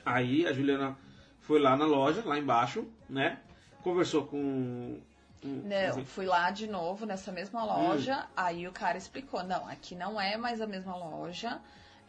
Aí 0.04 0.46
a 0.46 0.52
Juliana 0.52 0.96
foi 1.40 1.58
lá 1.60 1.76
na 1.76 1.86
loja, 1.86 2.22
lá 2.24 2.38
embaixo, 2.38 2.86
né? 3.08 3.40
Conversou 3.82 4.26
com. 4.26 4.36
um- 4.38 5.00
Né, 5.42 5.90
eu 5.90 6.04
fui 6.06 6.24
lá 6.26 6.50
de 6.50 6.66
novo 6.66 7.04
nessa 7.06 7.30
mesma 7.32 7.64
loja, 7.64 8.26
aí 8.36 8.66
o 8.66 8.72
cara 8.72 8.96
explicou, 8.96 9.42
não, 9.44 9.66
aqui 9.68 9.94
não 9.94 10.18
é 10.20 10.36
mais 10.38 10.60
a 10.62 10.66
mesma 10.66 10.96
loja, 10.96 11.60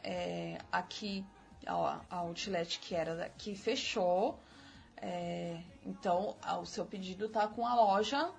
é, 0.03 0.57
aqui 0.71 1.25
ó, 1.67 1.97
a 2.09 2.17
outlet 2.17 2.79
que 2.79 2.95
era 2.95 3.15
daqui 3.15 3.55
fechou, 3.55 4.39
é, 4.97 5.59
então 5.85 6.35
a- 6.41 6.57
o 6.57 6.65
seu 6.65 6.85
pedido 6.85 7.29
tá 7.29 7.47
com 7.47 7.65
a 7.67 7.75
loja 7.75 8.31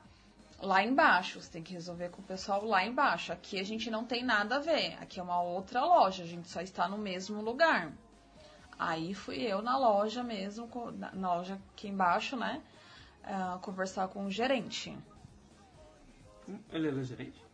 lá 0.61 0.83
embaixo, 0.83 1.41
você 1.41 1.51
tem 1.51 1.62
que 1.62 1.72
resolver 1.74 2.09
com 2.11 2.22
o 2.22 2.24
pessoal 2.24 2.64
lá 2.64 2.85
embaixo. 2.85 3.33
Aqui 3.33 3.61
a 3.61 3.64
gente 3.64 3.91
não 3.91 4.05
tem 4.05 4.24
nada 4.24 4.57
a 4.57 4.59
ver, 4.59 4.95
aqui 5.01 5.20
é 5.20 5.22
uma 5.22 5.41
outra 5.43 5.85
loja, 5.85 6.22
a 6.22 6.27
gente 6.27 6.49
só 6.49 6.61
está 6.61 6.89
no 6.89 6.99
mesmo 6.99 7.43
lugar. 7.43 7.93
Aí 8.79 9.14
fui 9.14 9.41
eu 9.43 9.62
na 9.62 9.79
loja 9.79 10.22
mesmo, 10.22 10.68
na 10.93 11.35
loja 11.35 11.59
aqui 11.72 11.89
embaixo, 11.89 12.37
né? 12.37 12.62
ah, 13.27 13.59
conversar 13.61 14.09
com 14.09 14.24
o 14.27 14.31
gerente. 14.31 14.97
Ele 16.72 16.89
era 16.89 17.03
gerente? 17.03 17.45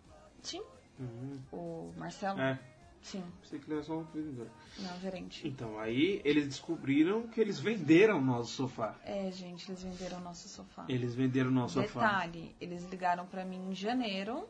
Sim. 0.42 0.62
Uhum. 0.98 1.40
O 1.50 1.92
Marcelo? 1.96 2.38
É, 2.40 2.58
Sim, 3.02 3.24
pensei 3.40 3.58
que 3.58 3.66
ele 3.66 3.74
era 3.74 3.82
só 3.82 3.98
um 3.98 4.04
vendedor. 4.04 4.48
não, 4.78 5.00
gerente. 5.00 5.46
Então, 5.46 5.78
aí 5.78 6.22
eles 6.24 6.46
descobriram 6.46 7.26
que 7.26 7.40
eles 7.40 7.58
venderam 7.58 8.18
o 8.18 8.20
nosso 8.20 8.52
sofá. 8.52 8.94
É, 9.04 9.30
gente, 9.32 9.68
eles 9.68 9.82
venderam 9.82 10.18
o 10.18 10.20
nosso 10.20 10.48
sofá. 10.48 10.84
Eles 10.88 11.14
venderam 11.14 11.50
o 11.50 11.52
nosso 11.52 11.82
sofá. 11.82 12.00
Detalhe, 12.00 12.54
eles 12.60 12.84
ligaram 12.84 13.26
pra 13.26 13.44
mim 13.44 13.70
em 13.70 13.74
janeiro. 13.74 14.48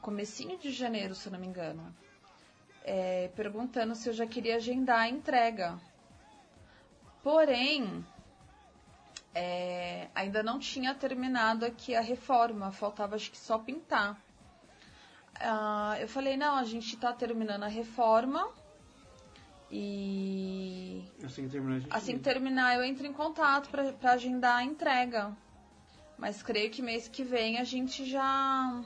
Comecinho 0.00 0.56
de 0.56 0.70
janeiro, 0.70 1.14
se 1.16 1.26
eu 1.26 1.32
não 1.32 1.40
me 1.40 1.46
engano. 1.48 1.92
é, 2.84 3.28
perguntando 3.34 3.96
se 3.96 4.08
eu 4.08 4.12
já 4.12 4.24
queria 4.24 4.54
agendar 4.56 5.00
a 5.00 5.08
entrega. 5.08 5.76
Porém, 7.22 8.06
é, 9.34 10.08
ainda 10.14 10.40
não 10.44 10.60
tinha 10.60 10.94
terminado 10.94 11.64
aqui 11.66 11.96
a 11.96 12.00
reforma, 12.00 12.70
faltava 12.70 13.16
acho 13.16 13.30
que 13.32 13.36
só 13.38 13.58
pintar. 13.58 14.16
Ah, 15.40 15.96
eu 16.00 16.08
falei, 16.08 16.36
não, 16.36 16.56
a 16.56 16.64
gente 16.64 16.96
tá 16.96 17.12
terminando 17.12 17.62
a 17.64 17.68
reforma 17.68 18.48
e 19.70 21.04
Assim 21.24 21.44
que 21.44 21.50
terminar, 21.50 21.76
a 21.76 21.78
gente 21.80 21.96
Assim 21.96 22.12
que 22.16 22.22
terminar, 22.22 22.76
eu 22.76 22.84
entro 22.84 23.06
em 23.06 23.12
contato 23.12 23.68
pra 23.68 23.92
pra 23.92 24.12
agendar 24.12 24.56
a 24.58 24.64
entrega. 24.64 25.36
Mas 26.16 26.42
creio 26.42 26.70
que 26.70 26.80
mês 26.80 27.08
que 27.08 27.22
vem 27.22 27.58
a 27.58 27.64
gente 27.64 28.04
já 28.04 28.82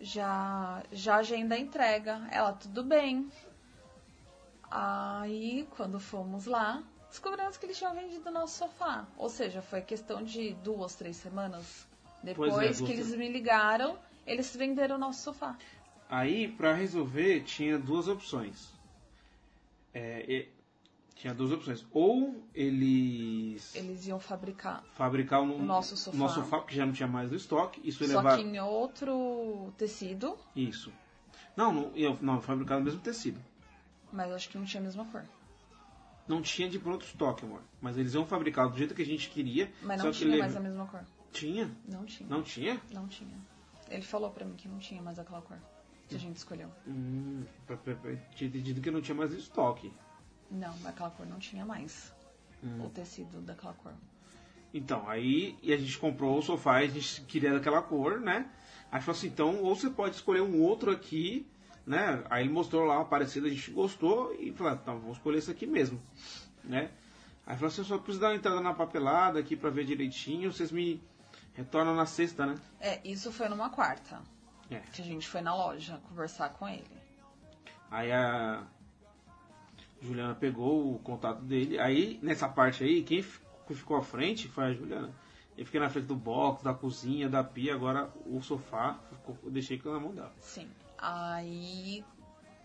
já 0.00 0.82
já 0.90 1.16
agenda 1.16 1.54
a 1.54 1.58
entrega. 1.58 2.26
Ela 2.30 2.52
tudo 2.52 2.82
bem. 2.82 3.30
Aí, 4.70 5.66
quando 5.76 5.98
fomos 5.98 6.46
lá, 6.46 6.82
descobrimos 7.08 7.56
que 7.56 7.66
eles 7.66 7.76
tinham 7.76 7.92
vendido 7.92 8.28
o 8.28 8.32
nosso 8.32 8.58
sofá. 8.58 9.04
Ou 9.16 9.28
seja, 9.28 9.60
foi 9.60 9.82
questão 9.82 10.22
de 10.22 10.54
duas, 10.54 10.94
três 10.94 11.16
semanas 11.16 11.86
depois 12.22 12.54
Pois 12.54 12.80
é, 12.80 12.84
que 12.84 12.92
eles 12.92 13.14
me 13.14 13.28
ligaram, 13.28 13.98
eles 14.30 14.54
venderam 14.56 14.96
o 14.96 14.98
nosso 14.98 15.22
sofá. 15.22 15.56
Aí, 16.08 16.48
pra 16.48 16.72
resolver, 16.74 17.42
tinha 17.44 17.78
duas 17.78 18.08
opções. 18.08 18.72
É, 19.92 20.48
tinha 21.14 21.34
duas 21.34 21.52
opções. 21.52 21.84
Ou 21.92 22.42
eles 22.54 23.74
Eles 23.74 24.06
iam 24.06 24.18
fabricar, 24.18 24.82
fabricar 24.94 25.40
um, 25.42 25.56
O 25.56 25.62
nosso 25.62 25.96
sofá. 25.96 26.16
nosso 26.16 26.34
sofá, 26.36 26.58
porque 26.58 26.74
já 26.74 26.86
não 26.86 26.92
tinha 26.92 27.08
mais 27.08 27.30
no 27.30 27.36
estoque. 27.36 27.80
Isso 27.84 28.04
só 28.06 28.16
levar. 28.18 28.36
que 28.38 28.42
em 28.44 28.58
outro 28.60 29.72
tecido, 29.76 30.36
Isso. 30.54 30.92
Não, 31.56 31.72
não, 31.72 31.92
ia, 31.96 32.16
não, 32.20 32.40
fabricar 32.40 32.78
no 32.78 32.84
mesmo 32.84 33.00
tecido. 33.00 33.40
mas 34.12 34.30
acho 34.32 34.48
que 34.48 34.56
não 34.58 34.64
tinha 34.64 34.80
a 34.80 34.84
mesma 34.84 35.04
cor. 35.06 35.24
Não 36.26 36.40
tinha 36.40 36.68
de 36.68 36.78
pronto 36.78 37.04
estoque, 37.04 37.44
amor. 37.44 37.60
Mas 37.80 37.98
eles 37.98 38.14
iam 38.14 38.24
fabricar 38.24 38.68
do 38.68 38.76
jeito 38.78 38.94
que 38.94 39.02
a 39.02 39.06
gente 39.06 39.28
queria. 39.30 39.70
Mas 39.82 40.00
não 40.02 40.10
que 40.12 40.18
tinha 40.18 40.30
ele- 40.30 40.38
mais 40.40 40.56
a 40.56 40.60
mesma 40.60 40.86
cor. 40.86 41.04
Tinha? 41.32 41.70
Não 41.88 42.04
tinha. 42.04 42.28
Não 42.28 42.42
tinha? 42.42 42.80
Não 42.92 43.08
tinha. 43.08 43.36
Ele 43.90 44.02
falou 44.02 44.30
pra 44.30 44.44
mim 44.44 44.54
que 44.54 44.68
não 44.68 44.78
tinha 44.78 45.02
mais 45.02 45.18
aquela 45.18 45.42
cor 45.42 45.58
que 46.08 46.16
a 46.16 46.18
gente 46.18 46.36
escolheu. 46.36 46.68
Hum, 46.86 47.44
tinha 48.34 48.48
entendido 48.48 48.80
que 48.80 48.90
não 48.90 49.00
tinha 49.00 49.14
mais 49.14 49.32
estoque. 49.32 49.92
Não, 50.50 50.74
aquela 50.84 51.10
cor 51.10 51.26
não 51.26 51.38
tinha 51.38 51.64
mais. 51.64 52.12
Hum. 52.62 52.84
O 52.84 52.90
tecido 52.90 53.40
daquela 53.40 53.72
cor. 53.74 53.92
Então, 54.72 55.08
aí 55.08 55.56
e 55.62 55.72
a 55.72 55.76
gente 55.76 55.98
comprou 55.98 56.38
o 56.38 56.42
sofá 56.42 56.82
e 56.82 56.86
a 56.86 56.90
gente 56.90 57.22
queria 57.22 57.52
daquela 57.52 57.82
cor, 57.82 58.20
né? 58.20 58.50
Aí 58.90 59.00
falou 59.00 59.16
assim, 59.16 59.28
então, 59.28 59.62
ou 59.62 59.74
você 59.74 59.88
pode 59.88 60.16
escolher 60.16 60.42
um 60.42 60.60
outro 60.60 60.90
aqui, 60.90 61.46
né? 61.86 62.22
Aí 62.28 62.44
ele 62.44 62.52
mostrou 62.52 62.84
lá 62.84 62.96
uma 62.96 63.04
parecida, 63.04 63.46
a 63.46 63.50
gente 63.50 63.70
gostou 63.70 64.34
e 64.34 64.52
falou, 64.52 64.72
então, 64.74 64.98
vou 64.98 65.12
escolher 65.12 65.38
esse 65.38 65.50
aqui 65.50 65.66
mesmo, 65.66 66.00
né? 66.64 66.90
Aí 67.46 67.54
falou 67.56 67.68
assim, 67.68 67.80
eu 67.80 67.84
só 67.84 67.98
preciso 67.98 68.20
dar 68.20 68.28
uma 68.28 68.36
entrada 68.36 68.60
na 68.60 68.74
papelada 68.74 69.38
aqui 69.38 69.56
pra 69.56 69.70
ver 69.70 69.84
direitinho, 69.84 70.52
vocês 70.52 70.70
me 70.70 71.00
retornam 71.54 71.94
na 71.94 72.06
sexta, 72.06 72.46
né? 72.46 72.56
É, 72.80 73.00
isso 73.04 73.30
foi 73.32 73.48
numa 73.48 73.70
quarta. 73.70 74.20
É. 74.70 74.78
Que 74.92 75.02
a 75.02 75.04
gente 75.04 75.26
foi 75.28 75.40
na 75.40 75.54
loja 75.54 76.00
conversar 76.08 76.50
com 76.50 76.68
ele. 76.68 76.86
Aí 77.90 78.12
a 78.12 78.64
Juliana 80.00 80.34
pegou 80.34 80.94
o 80.94 80.98
contato 81.00 81.42
dele. 81.42 81.78
Aí, 81.78 82.18
nessa 82.22 82.48
parte 82.48 82.84
aí, 82.84 83.02
quem 83.02 83.22
fi- 83.22 83.40
ficou 83.74 83.96
à 83.96 84.02
frente 84.02 84.48
foi 84.48 84.64
a 84.64 84.72
Juliana. 84.72 85.12
Eu 85.58 85.66
fiquei 85.66 85.80
na 85.80 85.90
frente 85.90 86.06
do 86.06 86.14
box, 86.14 86.62
da 86.62 86.72
cozinha, 86.72 87.28
da 87.28 87.44
pia, 87.44 87.74
agora 87.74 88.10
o 88.24 88.40
sofá, 88.40 88.98
ficou- 89.10 89.36
eu 89.42 89.50
deixei 89.50 89.80
na 89.84 90.00
mão 90.00 90.14
dela. 90.14 90.32
Sim. 90.40 90.70
Aí 90.96 92.04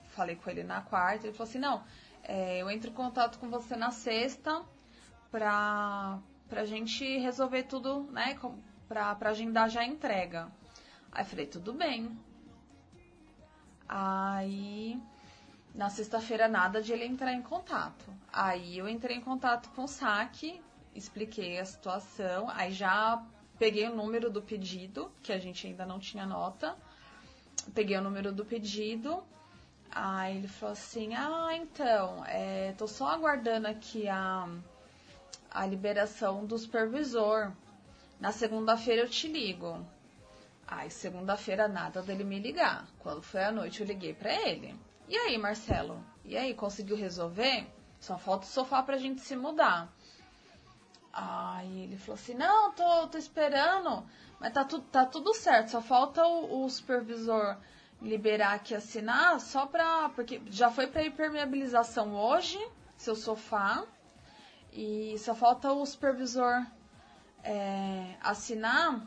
falei 0.09 0.35
com 0.35 0.49
ele 0.49 0.63
na 0.63 0.81
quarta, 0.81 1.27
ele 1.27 1.33
falou 1.35 1.49
assim, 1.49 1.59
não, 1.59 1.83
é, 2.23 2.61
eu 2.61 2.69
entro 2.69 2.89
em 2.89 2.93
contato 2.93 3.37
com 3.39 3.49
você 3.49 3.75
na 3.75 3.91
sexta 3.91 4.63
pra, 5.29 6.19
pra 6.47 6.63
gente 6.65 7.17
resolver 7.17 7.63
tudo, 7.63 8.03
né? 8.11 8.35
com- 8.35 8.57
Pra 8.87 9.17
agendar 9.21 9.69
já 9.69 9.81
a 9.81 9.85
entrega. 9.85 10.51
Aí 11.11 11.23
falei, 11.23 11.47
tudo 11.47 11.73
bem. 11.73 12.17
Aí 13.87 15.01
na 15.75 15.89
sexta-feira 15.89 16.47
nada 16.47 16.81
de 16.81 16.93
ele 16.93 17.05
entrar 17.05 17.33
em 17.33 17.41
contato. 17.41 18.05
Aí 18.31 18.77
eu 18.77 18.87
entrei 18.87 19.17
em 19.17 19.21
contato 19.21 19.69
com 19.75 19.83
o 19.83 19.87
saque, 19.87 20.61
expliquei 20.93 21.59
a 21.59 21.65
situação, 21.65 22.49
aí 22.49 22.71
já 22.71 23.21
peguei 23.59 23.87
o 23.87 23.95
número 23.95 24.29
do 24.29 24.41
pedido, 24.41 25.11
que 25.21 25.33
a 25.33 25.37
gente 25.37 25.67
ainda 25.67 25.85
não 25.85 25.99
tinha 25.99 26.25
nota. 26.25 26.75
Peguei 27.73 27.97
o 27.97 28.01
número 28.01 28.31
do 28.31 28.45
pedido. 28.45 29.23
Aí 29.91 30.37
ele 30.37 30.47
falou 30.47 30.73
assim: 30.73 31.13
Ah, 31.13 31.49
então, 31.53 32.23
é, 32.25 32.73
tô 32.77 32.87
só 32.87 33.07
aguardando 33.07 33.67
aqui 33.67 34.07
a, 34.07 34.47
a 35.49 35.65
liberação 35.65 36.45
do 36.45 36.57
supervisor. 36.57 37.51
Na 38.25 38.31
segunda-feira 38.31 39.03
eu 39.03 39.07
te 39.07 39.27
ligo. 39.27 39.85
Aí, 40.67 40.89
segunda-feira, 40.89 41.67
nada 41.67 42.01
dele 42.01 42.23
me 42.23 42.39
ligar. 42.39 42.87
Quando 42.97 43.21
foi 43.21 43.43
à 43.43 43.51
noite, 43.51 43.81
eu 43.81 43.85
liguei 43.85 44.15
pra 44.15 44.33
ele. 44.33 44.73
E 45.07 45.15
aí, 45.15 45.37
Marcelo? 45.37 46.03
E 46.23 46.35
aí, 46.35 46.55
conseguiu 46.55 46.97
resolver? 46.97 47.67
Só 47.99 48.17
falta 48.17 48.47
o 48.47 48.49
sofá 48.49 48.81
pra 48.81 48.97
gente 48.97 49.21
se 49.21 49.35
mudar. 49.35 49.93
Aí 51.13 51.83
ele 51.83 51.97
falou 51.97 52.15
assim: 52.15 52.33
Não, 52.33 52.71
tô, 52.71 53.07
tô 53.09 53.17
esperando, 53.19 54.03
mas 54.39 54.51
tá, 54.51 54.65
tu, 54.65 54.79
tá 54.79 55.05
tudo 55.05 55.31
certo. 55.35 55.69
Só 55.69 55.79
falta 55.79 56.25
o, 56.25 56.65
o 56.65 56.69
supervisor 56.71 57.55
liberar 58.01 58.55
aqui 58.55 58.73
assinar 58.73 59.39
só 59.39 59.67
pra. 59.67 60.09
Porque 60.15 60.41
já 60.47 60.71
foi 60.71 60.87
pra 60.87 61.05
impermeabilização 61.05 62.15
hoje, 62.15 62.57
seu 62.97 63.15
sofá. 63.15 63.85
E 64.73 65.15
só 65.19 65.35
falta 65.35 65.71
o 65.71 65.85
supervisor 65.85 66.65
é, 67.45 68.17
assinar 68.21 69.01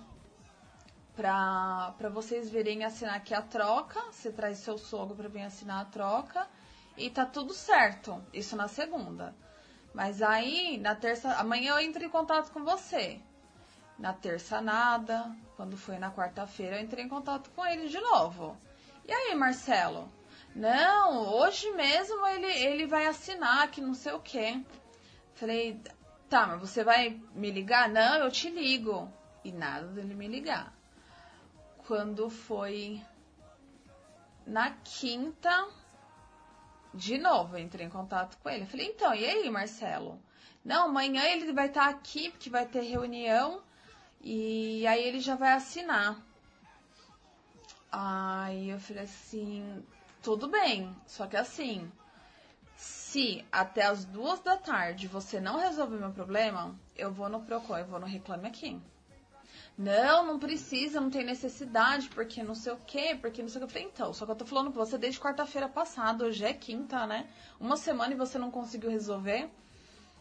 pra 1.15 2.09
vocês 2.13 2.49
virem 2.49 2.85
assinar 2.85 3.17
aqui 3.17 3.35
a 3.35 3.43
troca. 3.43 4.01
Você 4.13 4.31
traz 4.31 4.59
seu 4.59 4.79
sogro 4.79 5.17
pra 5.17 5.29
vir 5.29 5.43
assinar 5.43 5.83
a 5.83 5.85
troca. 5.85 6.47
E 6.97 7.11
tá 7.11 7.27
tudo 7.27 7.53
certo. 7.53 8.23
Isso 8.33 8.57
na 8.57 8.69
segunda. 8.69 9.35
Mas 9.93 10.23
aí, 10.23 10.79
na 10.79 10.95
terça. 10.95 11.33
Amanhã 11.35 11.73
eu 11.73 11.81
entro 11.81 12.05
em 12.05 12.09
contato 12.09 12.53
com 12.53 12.65
você. 12.65 13.21
Na 13.99 14.13
terça, 14.13 14.61
nada. 14.61 15.35
Quando 15.57 15.77
foi 15.77 15.99
na 15.99 16.13
quarta-feira, 16.13 16.77
eu 16.77 16.85
entrei 16.85 17.05
em 17.05 17.09
contato 17.09 17.51
com 17.51 17.67
ele 17.67 17.89
de 17.89 18.01
novo. 18.01 18.57
E 19.05 19.13
aí, 19.13 19.35
Marcelo? 19.35 20.09
Não, 20.55 21.35
hoje 21.35 21.71
mesmo 21.73 22.27
ele, 22.29 22.47
ele 22.47 22.87
vai 22.87 23.07
assinar, 23.07 23.71
que 23.71 23.81
não 23.81 23.95
sei 23.95 24.13
o 24.13 24.21
quê. 24.21 24.61
Falei, 25.35 25.81
tá, 26.29 26.47
mas 26.47 26.61
você 26.61 26.85
vai 26.85 27.21
me 27.35 27.51
ligar? 27.51 27.89
Não, 27.89 28.17
eu 28.17 28.31
te 28.31 28.51
ligo. 28.51 29.11
E 29.45 29.53
nada 29.53 29.87
dele 29.89 30.15
me 30.15 30.29
ligar. 30.29 30.73
Quando 31.87 32.29
foi 32.29 33.01
na 34.47 34.71
quinta, 34.85 35.69
de 36.93 37.19
novo, 37.19 37.57
eu 37.57 37.63
entrei 37.63 37.87
em 37.87 37.91
contato 37.91 38.37
com 38.39 38.51
ele. 38.51 38.67
Falei, 38.67 38.89
então, 38.89 39.15
e 39.15 39.25
aí, 39.25 39.49
Marcelo? 39.51 40.21
Não, 40.65 40.87
amanhã 40.87 41.25
ele 41.25 41.53
vai 41.53 41.69
estar 41.69 41.89
aqui, 41.89 42.31
porque 42.31 42.51
vai 42.51 42.67
ter 42.67 42.83
reunião. 42.83 43.63
E 44.21 44.87
aí 44.87 45.03
ele 45.03 45.21
já 45.21 45.35
vai 45.35 45.53
assinar. 45.53 46.21
Aí 47.91 48.71
eu 48.71 48.79
falei 48.79 49.05
assim, 49.05 49.85
tudo 50.23 50.49
bem. 50.49 50.95
Só 51.07 51.27
que 51.27 51.37
assim, 51.37 51.91
se 53.09 53.43
até 53.51 53.85
as 53.87 54.05
duas 54.05 54.39
da 54.41 54.59
tarde 54.59 55.09
você 55.09 55.41
não 55.41 55.59
resolver 55.59 55.97
meu 55.97 56.11
problema, 56.11 56.79
eu 56.95 57.11
vou 57.11 57.27
no 57.31 57.41
Procon, 57.41 57.79
eu 57.79 57.87
vou 57.87 57.99
no 57.99 58.05
Reclame 58.05 58.47
Aqui. 58.47 58.79
Não, 59.79 60.27
não 60.27 60.39
precisa, 60.39 61.01
não 61.01 61.09
tem 61.09 61.25
necessidade, 61.25 62.11
porque 62.11 62.43
não 62.43 62.55
sei 62.55 62.73
o 62.75 62.81
quê, 62.87 63.17
porque 63.19 63.41
não 63.41 63.49
sei 63.49 63.63
o 63.63 63.67
que. 63.67 63.79
Então, 63.79 64.13
só 64.13 64.27
que 64.27 64.33
eu 64.33 64.37
tô 64.37 64.45
falando 64.45 64.71
com 64.71 64.79
você 64.85 64.99
desde 64.99 65.21
quarta-feira 65.21 65.69
passada, 65.69 66.27
hoje 66.27 66.45
é 66.45 66.53
quinta, 66.53 67.07
né? 67.07 67.27
Uma 67.59 67.79
semana 67.79 68.13
e 68.13 68.17
você 68.17 68.39
não 68.39 68.51
conseguiu 68.51 68.91
resolver. 68.91 69.49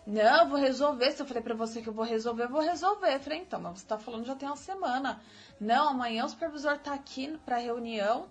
Não, 0.05 0.43
eu 0.43 0.47
vou 0.47 0.57
resolver. 0.57 1.11
Se 1.11 1.21
eu 1.21 1.25
falei 1.25 1.43
pra 1.43 1.55
você 1.55 1.81
que 1.81 1.89
eu 1.89 1.93
vou 1.93 2.05
resolver, 2.05 2.43
eu 2.43 2.49
vou 2.49 2.61
resolver. 2.61 3.15
Eu 3.15 3.19
falei, 3.19 3.39
então, 3.39 3.59
mas 3.59 3.79
você 3.79 3.85
tá 3.85 3.97
falando 3.97 4.25
já 4.25 4.35
tem 4.35 4.47
uma 4.47 4.55
semana. 4.55 5.19
Não, 5.59 5.89
amanhã 5.89 6.23
o 6.23 6.29
supervisor 6.29 6.77
tá 6.77 6.93
aqui 6.93 7.37
pra 7.45 7.57
reunião. 7.57 8.29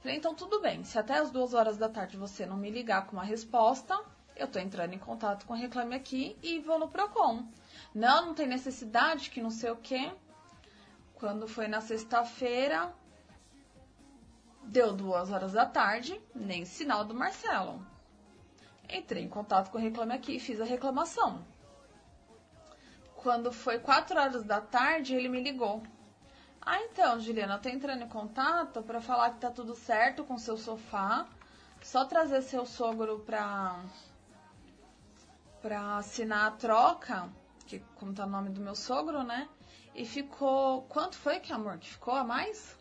Falei, 0.00 0.16
então 0.16 0.34
tudo 0.34 0.60
bem. 0.60 0.84
Se 0.84 0.98
até 0.98 1.18
as 1.18 1.30
duas 1.30 1.54
horas 1.54 1.76
da 1.76 1.88
tarde 1.88 2.16
você 2.16 2.46
não 2.46 2.56
me 2.56 2.70
ligar 2.70 3.06
com 3.06 3.12
uma 3.12 3.24
resposta, 3.24 3.98
eu 4.36 4.46
tô 4.46 4.58
entrando 4.58 4.92
em 4.92 4.98
contato 4.98 5.46
com 5.46 5.54
o 5.54 5.56
Reclame 5.56 5.94
Aqui 5.94 6.36
e 6.42 6.60
vou 6.60 6.78
no 6.78 6.88
Procon. 6.88 7.44
Não, 7.94 8.26
não 8.26 8.34
tem 8.34 8.46
necessidade, 8.46 9.30
que 9.30 9.40
não 9.40 9.50
sei 9.50 9.70
o 9.70 9.76
quê. 9.76 10.12
Quando 11.14 11.48
foi 11.48 11.66
na 11.66 11.80
sexta-feira, 11.80 12.92
deu 14.62 14.92
duas 14.92 15.30
horas 15.30 15.52
da 15.52 15.64
tarde, 15.64 16.20
nem 16.34 16.64
sinal 16.64 17.04
do 17.04 17.14
Marcelo. 17.14 17.84
Entrei 18.88 19.24
em 19.24 19.28
contato 19.28 19.70
com 19.70 19.78
o 19.78 19.80
Reclame 19.80 20.12
Aqui 20.12 20.36
e 20.36 20.40
fiz 20.40 20.60
a 20.60 20.64
reclamação. 20.64 21.44
Quando 23.16 23.50
foi 23.50 23.78
4 23.78 24.20
horas 24.20 24.44
da 24.44 24.60
tarde, 24.60 25.14
ele 25.14 25.28
me 25.28 25.42
ligou. 25.42 25.82
Ah, 26.66 26.80
então, 26.82 27.20
Juliana, 27.20 27.54
eu 27.54 27.60
tô 27.60 27.68
entrando 27.68 28.02
em 28.02 28.08
contato 28.08 28.82
para 28.82 29.00
falar 29.00 29.30
que 29.30 29.38
tá 29.38 29.52
tudo 29.52 29.76
certo 29.76 30.24
com 30.24 30.36
seu 30.36 30.58
sofá. 30.58 31.28
Só 31.80 32.04
trazer 32.04 32.42
seu 32.42 32.66
sogro 32.66 33.20
pra, 33.20 33.80
pra 35.62 35.98
assinar 35.98 36.48
a 36.48 36.50
troca, 36.50 37.28
que 37.66 37.78
como 37.94 38.12
tá 38.12 38.26
o 38.26 38.28
nome 38.28 38.50
do 38.50 38.60
meu 38.60 38.74
sogro, 38.74 39.22
né? 39.22 39.48
E 39.94 40.04
ficou. 40.04 40.82
Quanto 40.88 41.16
foi 41.16 41.38
que, 41.38 41.52
amor, 41.52 41.78
que 41.78 41.88
ficou 41.88 42.14
a 42.14 42.24
mais? 42.24 42.76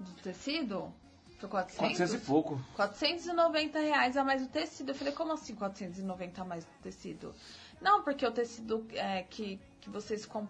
Do 0.00 0.10
tecido? 0.22 0.90
Foi 1.38 1.50
400? 1.50 1.98
400 1.98 2.14
e 2.14 2.26
pouco. 2.26 2.60
490 2.76 3.78
reais 3.78 4.16
a 4.16 4.24
mais 4.24 4.40
do 4.40 4.48
tecido. 4.48 4.92
Eu 4.92 4.94
falei, 4.94 5.12
como 5.12 5.32
assim 5.32 5.54
490 5.54 6.40
a 6.40 6.44
mais 6.46 6.64
do 6.64 6.72
tecido? 6.82 7.34
Não, 7.80 8.02
porque 8.02 8.24
o 8.24 8.30
tecido 8.30 8.86
é, 8.92 9.24
que, 9.24 9.60
que, 9.80 9.90
vocês 9.90 10.24
com, 10.24 10.46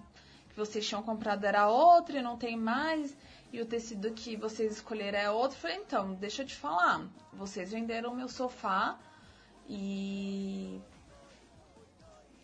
que 0.52 0.58
vocês 0.58 0.86
tinham 0.86 1.02
comprado 1.02 1.44
era 1.44 1.68
outro 1.68 2.16
e 2.16 2.22
não 2.22 2.36
tem 2.36 2.56
mais. 2.56 3.16
E 3.52 3.60
o 3.60 3.66
tecido 3.66 4.10
que 4.12 4.36
vocês 4.36 4.72
escolheram 4.72 5.18
é 5.18 5.30
outro. 5.30 5.56
Eu 5.56 5.60
falei, 5.60 5.76
então, 5.78 6.14
deixa 6.14 6.42
eu 6.42 6.46
te 6.46 6.54
falar. 6.54 7.06
Vocês 7.32 7.70
venderam 7.72 8.14
meu 8.14 8.28
sofá 8.28 8.98
e. 9.68 10.80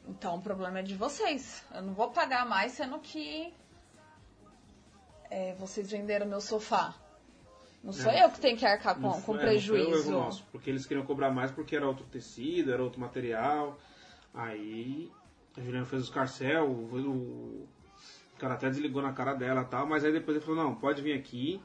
Então 0.06 0.36
o 0.36 0.40
problema 0.42 0.78
é 0.80 0.82
de 0.82 0.94
vocês. 0.94 1.64
Eu 1.74 1.82
não 1.82 1.92
vou 1.94 2.10
pagar 2.10 2.46
mais, 2.46 2.72
sendo 2.72 2.98
que 2.98 3.52
é, 5.30 5.54
vocês 5.54 5.90
venderam 5.90 6.26
meu 6.26 6.40
sofá. 6.40 6.94
Não 7.84 7.92
sou 7.92 8.10
É. 8.10 8.24
eu 8.24 8.30
que 8.30 8.40
tenho 8.40 8.56
que 8.56 8.66
arcar 8.66 8.94
com, 8.96 9.02
Não 9.02 9.20
com 9.22 9.32
é, 9.32 9.36
não 9.36 9.42
prejuízo. 9.44 10.10
erro 10.10 10.10
nosso, 10.10 10.44
porque 10.50 10.68
eles 10.68 10.84
queriam 10.86 11.06
cobrar 11.06 11.30
mais 11.30 11.50
porque 11.50 11.76
era 11.76 11.86
outro 11.86 12.04
tecido, 12.06 12.72
era 12.72 12.82
outro 12.82 13.00
material. 13.00 13.78
Aí 14.34 15.10
a 15.56 15.60
Juliana 15.60 15.86
fez 15.86 16.02
os 16.02 16.10
carcel, 16.10 16.66
o, 16.68 16.96
o 16.96 17.68
cara 18.38 18.54
até 18.54 18.68
desligou 18.70 19.02
na 19.02 19.12
cara 19.12 19.34
dela 19.34 19.62
e 19.62 19.64
tal, 19.66 19.86
mas 19.86 20.04
aí 20.04 20.12
depois 20.12 20.36
ele 20.36 20.44
falou, 20.44 20.62
não, 20.62 20.74
pode 20.74 21.02
vir 21.02 21.12
aqui, 21.12 21.60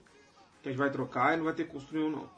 que 0.61 0.69
a 0.69 0.71
gente 0.71 0.79
vai 0.79 0.89
trocar 0.89 1.33
e 1.33 1.37
não 1.37 1.45
vai 1.45 1.53
ter 1.53 1.65
custo 1.65 1.93
nenhum 1.93 2.09
não. 2.09 2.29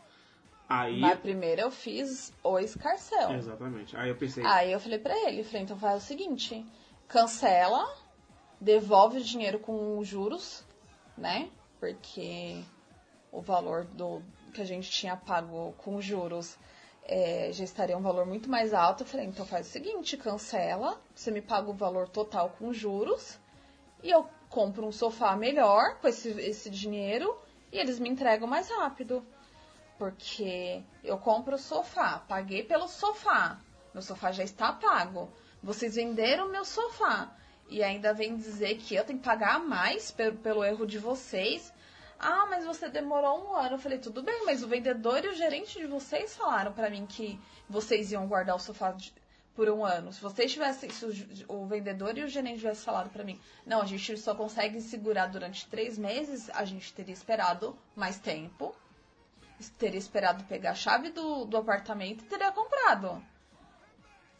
Aí. 0.68 1.00
Mas 1.00 1.20
primeiro 1.20 1.62
eu 1.62 1.72
fiz 1.72 2.34
o 2.44 2.58
escarcel. 2.58 3.34
Exatamente. 3.34 3.96
Aí 3.96 4.10
eu 4.10 4.16
pensei, 4.16 4.44
Aí 4.46 4.72
eu 4.72 4.80
falei 4.80 4.98
pra 4.98 5.16
ele, 5.28 5.44
falei, 5.44 5.62
então 5.62 5.78
faz 5.78 6.04
o 6.04 6.06
seguinte, 6.06 6.66
cancela, 7.08 7.88
devolve 8.60 9.20
o 9.20 9.24
dinheiro 9.24 9.60
com 9.60 10.04
juros, 10.04 10.66
né? 11.18 11.50
Porque 11.80 12.64
o 13.32 13.42
valor 13.42 13.86
do 13.86 14.22
que 14.54 14.62
a 14.62 14.66
gente 14.66 14.90
tinha 14.90 15.16
pago 15.16 15.74
com 15.78 16.02
juros 16.02 16.58
é, 17.04 17.52
já 17.52 17.64
estaria 17.64 17.96
um 17.96 18.02
valor 18.02 18.26
muito 18.26 18.50
mais 18.50 18.74
alto. 18.74 19.04
Eu 19.04 19.08
falei, 19.08 19.28
então 19.28 19.46
faz 19.46 19.68
o 19.68 19.70
seguinte, 19.70 20.18
cancela, 20.18 21.00
você 21.14 21.30
me 21.30 21.42
paga 21.42 21.70
o 21.70 21.74
valor 21.74 22.10
total 22.10 22.50
com 22.58 22.74
juros 22.74 23.38
e 24.06 24.12
eu 24.12 24.30
compro 24.49 24.86
um 24.86 24.91
sofá 24.91 25.36
melhor 25.36 25.95
com 25.99 26.08
esse, 26.08 26.30
esse 26.39 26.70
dinheiro 26.70 27.36
e 27.72 27.80
eles 27.80 27.99
me 27.99 28.08
entregam 28.08 28.47
mais 28.47 28.70
rápido. 28.70 29.26
Porque 29.97 30.84
eu 31.03 31.18
compro 31.18 31.56
o 31.56 31.60
sofá, 31.60 32.20
paguei 32.20 32.64
pelo 32.64 32.88
sofá, 32.88 33.60
meu 33.93 34.03
sofá 34.03 34.32
já 34.32 34.43
está 34.43 34.72
pago. 34.72 35.32
Vocês 35.64 35.95
venderam 35.95 36.51
meu 36.51 36.64
sofá 36.64 37.36
e 37.68 37.82
ainda 37.82 38.14
vem 38.14 38.38
dizer 38.38 38.78
que 38.78 38.93
eu 38.93 39.03
tenho 39.03 39.18
que 39.18 39.26
pagar 39.26 39.60
mais 39.60 40.12
pelo, 40.12 40.38
pelo 40.38 40.64
erro 40.64 40.86
de 40.86 40.99
vocês. 40.99 41.74
Ah, 42.20 42.45
mas 42.47 42.64
você 42.64 42.88
demorou 42.88 43.43
um 43.43 43.56
ano. 43.56 43.76
Eu 43.76 43.80
falei, 43.80 43.97
tudo 43.97 44.22
bem, 44.22 44.45
mas 44.45 44.62
o 44.62 44.68
vendedor 44.68 45.26
e 45.26 45.30
o 45.30 45.34
gerente 45.34 45.80
de 45.80 45.88
vocês 45.88 46.36
falaram 46.36 46.72
pra 46.74 46.91
mim 46.91 47.08
que 47.08 47.39
vocês 47.68 48.12
iam 48.12 48.28
guardar 48.28 48.56
o 48.56 48.60
sofá 48.60 48.91
de- 48.91 49.14
por 49.56 49.70
um 49.70 49.86
ano. 49.86 50.12
Se 50.12 50.22
vocês 50.22 50.51
tivessem, 50.51 50.89
se 50.89 51.06
o, 51.47 51.62
o 51.62 51.66
vendedor 51.66 52.18
e 52.18 52.24
o 52.24 52.28
gerente 52.28 52.58
tivessem 52.60 52.84
falado 52.84 53.10
pra 53.10 53.24
mim, 53.24 53.39
não, 53.66 53.82
a 53.82 53.86
gente 53.86 54.18
só 54.18 54.36
consegue 54.36 54.82
segurar 54.82 55.28
durante 55.28 55.66
três 55.68 55.97
meses, 55.97 56.49
a 56.49 56.66
gente 56.66 56.93
teria 56.93 57.14
esperado 57.14 57.78
mais 57.95 58.20
tempo, 58.20 58.76
teria 59.80 59.97
esperado 59.99 60.43
pegar 60.43 60.72
a 60.72 60.76
chave 60.76 61.10
do, 61.10 61.45
do 61.45 61.58
apartamento 61.58 62.24
e 62.24 62.28
teria 62.28 62.51
comprado. 62.51 63.24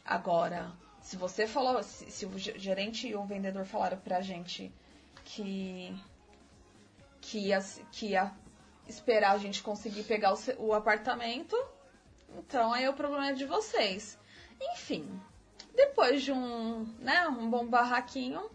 Agora, 0.04 0.70
se 1.00 1.16
você 1.16 1.46
falou, 1.46 1.82
se, 1.82 2.10
se 2.10 2.26
o 2.26 2.38
ge- 2.38 2.58
gerente 2.58 3.08
e 3.08 3.16
o 3.16 3.24
vendedor 3.24 3.64
falaram 3.64 3.98
pra 3.98 4.20
gente 4.20 4.70
que 5.24 5.94
que 7.20 7.38
ia, 7.38 7.58
que 7.90 8.06
ia 8.10 8.30
esperar 8.86 9.32
a 9.32 9.38
gente 9.38 9.60
conseguir 9.62 10.04
pegar 10.04 10.32
o, 10.32 10.38
o 10.58 10.72
apartamento, 10.74 11.56
então 12.38 12.72
aí 12.72 12.88
o 12.88 12.92
problema 12.92 13.30
é 13.30 13.32
de 13.32 13.44
vocês. 13.44 14.16
Enfim, 14.60 15.08
depois 15.74 16.22
de 16.22 16.32
um, 16.32 16.84
né, 16.98 17.26
um 17.28 17.48
bom 17.50 17.66
barraquinho, 17.66 18.50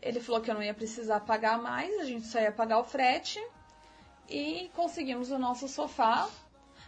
ele 0.00 0.20
falou 0.20 0.40
que 0.40 0.50
eu 0.50 0.54
não 0.54 0.62
ia 0.62 0.74
precisar 0.74 1.20
pagar 1.20 1.58
mais, 1.60 1.98
a 2.00 2.04
gente 2.04 2.26
só 2.26 2.38
ia 2.40 2.52
pagar 2.52 2.78
o 2.78 2.84
frete 2.84 3.40
e 4.28 4.70
conseguimos 4.74 5.30
o 5.30 5.38
nosso 5.38 5.68
sofá. 5.68 6.28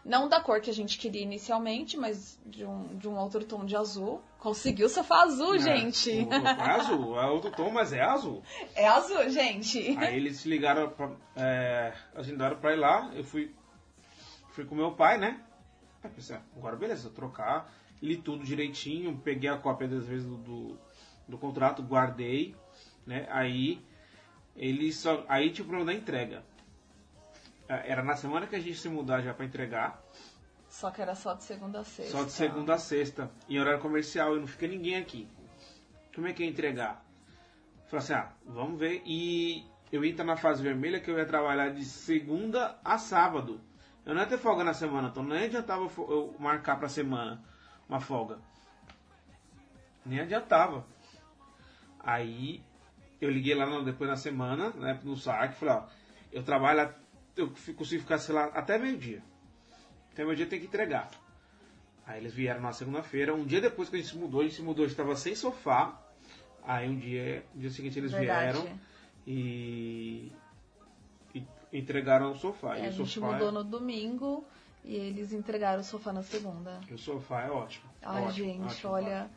Não 0.04 0.28
da 0.28 0.40
cor 0.40 0.60
que 0.60 0.70
a 0.70 0.72
gente 0.72 0.98
queria 0.98 1.22
inicialmente, 1.22 1.96
mas 1.96 2.38
de 2.46 2.64
um, 2.64 2.96
de 2.96 3.08
um 3.08 3.18
outro 3.18 3.44
tom 3.44 3.64
de 3.64 3.74
azul. 3.74 4.22
Conseguiu 4.38 4.86
o 4.86 4.88
sofá 4.88 5.22
azul, 5.24 5.58
gente! 5.58 6.10
É, 6.20 6.22
o- 6.22 6.46
é 6.46 6.70
azul, 6.70 7.20
é 7.20 7.26
outro 7.26 7.50
tom, 7.50 7.70
mas 7.70 7.92
é 7.92 8.02
azul. 8.02 8.40
É 8.76 8.86
azul, 8.86 9.28
gente! 9.28 9.96
Aí 9.98 10.16
eles 10.16 10.44
ligaram, 10.46 10.88
pra, 10.90 11.10
é, 11.34 11.92
agendaram 12.14 12.56
pra 12.56 12.72
ir 12.72 12.76
lá. 12.76 13.10
Eu 13.16 13.24
fui, 13.24 13.52
fui 14.50 14.64
com 14.64 14.76
meu 14.76 14.92
pai, 14.92 15.18
né? 15.18 15.40
Aí 16.04 16.10
pensei, 16.10 16.36
ah, 16.36 16.42
agora 16.56 16.76
beleza, 16.76 17.10
trocar. 17.10 17.68
Li 18.02 18.16
tudo 18.16 18.44
direitinho, 18.44 19.16
peguei 19.18 19.48
a 19.48 19.56
cópia 19.56 19.88
das 19.88 20.06
vezes 20.06 20.26
do, 20.26 20.36
do, 20.36 20.78
do 21.26 21.38
contrato, 21.38 21.82
guardei, 21.82 22.54
né? 23.06 23.26
Aí 23.30 23.82
eles 24.54 24.96
só. 24.96 25.24
Aí 25.28 25.50
tinha 25.50 25.64
o 25.64 25.68
problema 25.68 25.92
da 25.92 25.98
entrega. 25.98 26.44
É, 27.68 27.90
Era 27.92 28.02
na 28.02 28.16
semana 28.16 28.46
que 28.46 28.56
a 28.56 28.60
gente 28.60 28.78
se 28.78 28.88
mudar 28.88 29.22
já 29.22 29.32
pra 29.32 29.44
entregar. 29.44 30.02
Só 30.68 30.90
que 30.90 31.00
era 31.00 31.14
só 31.14 31.34
de 31.34 31.44
segunda 31.44 31.80
a 31.80 31.84
sexta. 31.84 32.12
Só 32.12 32.24
de 32.24 32.32
segunda 32.32 32.74
a 32.74 32.78
sexta, 32.78 33.30
em 33.48 33.58
horário 33.58 33.80
comercial, 33.80 34.36
e 34.36 34.40
não 34.40 34.46
fica 34.46 34.66
ninguém 34.66 34.96
aqui. 34.96 35.26
Como 36.14 36.26
é 36.26 36.32
que 36.32 36.42
ia 36.42 36.48
entregar? 36.48 37.04
Falei 37.86 38.04
assim, 38.04 38.12
ah, 38.12 38.32
vamos 38.44 38.78
ver. 38.78 39.02
E 39.06 39.64
eu 39.90 40.04
ia 40.04 40.24
na 40.24 40.36
fase 40.36 40.62
vermelha 40.62 41.00
que 41.00 41.10
eu 41.10 41.16
ia 41.18 41.24
trabalhar 41.24 41.70
de 41.70 41.84
segunda 41.84 42.78
a 42.84 42.98
sábado. 42.98 43.60
Eu 44.04 44.14
não 44.14 44.20
ia 44.20 44.26
ter 44.26 44.38
folga 44.38 44.64
na 44.64 44.74
semana, 44.74 45.08
então 45.08 45.22
nem 45.22 45.44
adiantava 45.44 45.88
eu 45.98 46.34
marcar 46.38 46.78
pra 46.78 46.88
semana 46.88 47.42
uma 47.88 48.00
folga. 48.00 48.38
Nem 50.04 50.20
adiantava. 50.20 50.86
Aí 52.00 52.62
eu 53.20 53.30
liguei 53.30 53.54
lá 53.54 53.66
no- 53.66 53.84
depois 53.84 54.08
na 54.08 54.16
semana, 54.16 54.70
né, 54.70 55.00
no 55.02 55.16
saque, 55.16 55.54
falei, 55.58 55.74
ó, 55.74 55.84
eu 56.32 56.42
trabalho, 56.42 56.94
eu 57.36 57.48
consigo 57.76 58.02
ficar, 58.02 58.18
sei 58.18 58.34
lá, 58.34 58.44
até 58.46 58.78
meio-dia. 58.78 59.22
Até 60.12 60.24
meio-dia 60.24 60.46
tem 60.46 60.60
que 60.60 60.66
entregar. 60.66 61.10
Aí 62.06 62.20
eles 62.20 62.32
vieram 62.32 62.60
na 62.60 62.72
segunda-feira, 62.72 63.34
um 63.34 63.44
dia 63.44 63.60
depois 63.60 63.88
que 63.88 63.96
a 63.96 63.98
gente 63.98 64.08
se 64.10 64.16
mudou, 64.16 64.40
a 64.40 64.44
gente 64.44 64.54
se 64.54 64.62
mudou, 64.62 64.84
a 64.84 64.88
gente 64.88 64.92
estava 64.98 65.16
sem 65.16 65.34
sofá. 65.34 66.00
Aí 66.64 66.88
um 66.88 66.96
dia, 66.96 67.44
no 67.54 67.60
dia 67.60 67.70
seguinte 67.70 67.98
eles 67.98 68.12
Verdade. 68.12 68.52
vieram 68.62 68.78
e, 69.26 70.32
e 71.34 71.44
entregaram 71.72 72.30
o 72.30 72.36
sofá. 72.36 72.76
É, 72.76 72.84
e 72.84 72.86
a 72.86 72.90
gente 72.90 73.08
sofá, 73.12 73.32
mudou 73.32 73.50
no 73.50 73.64
domingo 73.64 74.44
e 74.86 74.94
eles 74.94 75.32
entregaram 75.32 75.80
o 75.80 75.84
sofá 75.84 76.12
na 76.12 76.22
segunda. 76.22 76.80
e 76.88 76.94
o 76.94 76.98
sofá 76.98 77.42
é 77.42 77.50
ótimo. 77.50 77.84
Ai, 78.02 78.22
ótimo, 78.22 78.32
gente, 78.46 78.62
ótimo. 78.64 78.92
olha. 78.92 79.30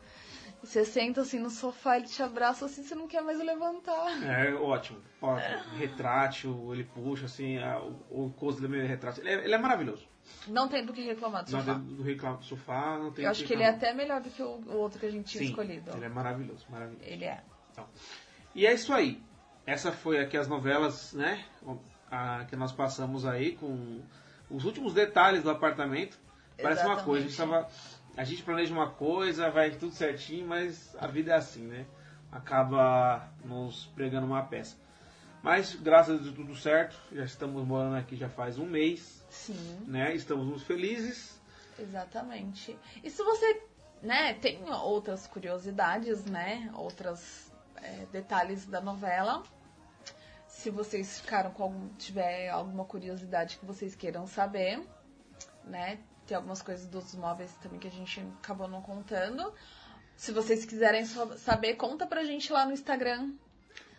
Você 0.62 0.84
senta 0.84 1.22
assim 1.22 1.38
no 1.38 1.48
sofá, 1.48 1.96
ele 1.96 2.06
te 2.06 2.22
abraça 2.22 2.66
assim, 2.66 2.82
você 2.82 2.94
não 2.94 3.08
quer 3.08 3.22
mais 3.22 3.38
levantar. 3.38 4.22
É 4.22 4.54
ótimo, 4.54 5.00
ótimo. 5.22 5.56
Retrátil, 5.78 6.74
ele 6.74 6.84
puxa 6.84 7.24
assim, 7.26 7.56
a- 7.58 7.80
o, 7.80 8.26
o 8.26 8.30
coso 8.34 8.60
dele 8.60 8.78
é 8.80 8.86
retrátil. 8.86 9.22
Ele 9.22 9.30
é, 9.40 9.44
ele 9.44 9.54
é 9.54 9.58
maravilhoso. 9.58 10.06
Não 10.46 10.68
tem 10.68 10.84
do 10.84 10.92
que 10.92 11.02
reclamar 11.02 11.44
do 11.44 11.50
Não 11.50 11.60
sofá. 11.60 11.74
tem 11.74 11.82
do 11.96 12.02
reclamo 12.02 12.36
do 12.36 12.44
sofá, 12.44 12.98
não 12.98 13.10
tem 13.10 13.24
Eu 13.24 13.30
acho 13.30 13.44
que 13.44 13.52
ele 13.54 13.62
é 13.62 13.70
reclamar. 13.70 13.90
até 13.90 13.96
melhor 14.02 14.20
do 14.20 14.30
que 14.30 14.42
o, 14.42 14.46
o 14.66 14.76
outro 14.76 15.00
que 15.00 15.06
a 15.06 15.10
gente 15.10 15.24
tinha 15.30 15.42
Sim, 15.42 15.48
escolhido. 15.50 15.90
Ele 15.96 16.04
é 16.04 16.08
maravilhoso, 16.10 16.66
maravilhoso. 16.68 17.04
Ele 17.06 17.24
é. 17.24 17.42
Então, 17.72 17.86
e 18.54 18.66
é 18.66 18.74
isso 18.74 18.92
aí. 18.92 19.20
Essa 19.66 19.90
foi 19.92 20.18
aqui 20.20 20.36
as 20.36 20.46
novelas, 20.46 21.12
né? 21.14 21.42
a- 22.10 22.44
que 22.48 22.54
nós 22.56 22.70
passamos 22.72 23.24
aí 23.24 23.56
com 23.56 24.02
os 24.50 24.64
últimos 24.64 24.92
detalhes 24.92 25.42
do 25.42 25.50
apartamento. 25.50 26.18
Parece 26.60 26.84
uma 26.84 27.02
coisa, 27.02 27.24
a 27.24 27.28
gente, 27.28 27.36
tava, 27.38 27.68
a 28.16 28.24
gente 28.24 28.42
planeja 28.42 28.74
uma 28.74 28.90
coisa, 28.90 29.50
vai 29.50 29.70
tudo 29.70 29.92
certinho, 29.94 30.46
mas 30.46 30.94
a 30.98 31.06
vida 31.06 31.32
é 31.32 31.36
assim, 31.36 31.62
né? 31.66 31.86
Acaba 32.30 33.28
nos 33.44 33.86
pregando 33.94 34.26
uma 34.26 34.42
peça. 34.42 34.76
Mas 35.42 35.74
graças 35.74 36.20
a 36.20 36.22
Deus 36.22 36.34
tudo 36.34 36.54
certo, 36.54 36.94
já 37.12 37.24
estamos 37.24 37.66
morando 37.66 37.96
aqui 37.96 38.14
já 38.14 38.28
faz 38.28 38.58
um 38.58 38.66
mês, 38.66 39.24
Sim, 39.30 39.84
né? 39.86 40.14
Estamos 40.14 40.44
muito 40.44 40.64
felizes. 40.64 41.40
exatamente. 41.78 42.78
E 43.02 43.08
se 43.08 43.22
você, 43.22 43.62
né, 44.02 44.34
tem 44.34 44.62
outras 44.70 45.26
curiosidades, 45.26 46.26
né, 46.26 46.70
outros 46.74 47.50
detalhes 48.12 48.66
da 48.66 48.82
novela, 48.82 49.42
se 50.60 50.68
vocês 50.68 51.20
ficaram 51.20 51.50
com 51.52 51.62
algum, 51.62 51.88
tiver 51.96 52.50
alguma 52.50 52.84
curiosidade 52.84 53.56
que 53.56 53.64
vocês 53.64 53.94
queiram 53.94 54.26
saber, 54.26 54.78
né, 55.64 55.98
tem 56.26 56.36
algumas 56.36 56.60
coisas 56.60 56.86
dos 56.86 57.14
móveis 57.14 57.50
também 57.62 57.80
que 57.80 57.88
a 57.88 57.90
gente 57.90 58.20
acabou 58.42 58.68
não 58.68 58.82
contando. 58.82 59.54
Se 60.16 60.32
vocês 60.32 60.66
quiserem 60.66 61.06
saber, 61.06 61.76
conta 61.76 62.06
pra 62.06 62.24
gente 62.24 62.52
lá 62.52 62.66
no 62.66 62.72
Instagram. 62.72 63.32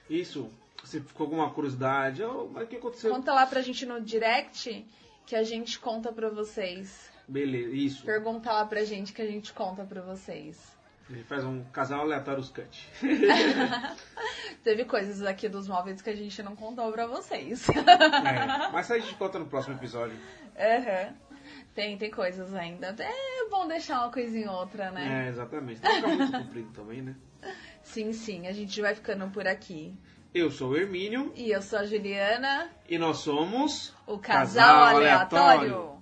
Isso, 0.07 0.51
se 0.86 1.01
ficou 1.01 1.26
alguma 1.26 1.51
curiosidade, 1.51 2.24
oh, 2.24 2.47
mas 2.47 2.66
o 2.66 2.68
que 2.68 2.76
aconteceu? 2.76 3.12
Conta 3.12 3.34
lá 3.34 3.47
pra 3.47 3.64
gente 3.64 3.84
no 3.88 3.99
direct 3.99 4.86
que 5.26 5.36
a 5.36 5.43
gente 5.43 5.80
conta 5.80 6.14
pra 6.14 6.30
vocês. 6.30 7.09
Beleza, 7.28 7.74
isso. 7.74 8.05
Pergunta 8.05 8.51
lá 8.51 8.66
pra 8.68 8.84
gente 8.84 9.14
que 9.14 9.22
a 9.24 9.28
gente 9.28 9.51
conta 9.51 9.84
pra 9.84 10.01
vocês. 10.03 10.70
Gente 11.12 11.26
faz 11.26 11.43
um 11.43 11.64
casal 11.66 12.01
aleatório 12.01 12.41
cut. 12.43 12.89
Teve 14.64 14.86
coisas 14.86 15.22
aqui 15.24 15.49
dos 15.49 15.68
móveis 15.68 16.01
que 16.01 16.09
a 16.09 16.16
gente 16.16 16.41
não 16.41 16.55
contou 16.55 16.89
pra 16.91 17.05
vocês. 17.05 17.68
É, 17.70 18.72
mas 18.72 18.89
a 18.89 18.97
gente 18.97 19.16
conta 19.16 19.38
no 19.38 19.45
próximo 19.45 19.76
episódio. 19.76 20.18
Aham. 20.57 21.14
Tem, 21.76 21.97
tem 21.97 22.09
coisas 22.09 22.53
ainda. 22.53 22.95
É 22.97 23.49
bom 23.49 23.68
deixar 23.68 23.99
uma 24.01 24.12
coisinha 24.12 24.49
ou 24.51 24.59
outra, 24.59 24.91
né? 24.91 25.26
É, 25.26 25.30
exatamente. 25.30 25.82
Não 25.84 25.91
fica 25.91 26.07
muito 26.07 26.32
comprido 26.32 26.72
também, 26.72 27.01
né? 27.01 27.16
Sim, 27.84 28.14
sim. 28.14 28.47
A 28.47 28.53
gente 28.53 28.80
vai 28.82 28.95
ficando 28.95 29.30
por 29.32 29.47
aqui. 29.47 29.93
Eu 30.34 30.49
sou 30.49 30.70
o 30.70 30.78
Hermínio 30.78 31.34
E 31.36 31.51
eu 31.51 31.62
sou 31.62 31.80
a 31.80 31.86
Juliana, 31.86 32.70
e 32.88 32.97
nós 32.97 33.18
somos 33.18 33.93
o 34.07 34.18
casal 34.18 34.95
aleatório. 34.95 36.00